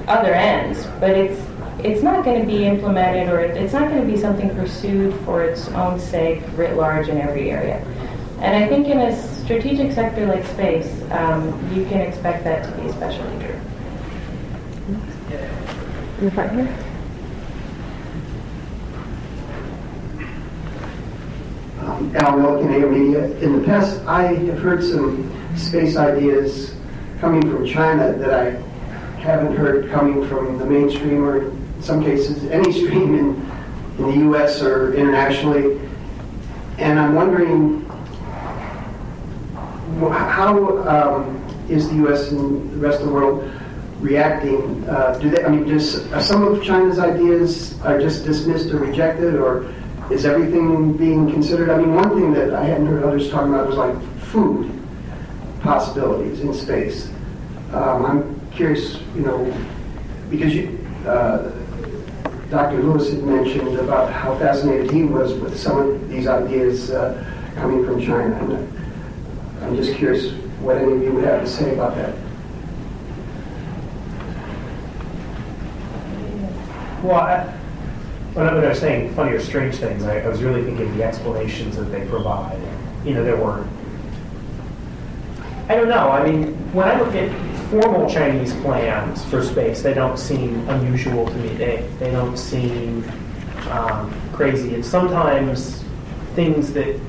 [0.08, 1.40] other ends, but it's
[1.80, 5.44] it's not going to be implemented or it's not going to be something pursued for
[5.44, 7.76] its own sake writ large in every area.
[8.40, 12.82] And I think in a strategic sector like space, um, you can expect that to
[12.82, 13.60] be especially true.
[16.18, 16.86] In the front here.
[21.80, 23.24] um, Al Milliken, Media.
[23.38, 26.74] In the past, I have heard some space ideas
[27.20, 28.50] coming from China that I
[29.20, 33.50] haven't heard coming from the mainstream or in some cases any stream in,
[33.98, 34.60] in the U.S.
[34.62, 35.80] or internationally.
[36.78, 37.85] And I'm wondering
[39.96, 42.30] how um, is the U.S.
[42.30, 43.50] and the rest of the world
[44.00, 44.88] reacting?
[44.88, 45.44] Uh, do they?
[45.44, 49.72] I mean, just are some of China's ideas are just dismissed or rejected, or
[50.10, 51.70] is everything being considered?
[51.70, 54.70] I mean, one thing that I hadn't heard others talking about was like food
[55.60, 57.10] possibilities in space.
[57.72, 59.52] Um, I'm curious, you know,
[60.30, 61.50] because you, uh,
[62.50, 62.82] Dr.
[62.82, 67.24] Lewis had mentioned about how fascinated he was with some of these ideas uh,
[67.56, 68.68] coming from China.
[69.66, 72.14] I'm just curious what any of you would have to say about that.
[77.02, 77.44] Well, I,
[78.34, 81.76] when I was saying funny or strange things, I, I was really thinking the explanations
[81.76, 82.60] that they provide.
[83.04, 83.66] You know, there were.
[85.68, 86.10] I don't know.
[86.10, 87.30] I mean, when I look at
[87.68, 91.56] formal Chinese plans for space, they don't seem unusual to me.
[91.56, 93.02] They they don't seem
[93.70, 94.76] um, crazy.
[94.76, 95.82] And sometimes
[96.36, 97.00] things that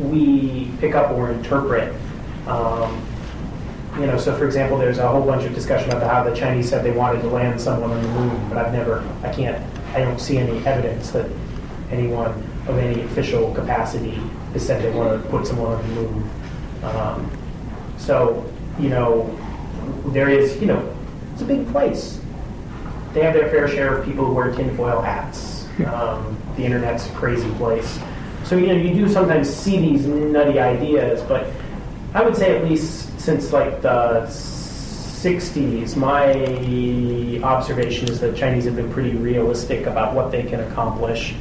[0.00, 1.94] we pick up or interpret.
[2.46, 3.06] Um,
[3.98, 6.68] you know, so for example, there's a whole bunch of discussion about how the Chinese
[6.68, 9.62] said they wanted to land someone on the moon, but I've never, I can't
[9.94, 11.28] I don't see any evidence that
[11.90, 12.30] anyone
[12.68, 14.20] of any official capacity
[14.52, 16.30] has said they want to put someone on the moon.
[16.84, 17.38] Um,
[17.98, 19.36] so, you know,
[20.06, 20.96] there is, you know,
[21.32, 22.20] it's a big place.
[23.12, 25.66] They have their fair share of people who wear tinfoil hats.
[25.86, 27.98] Um, the internet's a crazy place.
[28.44, 31.46] So, you know, you do sometimes see these nutty ideas, but
[32.14, 34.26] I would say at least since like the
[35.20, 41.34] 60s, my observation is that Chinese have been pretty realistic about what they can accomplish,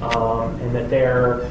[0.00, 1.42] um, and that their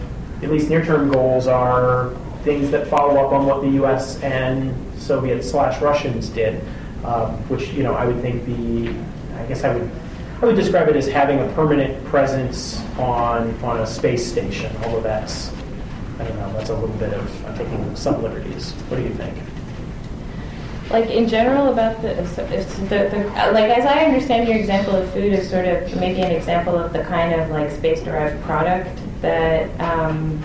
[0.41, 2.14] at least near-term goals are
[2.44, 4.22] things that follow up on what the U.S.
[4.22, 6.61] and Soviet slash Russians did,
[7.03, 8.90] uh, which you know I would think the
[9.40, 9.90] I guess I would
[10.46, 14.72] I would describe it as having a permanent presence on on a space station.
[14.84, 15.52] Although that's
[16.20, 18.74] I don't know, that's a little bit of I'm taking some liberties.
[18.90, 19.36] What do you think?
[20.92, 25.34] like in general about the, the, the, like as I understand your example of food
[25.34, 29.68] is sort of maybe an example of the kind of like space derived product that
[29.82, 30.40] um,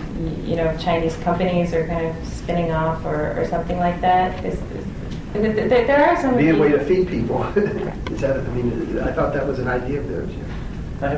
[0.46, 4.42] you know Chinese companies are kind of spinning off or, or something like that.
[4.42, 4.86] Is, is,
[5.32, 6.36] there are some.
[6.36, 7.42] Be a way to feed people.
[7.56, 8.38] is that?
[8.38, 10.30] I mean, I thought that was an idea of theirs.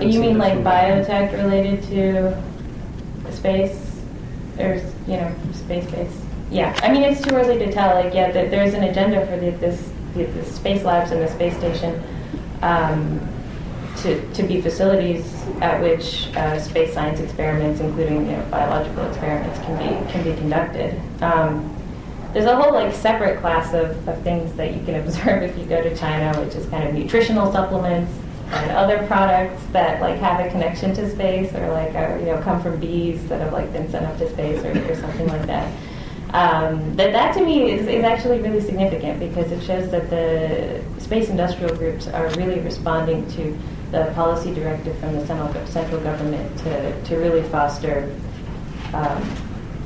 [0.03, 4.01] You mean like biotech related to space?
[4.57, 6.23] There's you know space based
[6.53, 7.95] yeah, I mean, it's too early to tell.
[7.95, 11.57] Like, yeah, there's an agenda for the, this the, the space labs and the space
[11.57, 12.03] station
[12.61, 13.27] um,
[13.97, 15.33] to, to be facilities
[15.63, 20.35] at which uh, space science experiments, including you know, biological experiments, can be can be
[20.39, 21.01] conducted.
[21.23, 21.75] Um,
[22.33, 25.65] there's a whole like separate class of, of things that you can observe if you
[25.67, 28.13] go to China, which is kind of nutritional supplements
[28.53, 32.39] and other products that like have a connection to space or like are, you know
[32.43, 35.47] come from bees that have like been sent up to space or, or something like
[35.47, 35.73] that.
[36.35, 40.83] Um, that that to me is, is actually really significant because it shows that the
[40.99, 43.59] space industrial groups are really responding to
[43.91, 48.05] the policy directive from the central, central government to, to really foster
[48.95, 49.23] um,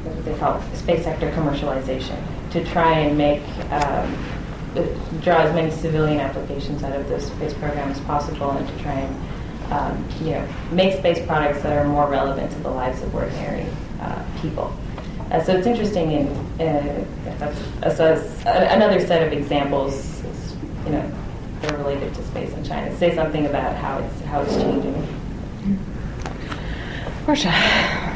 [0.04, 2.16] what they call space sector commercialization
[2.50, 4.16] to try and make um,
[5.22, 8.92] draw as many civilian applications out of the space program as possible and to try
[8.92, 13.14] and um, you know make space products that are more relevant to the lives of
[13.14, 13.66] ordinary
[14.00, 14.72] uh, people.
[15.30, 16.28] Uh, so it's interesting in
[16.60, 17.04] uh,
[17.38, 20.22] that's, that's, another set of examples.
[20.84, 21.12] You know,
[21.60, 22.96] they're related to space in China.
[22.96, 24.94] Say something about how it's how it's changing.
[27.26, 28.12] Marcia.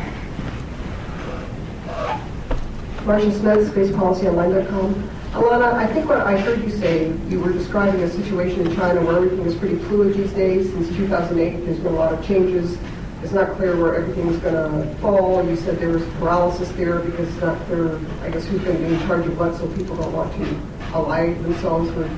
[3.06, 5.10] Marcia Smith, spacepolicyonline.com.
[5.32, 9.01] Alanna, I think what I heard you say, you were describing a situation in China
[9.05, 10.70] where everything is pretty fluid these days.
[10.70, 12.77] Since 2008, there's been a lot of changes.
[13.22, 15.43] It's not clear where everything is going to fall.
[15.48, 18.86] You said there was paralysis there because it's not clear, I guess, who's going to
[18.86, 20.60] be in charge of what, so people don't want to
[20.93, 22.10] ally themselves with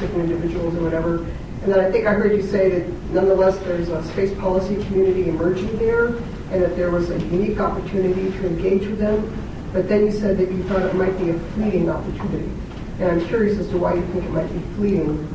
[0.00, 1.18] different individuals or whatever.
[1.62, 5.28] And then I think I heard you say that nonetheless there's a space policy community
[5.28, 9.45] emerging there and that there was a unique opportunity to engage with them.
[9.72, 12.50] But then you said that you thought it might be a fleeting opportunity.
[12.98, 15.28] And I'm curious as to why you think it might be fleeting.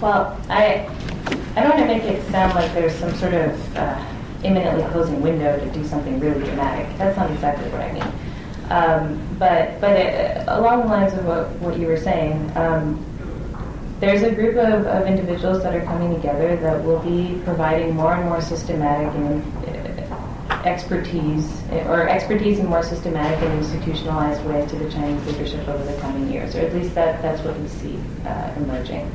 [0.00, 0.86] Well, I,
[1.56, 4.04] I don't want to make it sound like there's some sort of uh,
[4.42, 6.98] imminently closing window to do something really dramatic.
[6.98, 8.12] That's not exactly what I mean.
[8.70, 13.04] Um, but but it, along the lines of what, what you were saying, um,
[14.04, 18.14] there's a group of, of individuals that are coming together that will be providing more
[18.14, 24.76] and more systematic and uh, expertise or expertise in more systematic and institutionalized ways to
[24.76, 27.98] the Chinese leadership over the coming years, or at least that, that's what we see
[28.26, 29.10] uh, emerging.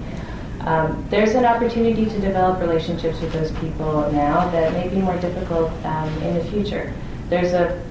[0.62, 5.18] Um, there's an opportunity to develop relationships with those people now that may be more
[5.18, 6.94] difficult um, in the future.
[7.30, 7.82] There's a,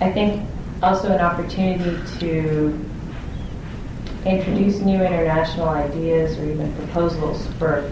[0.00, 0.46] I think,
[0.82, 2.91] also an opportunity to
[4.24, 7.90] introduce new international ideas or even proposals for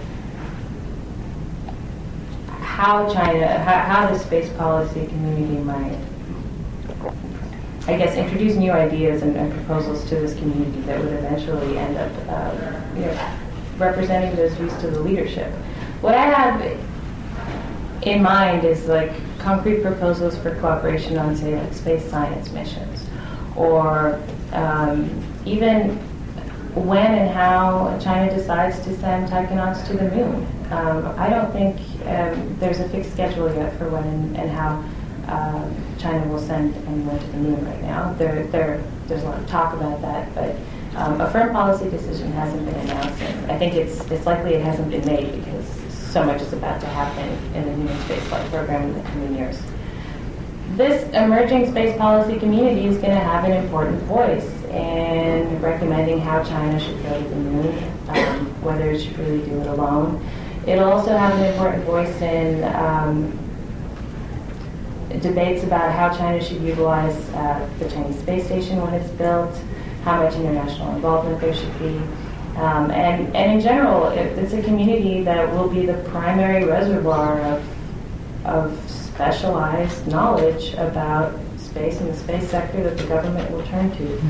[2.46, 5.98] how China, how, how the space policy community might,
[7.86, 11.96] I guess, introduce new ideas and, and proposals to this community that would eventually end
[11.96, 13.30] up, uh, you know,
[13.76, 15.52] representing those views to the leadership.
[16.00, 16.62] What I have
[18.02, 23.06] in mind is like concrete proposals for cooperation on, say, like space science missions,
[23.56, 24.20] or
[24.52, 25.98] um, even
[26.74, 30.46] when and how China decides to send taikonauts to the moon.
[30.70, 34.84] Um, I don't think um, there's a fixed schedule yet for when and, and how
[35.28, 35.68] uh,
[35.98, 38.12] China will send anyone to the moon right now.
[38.14, 40.56] There, there, there's a lot of talk about that, but
[40.96, 44.62] um, a firm policy decision hasn't been announced, and I think it's, it's likely it
[44.62, 48.82] hasn't been made because so much is about to happen in the human spaceflight program
[48.82, 49.60] in the coming years.
[50.76, 56.42] This emerging space policy community is going to have an important voice in recommending how
[56.44, 60.24] China should go to the moon, um, whether it should really do it alone.
[60.66, 63.38] It'll also have an important voice in um,
[65.20, 69.54] debates about how China should utilize uh, the Chinese space station when it's built,
[70.04, 71.96] how much international involvement there should be.
[72.56, 77.40] Um, and, and in general, it, it's a community that will be the primary reservoir
[77.40, 77.64] of,
[78.44, 84.20] of specialized knowledge about space and the space sector that the government will turn to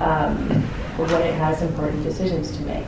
[0.00, 0.36] um,
[0.96, 2.84] when it has important decisions to make.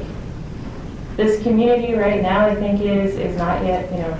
[1.16, 4.18] This community right now, I think, is, is not yet, you know,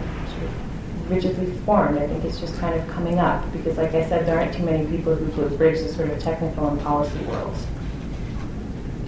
[1.08, 1.98] rigidly formed.
[1.98, 4.62] I think it's just kind of coming up because, like I said, there aren't too
[4.62, 7.66] many people who bridge the sort of technical and policy worlds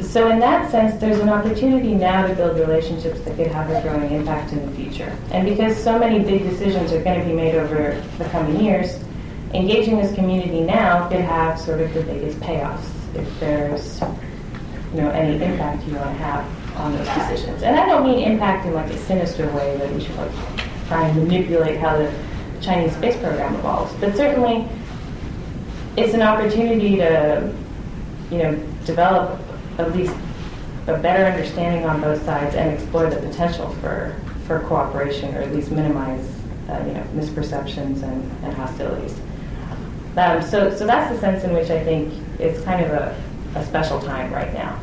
[0.03, 3.81] so in that sense, there's an opportunity now to build relationships that could have a
[3.83, 5.17] growing impact in the future.
[5.31, 8.99] And because so many big decisions are going to be made over the coming years,
[9.53, 14.01] engaging this community now could have sort of the biggest payoffs if there's
[14.93, 17.63] you know any impact you want to have on those decisions.
[17.63, 20.33] And I don't mean impact in like a sinister way that we should like
[20.89, 22.13] try and manipulate how the
[22.61, 24.69] Chinese space program evolves, but certainly
[25.97, 27.55] it's an opportunity to
[28.31, 28.55] you know
[28.85, 29.41] develop
[29.79, 30.15] at least
[30.87, 34.15] a better understanding on both sides and explore the potential for,
[34.47, 36.29] for cooperation or at least minimize
[36.69, 39.19] uh, you know, misperceptions and, and hostilities.
[40.17, 43.23] Um, so, so that's the sense in which I think it's kind of a,
[43.57, 44.81] a special time right now.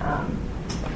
[0.00, 0.38] Um,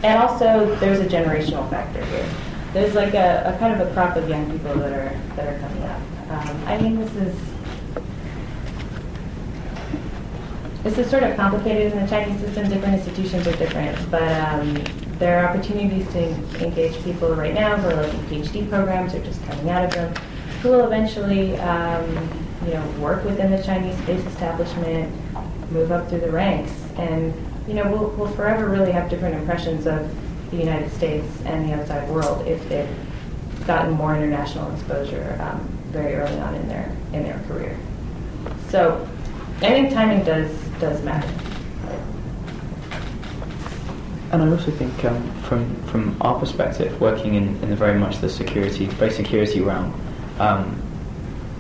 [0.02, 2.28] and also, there's a generational factor here.
[2.72, 5.58] There's like a, a, kind of a crop of young people that are that are
[5.60, 6.00] coming up.
[6.28, 7.34] Um, I mean, this is
[10.82, 12.68] this is sort of complicated in the Chinese system.
[12.68, 14.84] Different institutions are different, but um,
[15.18, 16.28] there are opportunities to
[16.64, 19.92] engage people right now who are like in PhD programs or just coming out of
[19.92, 20.14] them,
[20.62, 25.12] who will eventually, um, you know, work within the Chinese space establishment,
[25.70, 27.32] move up through the ranks, and
[27.68, 30.14] you know, we'll, we'll forever really have different impressions of
[30.50, 32.88] the United States and the outside world if they've
[33.66, 35.60] gotten more international exposure um,
[35.90, 37.76] very early on in their in their career.
[38.68, 39.08] So,
[39.56, 41.32] I think timing does does matter.
[44.32, 48.18] And I also think um, from from our perspective, working in, in the very much
[48.18, 49.94] the security, space security realm,
[50.40, 50.82] um,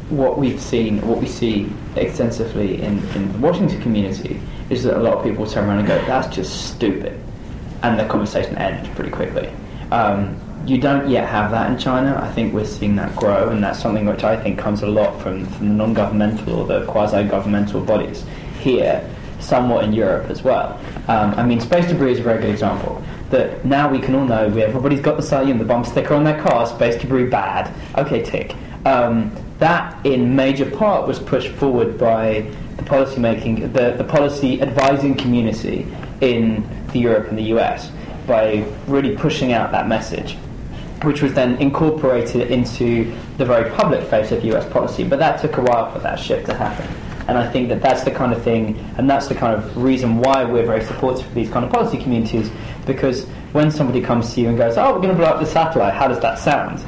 [0.08, 5.00] what we've seen, what we see extensively in, in the Washington community is that a
[5.00, 7.20] lot of people turn around and go, that's just stupid.
[7.82, 9.50] And the conversation ends pretty quickly.
[9.90, 12.18] Um, you don't yet have that in China.
[12.20, 15.20] I think we're seeing that grow, and that's something which I think comes a lot
[15.20, 18.24] from, from the non governmental or the quasi governmental bodies
[18.60, 19.08] here,
[19.38, 20.80] somewhat in Europe as well.
[21.06, 23.02] Um, I mean, space debris is a very good example.
[23.30, 26.40] That now we can all know everybody's got the know, the bump sticker on their
[26.40, 27.72] car, space debris bad.
[27.96, 28.54] Okay, tick.
[28.84, 34.60] Um, that, in major part, was pushed forward by the policy making, the, the policy
[34.60, 35.86] advising community
[36.20, 37.90] in the Europe and the US
[38.26, 40.34] by really pushing out that message,
[41.02, 45.04] which was then incorporated into the very public face of US policy.
[45.04, 46.86] But that took a while for that shift to happen.
[47.28, 50.18] And I think that that's the kind of thing, and that's the kind of reason
[50.18, 52.50] why we're very supportive of these kind of policy communities,
[52.84, 55.46] because when somebody comes to you and goes, oh, we're going to blow up the
[55.46, 56.84] satellite, how does that sound?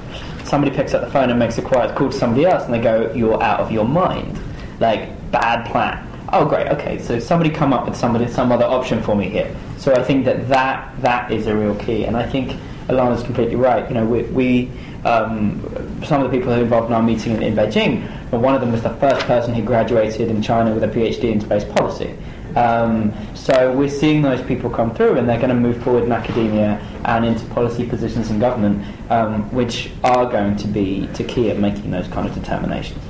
[0.48, 2.80] Somebody picks up the phone and makes a quiet call to somebody else, and they
[2.80, 4.40] go, you're out of your mind.
[4.80, 6.04] Like, bad plan.
[6.32, 6.68] Oh, great.
[6.68, 9.54] Okay, so somebody come up with somebody some other option for me here.
[9.76, 12.58] So I think that that, that is a real key, and I think
[12.88, 13.86] Alanna's completely right.
[13.88, 14.70] You know, we, we
[15.04, 15.60] um,
[16.04, 18.54] some of the people who were involved in our meeting in, in Beijing, well, one
[18.54, 21.64] of them was the first person who graduated in China with a PhD in space
[21.64, 22.16] policy.
[22.56, 26.12] Um, so we're seeing those people come through, and they're going to move forward in
[26.12, 31.50] academia and into policy positions in government, um, which are going to be to key
[31.50, 33.02] at making those kind of determinations.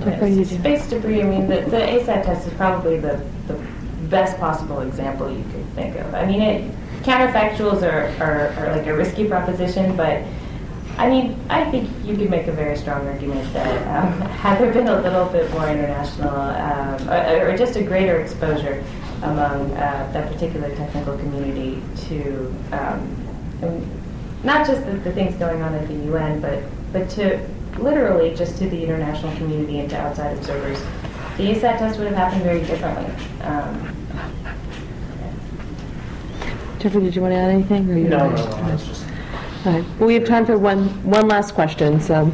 [0.00, 0.50] Yes.
[0.50, 3.54] Space debris, I mean, the, the ASAT test is probably the, the
[4.08, 6.12] best possible example you could think of.
[6.14, 10.22] I mean, it, counterfactuals are, are, are like a risky proposition, but
[10.98, 14.72] I mean, I think you could make a very strong argument that um, had there
[14.72, 18.84] been a little bit more international um, or, or, just a greater exposure
[19.22, 24.02] among uh, that particular technical community to um,
[24.44, 26.62] not just the, the, things going on at the UN, but
[26.92, 27.46] but to
[27.78, 30.78] literally just to the international community and to outside observers,
[31.36, 33.06] the ASAT test would have happened very differently.
[33.42, 33.96] Um,
[36.78, 37.88] Jeffrey, did you want to add anything?
[37.90, 38.76] Or you no, no, no, no.
[38.76, 39.06] Just...
[39.64, 39.84] All right.
[39.98, 42.00] Well, we have time for one one last question.
[42.00, 42.32] So,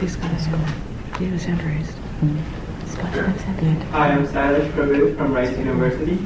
[0.00, 1.96] he's got his hand raised.
[3.92, 6.18] Hi, I'm Silas Pravil from Rice University.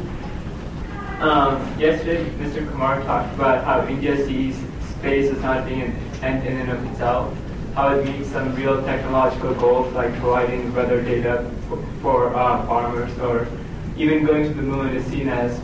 [1.21, 2.69] Um, yesterday, Mr.
[2.71, 4.57] Kumar talked about how India sees
[4.97, 5.93] space as not being an
[6.23, 7.37] end in and of itself
[7.75, 13.19] how it meets some real technological goals like providing weather data for, for uh, farmers
[13.19, 13.49] or
[13.97, 15.61] even going to the moon is seen as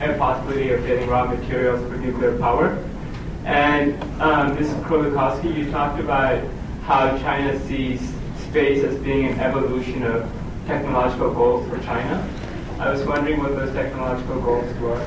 [0.00, 2.78] a possibility of getting raw materials for nuclear power.
[3.48, 4.78] And um, Mrs.
[4.84, 6.46] Krolikowski, you talked about
[6.82, 10.30] how China sees space as being an evolution of
[10.66, 12.28] technological goals for China.
[12.78, 15.00] I was wondering what those technological goals were.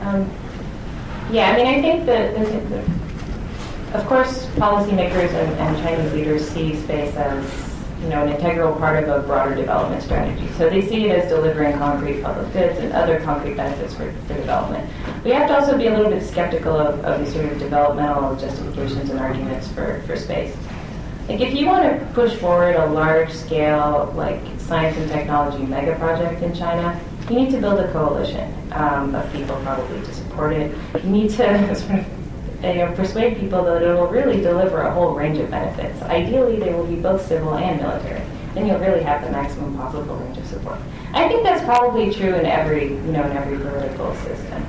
[0.00, 0.28] Um,
[1.30, 7.14] yeah, I mean, I think that, of course, policymakers and, and Chinese leaders see space
[7.14, 7.44] as
[8.02, 10.48] you know, an integral part of a broader development strategy.
[10.56, 14.34] So they see it as delivering concrete public goods and other concrete benefits for, for
[14.34, 14.90] development.
[15.22, 18.36] We have to also be a little bit skeptical of, of these sort of developmental
[18.36, 20.56] justifications and arguments for, for space.
[21.28, 25.94] Like if you want to push forward a large scale like science and technology mega
[25.96, 26.98] project in China,
[27.28, 30.74] you need to build a coalition um, of people probably to support it.
[31.04, 32.19] You need to sort of
[32.62, 36.02] you know, persuade people that it will really deliver a whole range of benefits.
[36.02, 38.22] Ideally, they will be both civil and military.
[38.54, 40.78] Then you'll really have the maximum possible range of support.
[41.12, 44.66] I think that's probably true in every, you know, in every political system.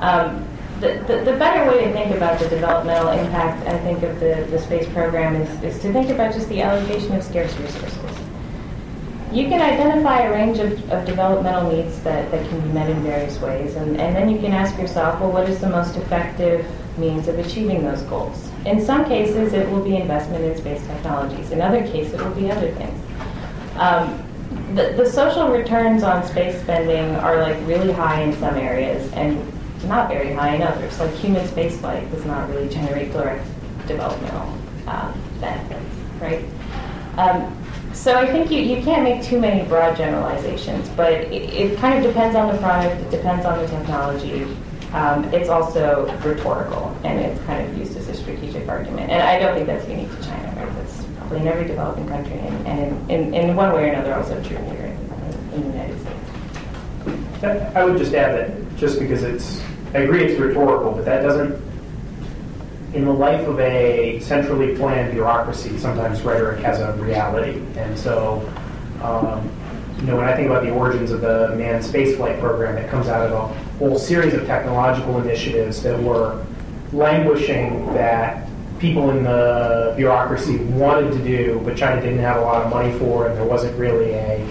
[0.00, 0.48] Um,
[0.80, 4.46] the, the, the, better way to think about the developmental impact, I think, of the,
[4.50, 8.16] the space program is, is to think about just the allocation of scarce resources
[9.32, 13.02] you can identify a range of, of developmental needs that, that can be met in
[13.02, 16.66] various ways, and, and then you can ask yourself, well, what is the most effective
[16.98, 18.50] means of achieving those goals.
[18.64, 21.50] In some cases, it will be investment in space technologies.
[21.50, 23.00] In other cases, it will be other things.
[23.76, 24.22] Um,
[24.74, 29.40] the, the social returns on space spending are like really high in some areas and
[29.84, 30.98] not very high in others.
[30.98, 33.46] Like human spaceflight does not really generate direct
[33.86, 34.52] developmental
[34.88, 35.84] um, benefits,
[36.20, 36.44] right?
[37.16, 37.56] Um,
[37.92, 41.96] so I think you, you can't make too many broad generalizations, but it, it kind
[41.96, 44.46] of depends on the product, it depends on the technology.
[44.92, 49.10] Um, it's also rhetorical, and it's kind of used as a strategic argument.
[49.10, 50.74] And I don't think that's unique to China, right?
[50.76, 54.14] That's probably in every developing country, and, and in, in, in one way or another
[54.14, 57.74] also true here in, in the United States.
[57.76, 59.60] I would just add that just because it's,
[59.94, 61.62] I agree it's rhetorical, but that doesn't,
[62.94, 67.60] in the life of a centrally planned bureaucracy, sometimes rhetoric has a reality.
[67.76, 68.48] And so,
[69.02, 69.50] um,
[69.98, 73.08] you know, when I think about the origins of the manned spaceflight program, it comes
[73.08, 73.46] out of a
[73.78, 76.44] whole series of technological initiatives that were
[76.92, 78.46] languishing that
[78.78, 82.96] people in the bureaucracy wanted to do, but China didn't have a lot of money
[82.98, 84.46] for, and there wasn't really a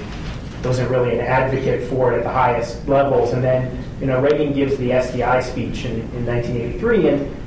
[0.64, 3.34] wasn't really an advocate for it at the highest levels.
[3.34, 7.38] And then, you know, Reagan gives the SDI speech in, in 1983, and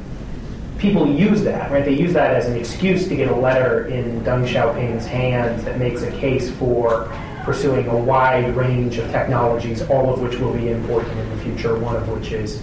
[0.79, 1.85] people use that, right?
[1.85, 5.79] They use that as an excuse to get a letter in Deng Xiaoping's hands that
[5.79, 7.12] makes a case for
[7.49, 11.79] pursuing a wide range of technologies, all of which will be important in the future,
[11.79, 12.61] one of which is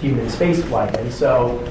[0.00, 0.96] human spaceflight.
[0.98, 1.68] And so,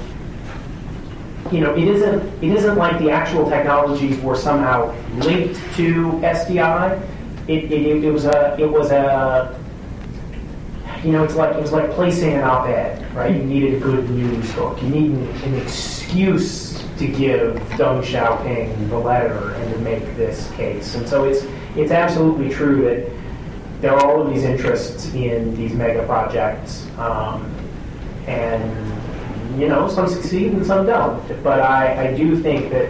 [1.50, 7.02] you know, it isn't it isn't like the actual technologies were somehow linked to SDI.
[7.48, 9.58] It, it, it was a it was a
[11.02, 13.34] you know, it's like it was like placing an op-ed, right?
[13.34, 14.80] You needed a good news hook.
[14.80, 20.48] You need an, an excuse to give Deng Xiaoping the letter and to make this
[20.52, 20.94] case.
[20.94, 21.44] And so it's
[21.76, 23.10] it's absolutely true that
[23.80, 27.44] there are all of these interests in these mega projects, um,
[28.26, 31.42] and you know, some succeed and some don't.
[31.42, 32.88] But I, I do think that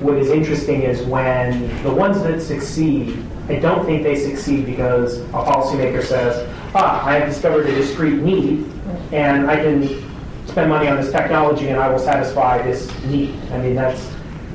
[0.00, 5.18] what is interesting is when the ones that succeed, I don't think they succeed because
[5.18, 8.70] a policymaker says, ah, I have discovered a discrete need,
[9.12, 10.02] and I can
[10.46, 13.34] spend money on this technology and I will satisfy this need.
[13.50, 14.11] I mean, that's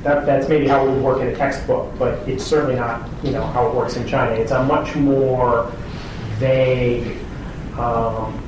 [0.08, 3.30] that, that's maybe how it would work in a textbook, but it's certainly not, you
[3.30, 4.32] know, how it works in China.
[4.32, 5.70] It's a much more
[6.38, 7.18] vague.
[7.78, 8.42] Um,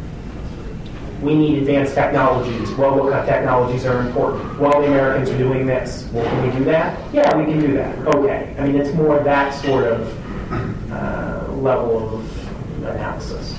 [1.20, 2.70] we need advanced technologies.
[2.72, 4.58] Well, what kind of technologies are important?
[4.58, 6.08] Well, the Americans are doing this.
[6.12, 6.98] Well, can we do that?
[7.12, 7.98] Yeah, we can do that.
[8.06, 8.56] Okay.
[8.58, 13.54] I mean, it's more that sort of uh, level of analysis.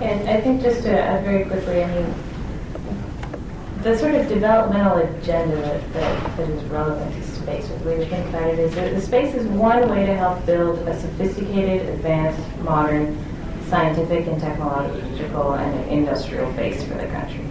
[0.00, 2.14] And I think just to add very quickly, I mean,
[3.82, 8.06] the sort of developmental agenda that, that, that is relevant to space, the way to
[8.06, 11.88] think about it, is that the space is one way to help build a sophisticated,
[11.88, 13.16] advanced, modern,
[13.68, 17.44] scientific and technological and industrial base for the country.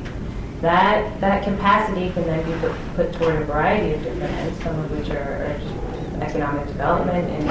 [0.62, 4.78] That, that capacity can then be put, put toward a variety of different ends, some
[4.80, 7.48] of which are, are economic development in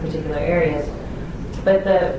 [0.00, 0.88] particular areas.
[1.62, 2.18] But the,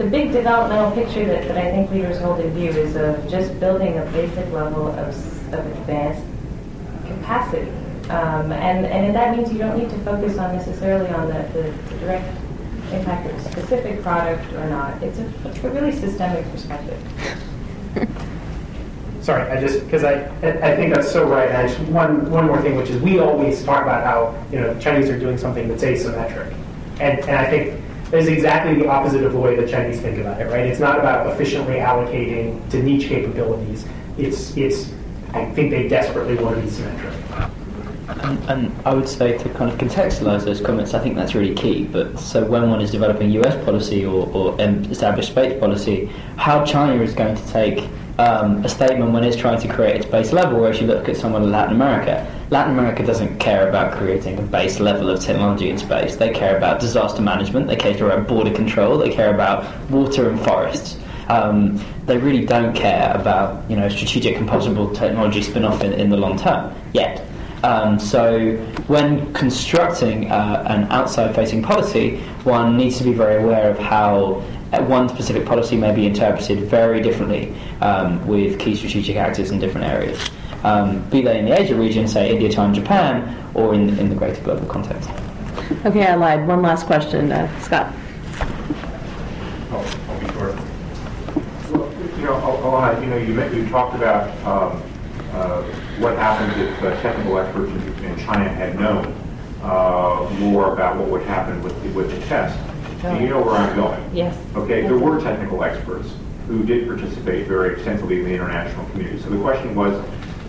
[0.00, 3.60] the big developmental picture that, that I think leaders hold in view is of just
[3.60, 5.08] building a basic level of,
[5.52, 6.24] of advanced
[7.06, 7.70] capacity.
[8.08, 11.70] Um, and, and that means you don't need to focus on necessarily on the, the,
[11.70, 12.34] the direct
[12.92, 15.02] impact of a specific product or not.
[15.02, 16.98] It's a, it's a really systemic perspective.
[19.20, 21.48] Sorry, I just because I I think that's so right.
[21.48, 24.58] And I just one one more thing, which is we always talk about how you
[24.58, 26.54] know Chinese are doing something that's asymmetric,
[27.00, 30.40] and and I think there's exactly the opposite of the way the Chinese think about
[30.40, 30.46] it.
[30.46, 30.66] Right?
[30.66, 33.86] It's not about efficiently allocating to niche capabilities.
[34.18, 34.92] It's it's
[35.32, 37.14] I think they desperately want to be symmetric.
[38.08, 41.54] And, and, I would say to kind of contextualize those comments, I think that's really
[41.54, 41.84] key.
[41.84, 46.06] But so when one is developing US policy or, or um, established space policy,
[46.36, 47.88] how China is going to take
[48.20, 51.16] um, a statement when it's trying to create its base level, whereas you look at
[51.16, 55.70] someone in Latin America, Latin America doesn't care about creating a base level of technology
[55.70, 56.16] in space.
[56.16, 60.38] They care about disaster management, they care about border control, they care about water and
[60.40, 60.98] forests.
[61.28, 66.16] Um, they really don't care about you know strategic composable technology spin-off in, in the
[66.18, 67.24] long term yet.
[67.62, 68.56] Um, so
[68.86, 74.42] when constructing uh, an outside-facing policy, one needs to be very aware of how
[74.78, 79.86] one specific policy may be interpreted very differently um, with key strategic actors in different
[79.86, 80.30] areas,
[80.64, 84.14] um, be they in the Asia region, say India, China, Japan, or in, in the
[84.14, 85.10] greater global context.
[85.84, 86.46] Okay, I lied.
[86.46, 87.92] One last question, uh, Scott.
[89.72, 90.54] Oh, I'll be short.
[91.70, 94.82] Well, you know, Alanna, you know, you, you talked about um,
[95.32, 95.62] uh,
[95.98, 99.14] what happens if uh, technical experts in, in, China had known
[99.62, 102.58] uh, more about what would happen with the, with the test.
[103.02, 104.14] Do you know where I'm going?
[104.14, 104.36] Yes.
[104.54, 106.12] Okay, there were technical experts
[106.46, 109.18] who did participate very extensively in the international community.
[109.22, 109.94] So the question was,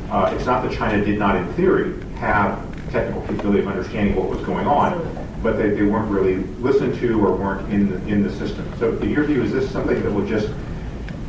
[0.09, 2.59] uh, it's not that China did not, in theory, have
[2.91, 4.99] technical capability of understanding what was going on,
[5.41, 8.69] but they, they weren't really listened to or weren't in the, in the system.
[8.79, 10.47] So in your view, is this something that would just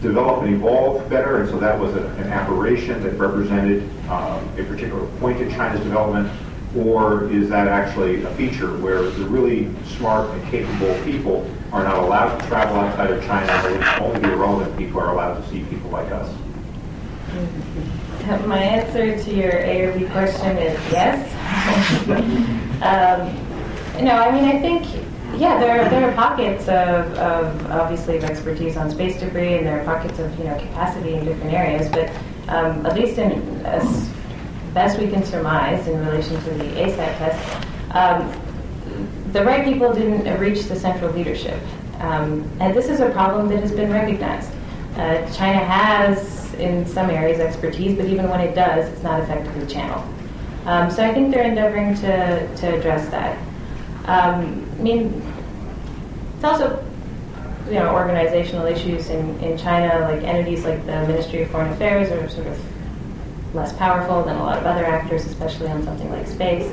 [0.00, 4.64] develop and evolve better, and so that was a, an aberration that represented um, a
[4.64, 6.28] particular point in China's development,
[6.76, 11.98] or is that actually a feature where the really smart and capable people are not
[11.98, 15.90] allowed to travel outside of China, only the irrelevant people are allowed to see people
[15.90, 16.34] like us?
[18.46, 21.28] My answer to your A or B question is yes.
[22.82, 24.86] um, no, I mean, I think,
[25.38, 29.66] yeah, there are, there are pockets of, of obviously of expertise on space debris, and
[29.66, 31.88] there are pockets of you know capacity in different areas.
[31.88, 32.10] But
[32.48, 33.32] um, at least in
[33.64, 34.10] as
[34.74, 38.32] best we can surmise in relation to the ASAT test, um,
[39.32, 41.58] the right people didn't reach the central leadership,
[42.00, 44.50] um, and this is a problem that has been recognized.
[44.96, 49.66] Uh, China has in some areas expertise, but even when it does, it's not effectively
[49.66, 50.04] channeled.
[50.66, 53.38] Um, so I think they're endeavoring to, to address that.
[54.04, 55.22] Um, I mean,
[56.34, 56.84] it's also
[57.66, 62.10] you know organizational issues in, in China, like entities like the Ministry of Foreign Affairs
[62.10, 62.58] are sort of
[63.54, 66.70] less powerful than a lot of other actors, especially on something like space,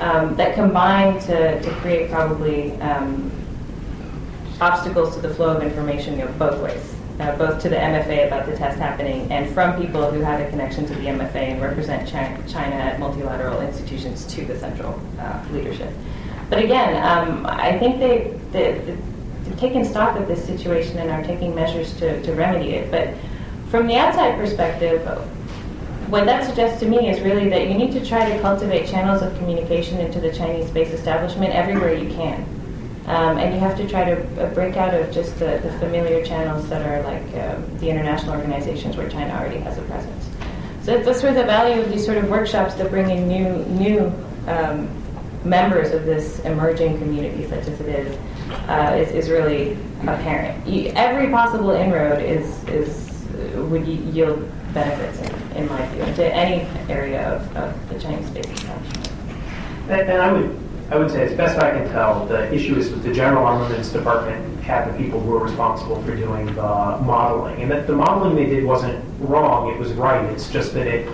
[0.00, 3.30] um, that combine to, to create probably um,
[4.60, 8.26] obstacles to the flow of information you know, both ways uh, both to the MFA
[8.26, 11.62] about the test happening and from people who have a connection to the MFA and
[11.62, 15.92] represent China at multilateral institutions to the central uh, leadership.
[16.48, 18.78] But again, um, I think they, they,
[19.44, 22.90] they've taken stock of this situation and are taking measures to, to remedy it.
[22.90, 23.14] But
[23.70, 25.06] from the outside perspective,
[26.10, 29.22] what that suggests to me is really that you need to try to cultivate channels
[29.22, 32.42] of communication into the Chinese space establishment everywhere you can.
[33.06, 36.24] Um, and you have to try to uh, break out of just the, the familiar
[36.24, 40.28] channels that are like um, the international organizations where China already has a presence.
[40.82, 44.12] So that's where the value of these sort of workshops that bring in new new
[44.46, 44.90] um,
[45.44, 48.18] members of this emerging community, such as it is,
[48.68, 50.66] uh, is, is, really apparent.
[50.66, 53.08] You, every possible inroad is is
[53.54, 58.46] would yield benefits, in, in my view, to any area of, of the Chinese space
[58.46, 59.10] establishment.
[59.88, 60.58] And, and I would
[60.90, 63.90] I would say, as best I can tell, the issue is that the General Armaments
[63.90, 68.34] Department had the people who were responsible for doing the modeling, and that the modeling
[68.36, 70.24] they did wasn't wrong; it was right.
[70.32, 71.12] It's just that it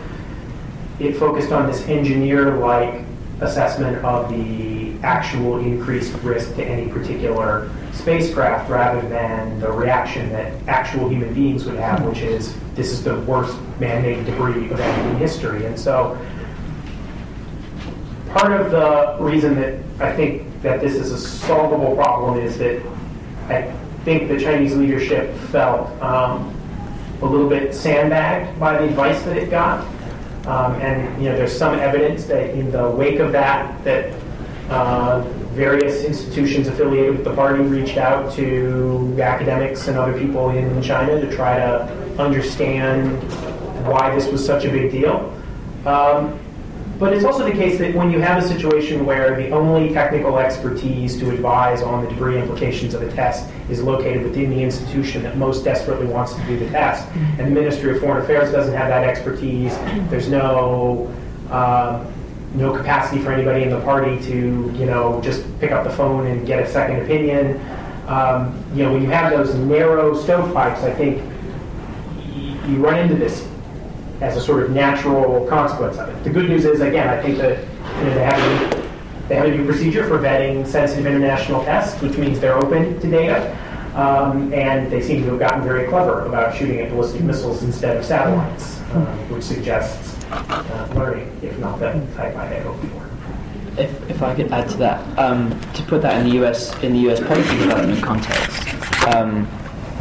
[1.00, 3.02] it focused on this engineer-like
[3.40, 10.52] assessment of the actual increased risk to any particular spacecraft rather than the reaction that
[10.68, 15.16] actual human beings would have, which is this is the worst man-made debris event in
[15.16, 15.64] history.
[15.66, 16.18] And so
[18.30, 22.82] part of the reason that I think that this is a solvable problem is that
[23.48, 23.72] I
[24.04, 26.54] think the Chinese leadership felt um,
[27.22, 29.86] a little bit sandbagged by the advice that it got.
[30.46, 34.12] Um, and you know, there's some evidence that in the wake of that, that
[34.68, 35.24] uh,
[35.54, 41.20] various institutions affiliated with the party reached out to academics and other people in China
[41.20, 41.82] to try to
[42.18, 43.22] understand
[43.86, 45.32] why this was such a big deal.
[45.86, 46.38] Um,
[46.98, 50.38] but it's also the case that when you have a situation where the only technical
[50.38, 55.22] expertise to advise on the debris implications of a test is located within the institution
[55.24, 58.74] that most desperately wants to do the test, and the Ministry of Foreign Affairs doesn't
[58.74, 59.76] have that expertise,
[60.08, 61.12] there's no
[61.50, 62.04] uh,
[62.54, 66.26] no capacity for anybody in the party to you know just pick up the phone
[66.26, 67.60] and get a second opinion.
[68.06, 71.22] Um, you know, when you have those narrow stovepipes, I think
[72.68, 73.46] you run into this
[74.20, 76.24] as a sort of natural consequence of it.
[76.24, 79.46] The good news is, again, I think that you know, they, have a, they have
[79.46, 83.56] a new procedure for vetting sensitive international tests, which means they're open to data.
[83.94, 87.96] Um, and they seem to have gotten very clever about shooting at ballistic missiles instead
[87.96, 93.10] of satellites, um, which suggests uh, learning, if not type I had hoped for.
[93.80, 96.92] If, if I could add to that, um, to put that in the US in
[96.92, 99.46] the US policy development context, um,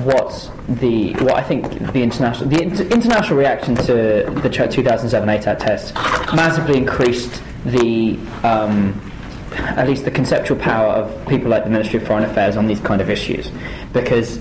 [0.06, 5.96] what the what I think the international the international reaction to the 2007 ASAT test
[6.36, 9.00] massively increased the um,
[9.56, 12.80] at least the conceptual power of people like the Ministry of Foreign Affairs on these
[12.80, 13.52] kind of issues,
[13.92, 14.40] because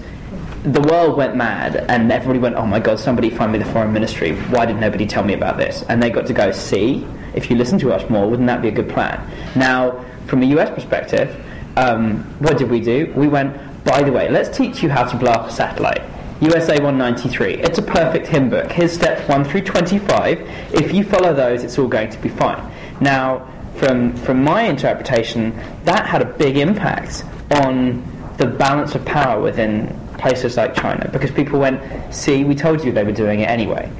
[0.64, 3.00] the world went mad and everybody went, "Oh my God!
[3.00, 4.36] Somebody find me the foreign ministry.
[4.50, 7.06] Why did nobody tell me about this?" And they got to go see.
[7.34, 9.20] If you listen to us more, wouldn't that be a good plan?
[9.56, 11.34] Now, from a US perspective,
[11.76, 13.12] um, what did we do?
[13.16, 16.02] We went, by the way, let's teach you how to blow up a satellite.
[16.40, 17.54] USA 193.
[17.54, 18.70] It's a perfect hymn book.
[18.70, 20.40] Here's steps 1 through 25.
[20.72, 22.60] If you follow those, it's all going to be fine.
[23.00, 28.04] Now, from, from my interpretation, that had a big impact on
[28.38, 31.80] the balance of power within places like China because people went,
[32.14, 33.90] see, we told you they were doing it anyway.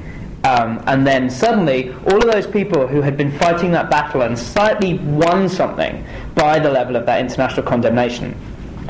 [0.44, 4.36] Um, and then suddenly, all of those people who had been fighting that battle and
[4.38, 6.04] slightly won something
[6.34, 8.34] by the level of that international condemnation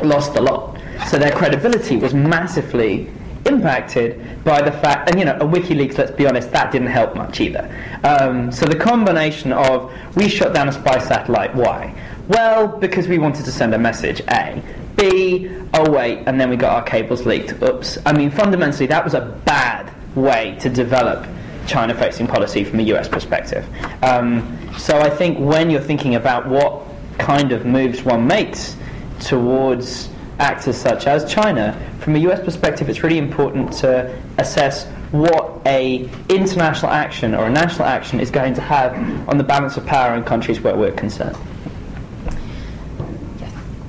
[0.02, 0.78] lost a lot.
[1.08, 3.10] So their credibility was massively
[3.44, 7.16] impacted by the fact, and you know, a WikiLeaks, let's be honest, that didn't help
[7.16, 7.68] much either.
[8.04, 11.94] Um, so the combination of we shut down a spy satellite, why?
[12.28, 14.62] Well, because we wanted to send a message, A.
[14.96, 17.62] B, oh wait, and then we got our cables leaked.
[17.62, 17.98] Oops.
[18.04, 21.26] I mean, fundamentally, that was a bad way to develop
[21.66, 23.66] China facing policy from a US perspective.
[24.02, 26.82] Um, so I think when you're thinking about what
[27.18, 28.76] kind of moves one makes
[29.20, 30.08] towards
[30.38, 36.08] actors such as China, from a US perspective, it's really important to assess what a
[36.28, 38.94] international action or a national action is going to have
[39.28, 41.36] on the balance of power in countries where we're concerned.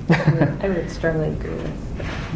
[0.09, 1.71] I would strongly agree with.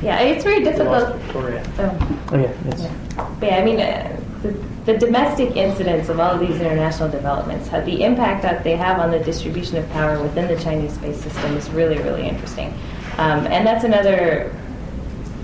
[0.02, 1.15] Yeah, it's very difficult.
[1.18, 1.64] Victoria.
[1.80, 2.27] Oh.
[2.31, 2.91] Oh yeah, yes.
[3.39, 4.52] But yeah, I mean, uh, the,
[4.85, 8.99] the domestic incidents of all of these international developments, have the impact that they have
[8.99, 12.73] on the distribution of power within the Chinese space system is really, really interesting.
[13.18, 14.56] Um, and that's another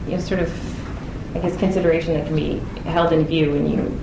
[0.05, 2.59] you know, sort of, I guess, consideration that can be
[2.89, 3.99] held in view when you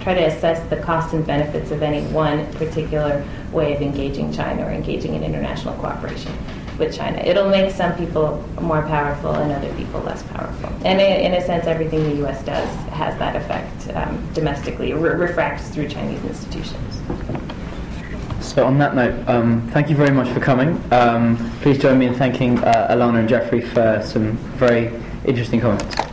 [0.00, 4.66] try to assess the costs and benefits of any one particular way of engaging China
[4.66, 6.32] or engaging in international cooperation
[6.80, 7.18] with China.
[7.18, 10.70] It'll make some people more powerful and other people less powerful.
[10.84, 12.42] And in, a sense, everything the U.S.
[12.44, 17.00] does has that effect um, domestically, re- refracts through Chinese institutions.
[18.40, 20.82] So on that note, um, thank you very much for coming.
[20.90, 24.92] Um, please join me in thanking uh, Alanna and Jeffrey for some very
[25.24, 26.09] interesting comments.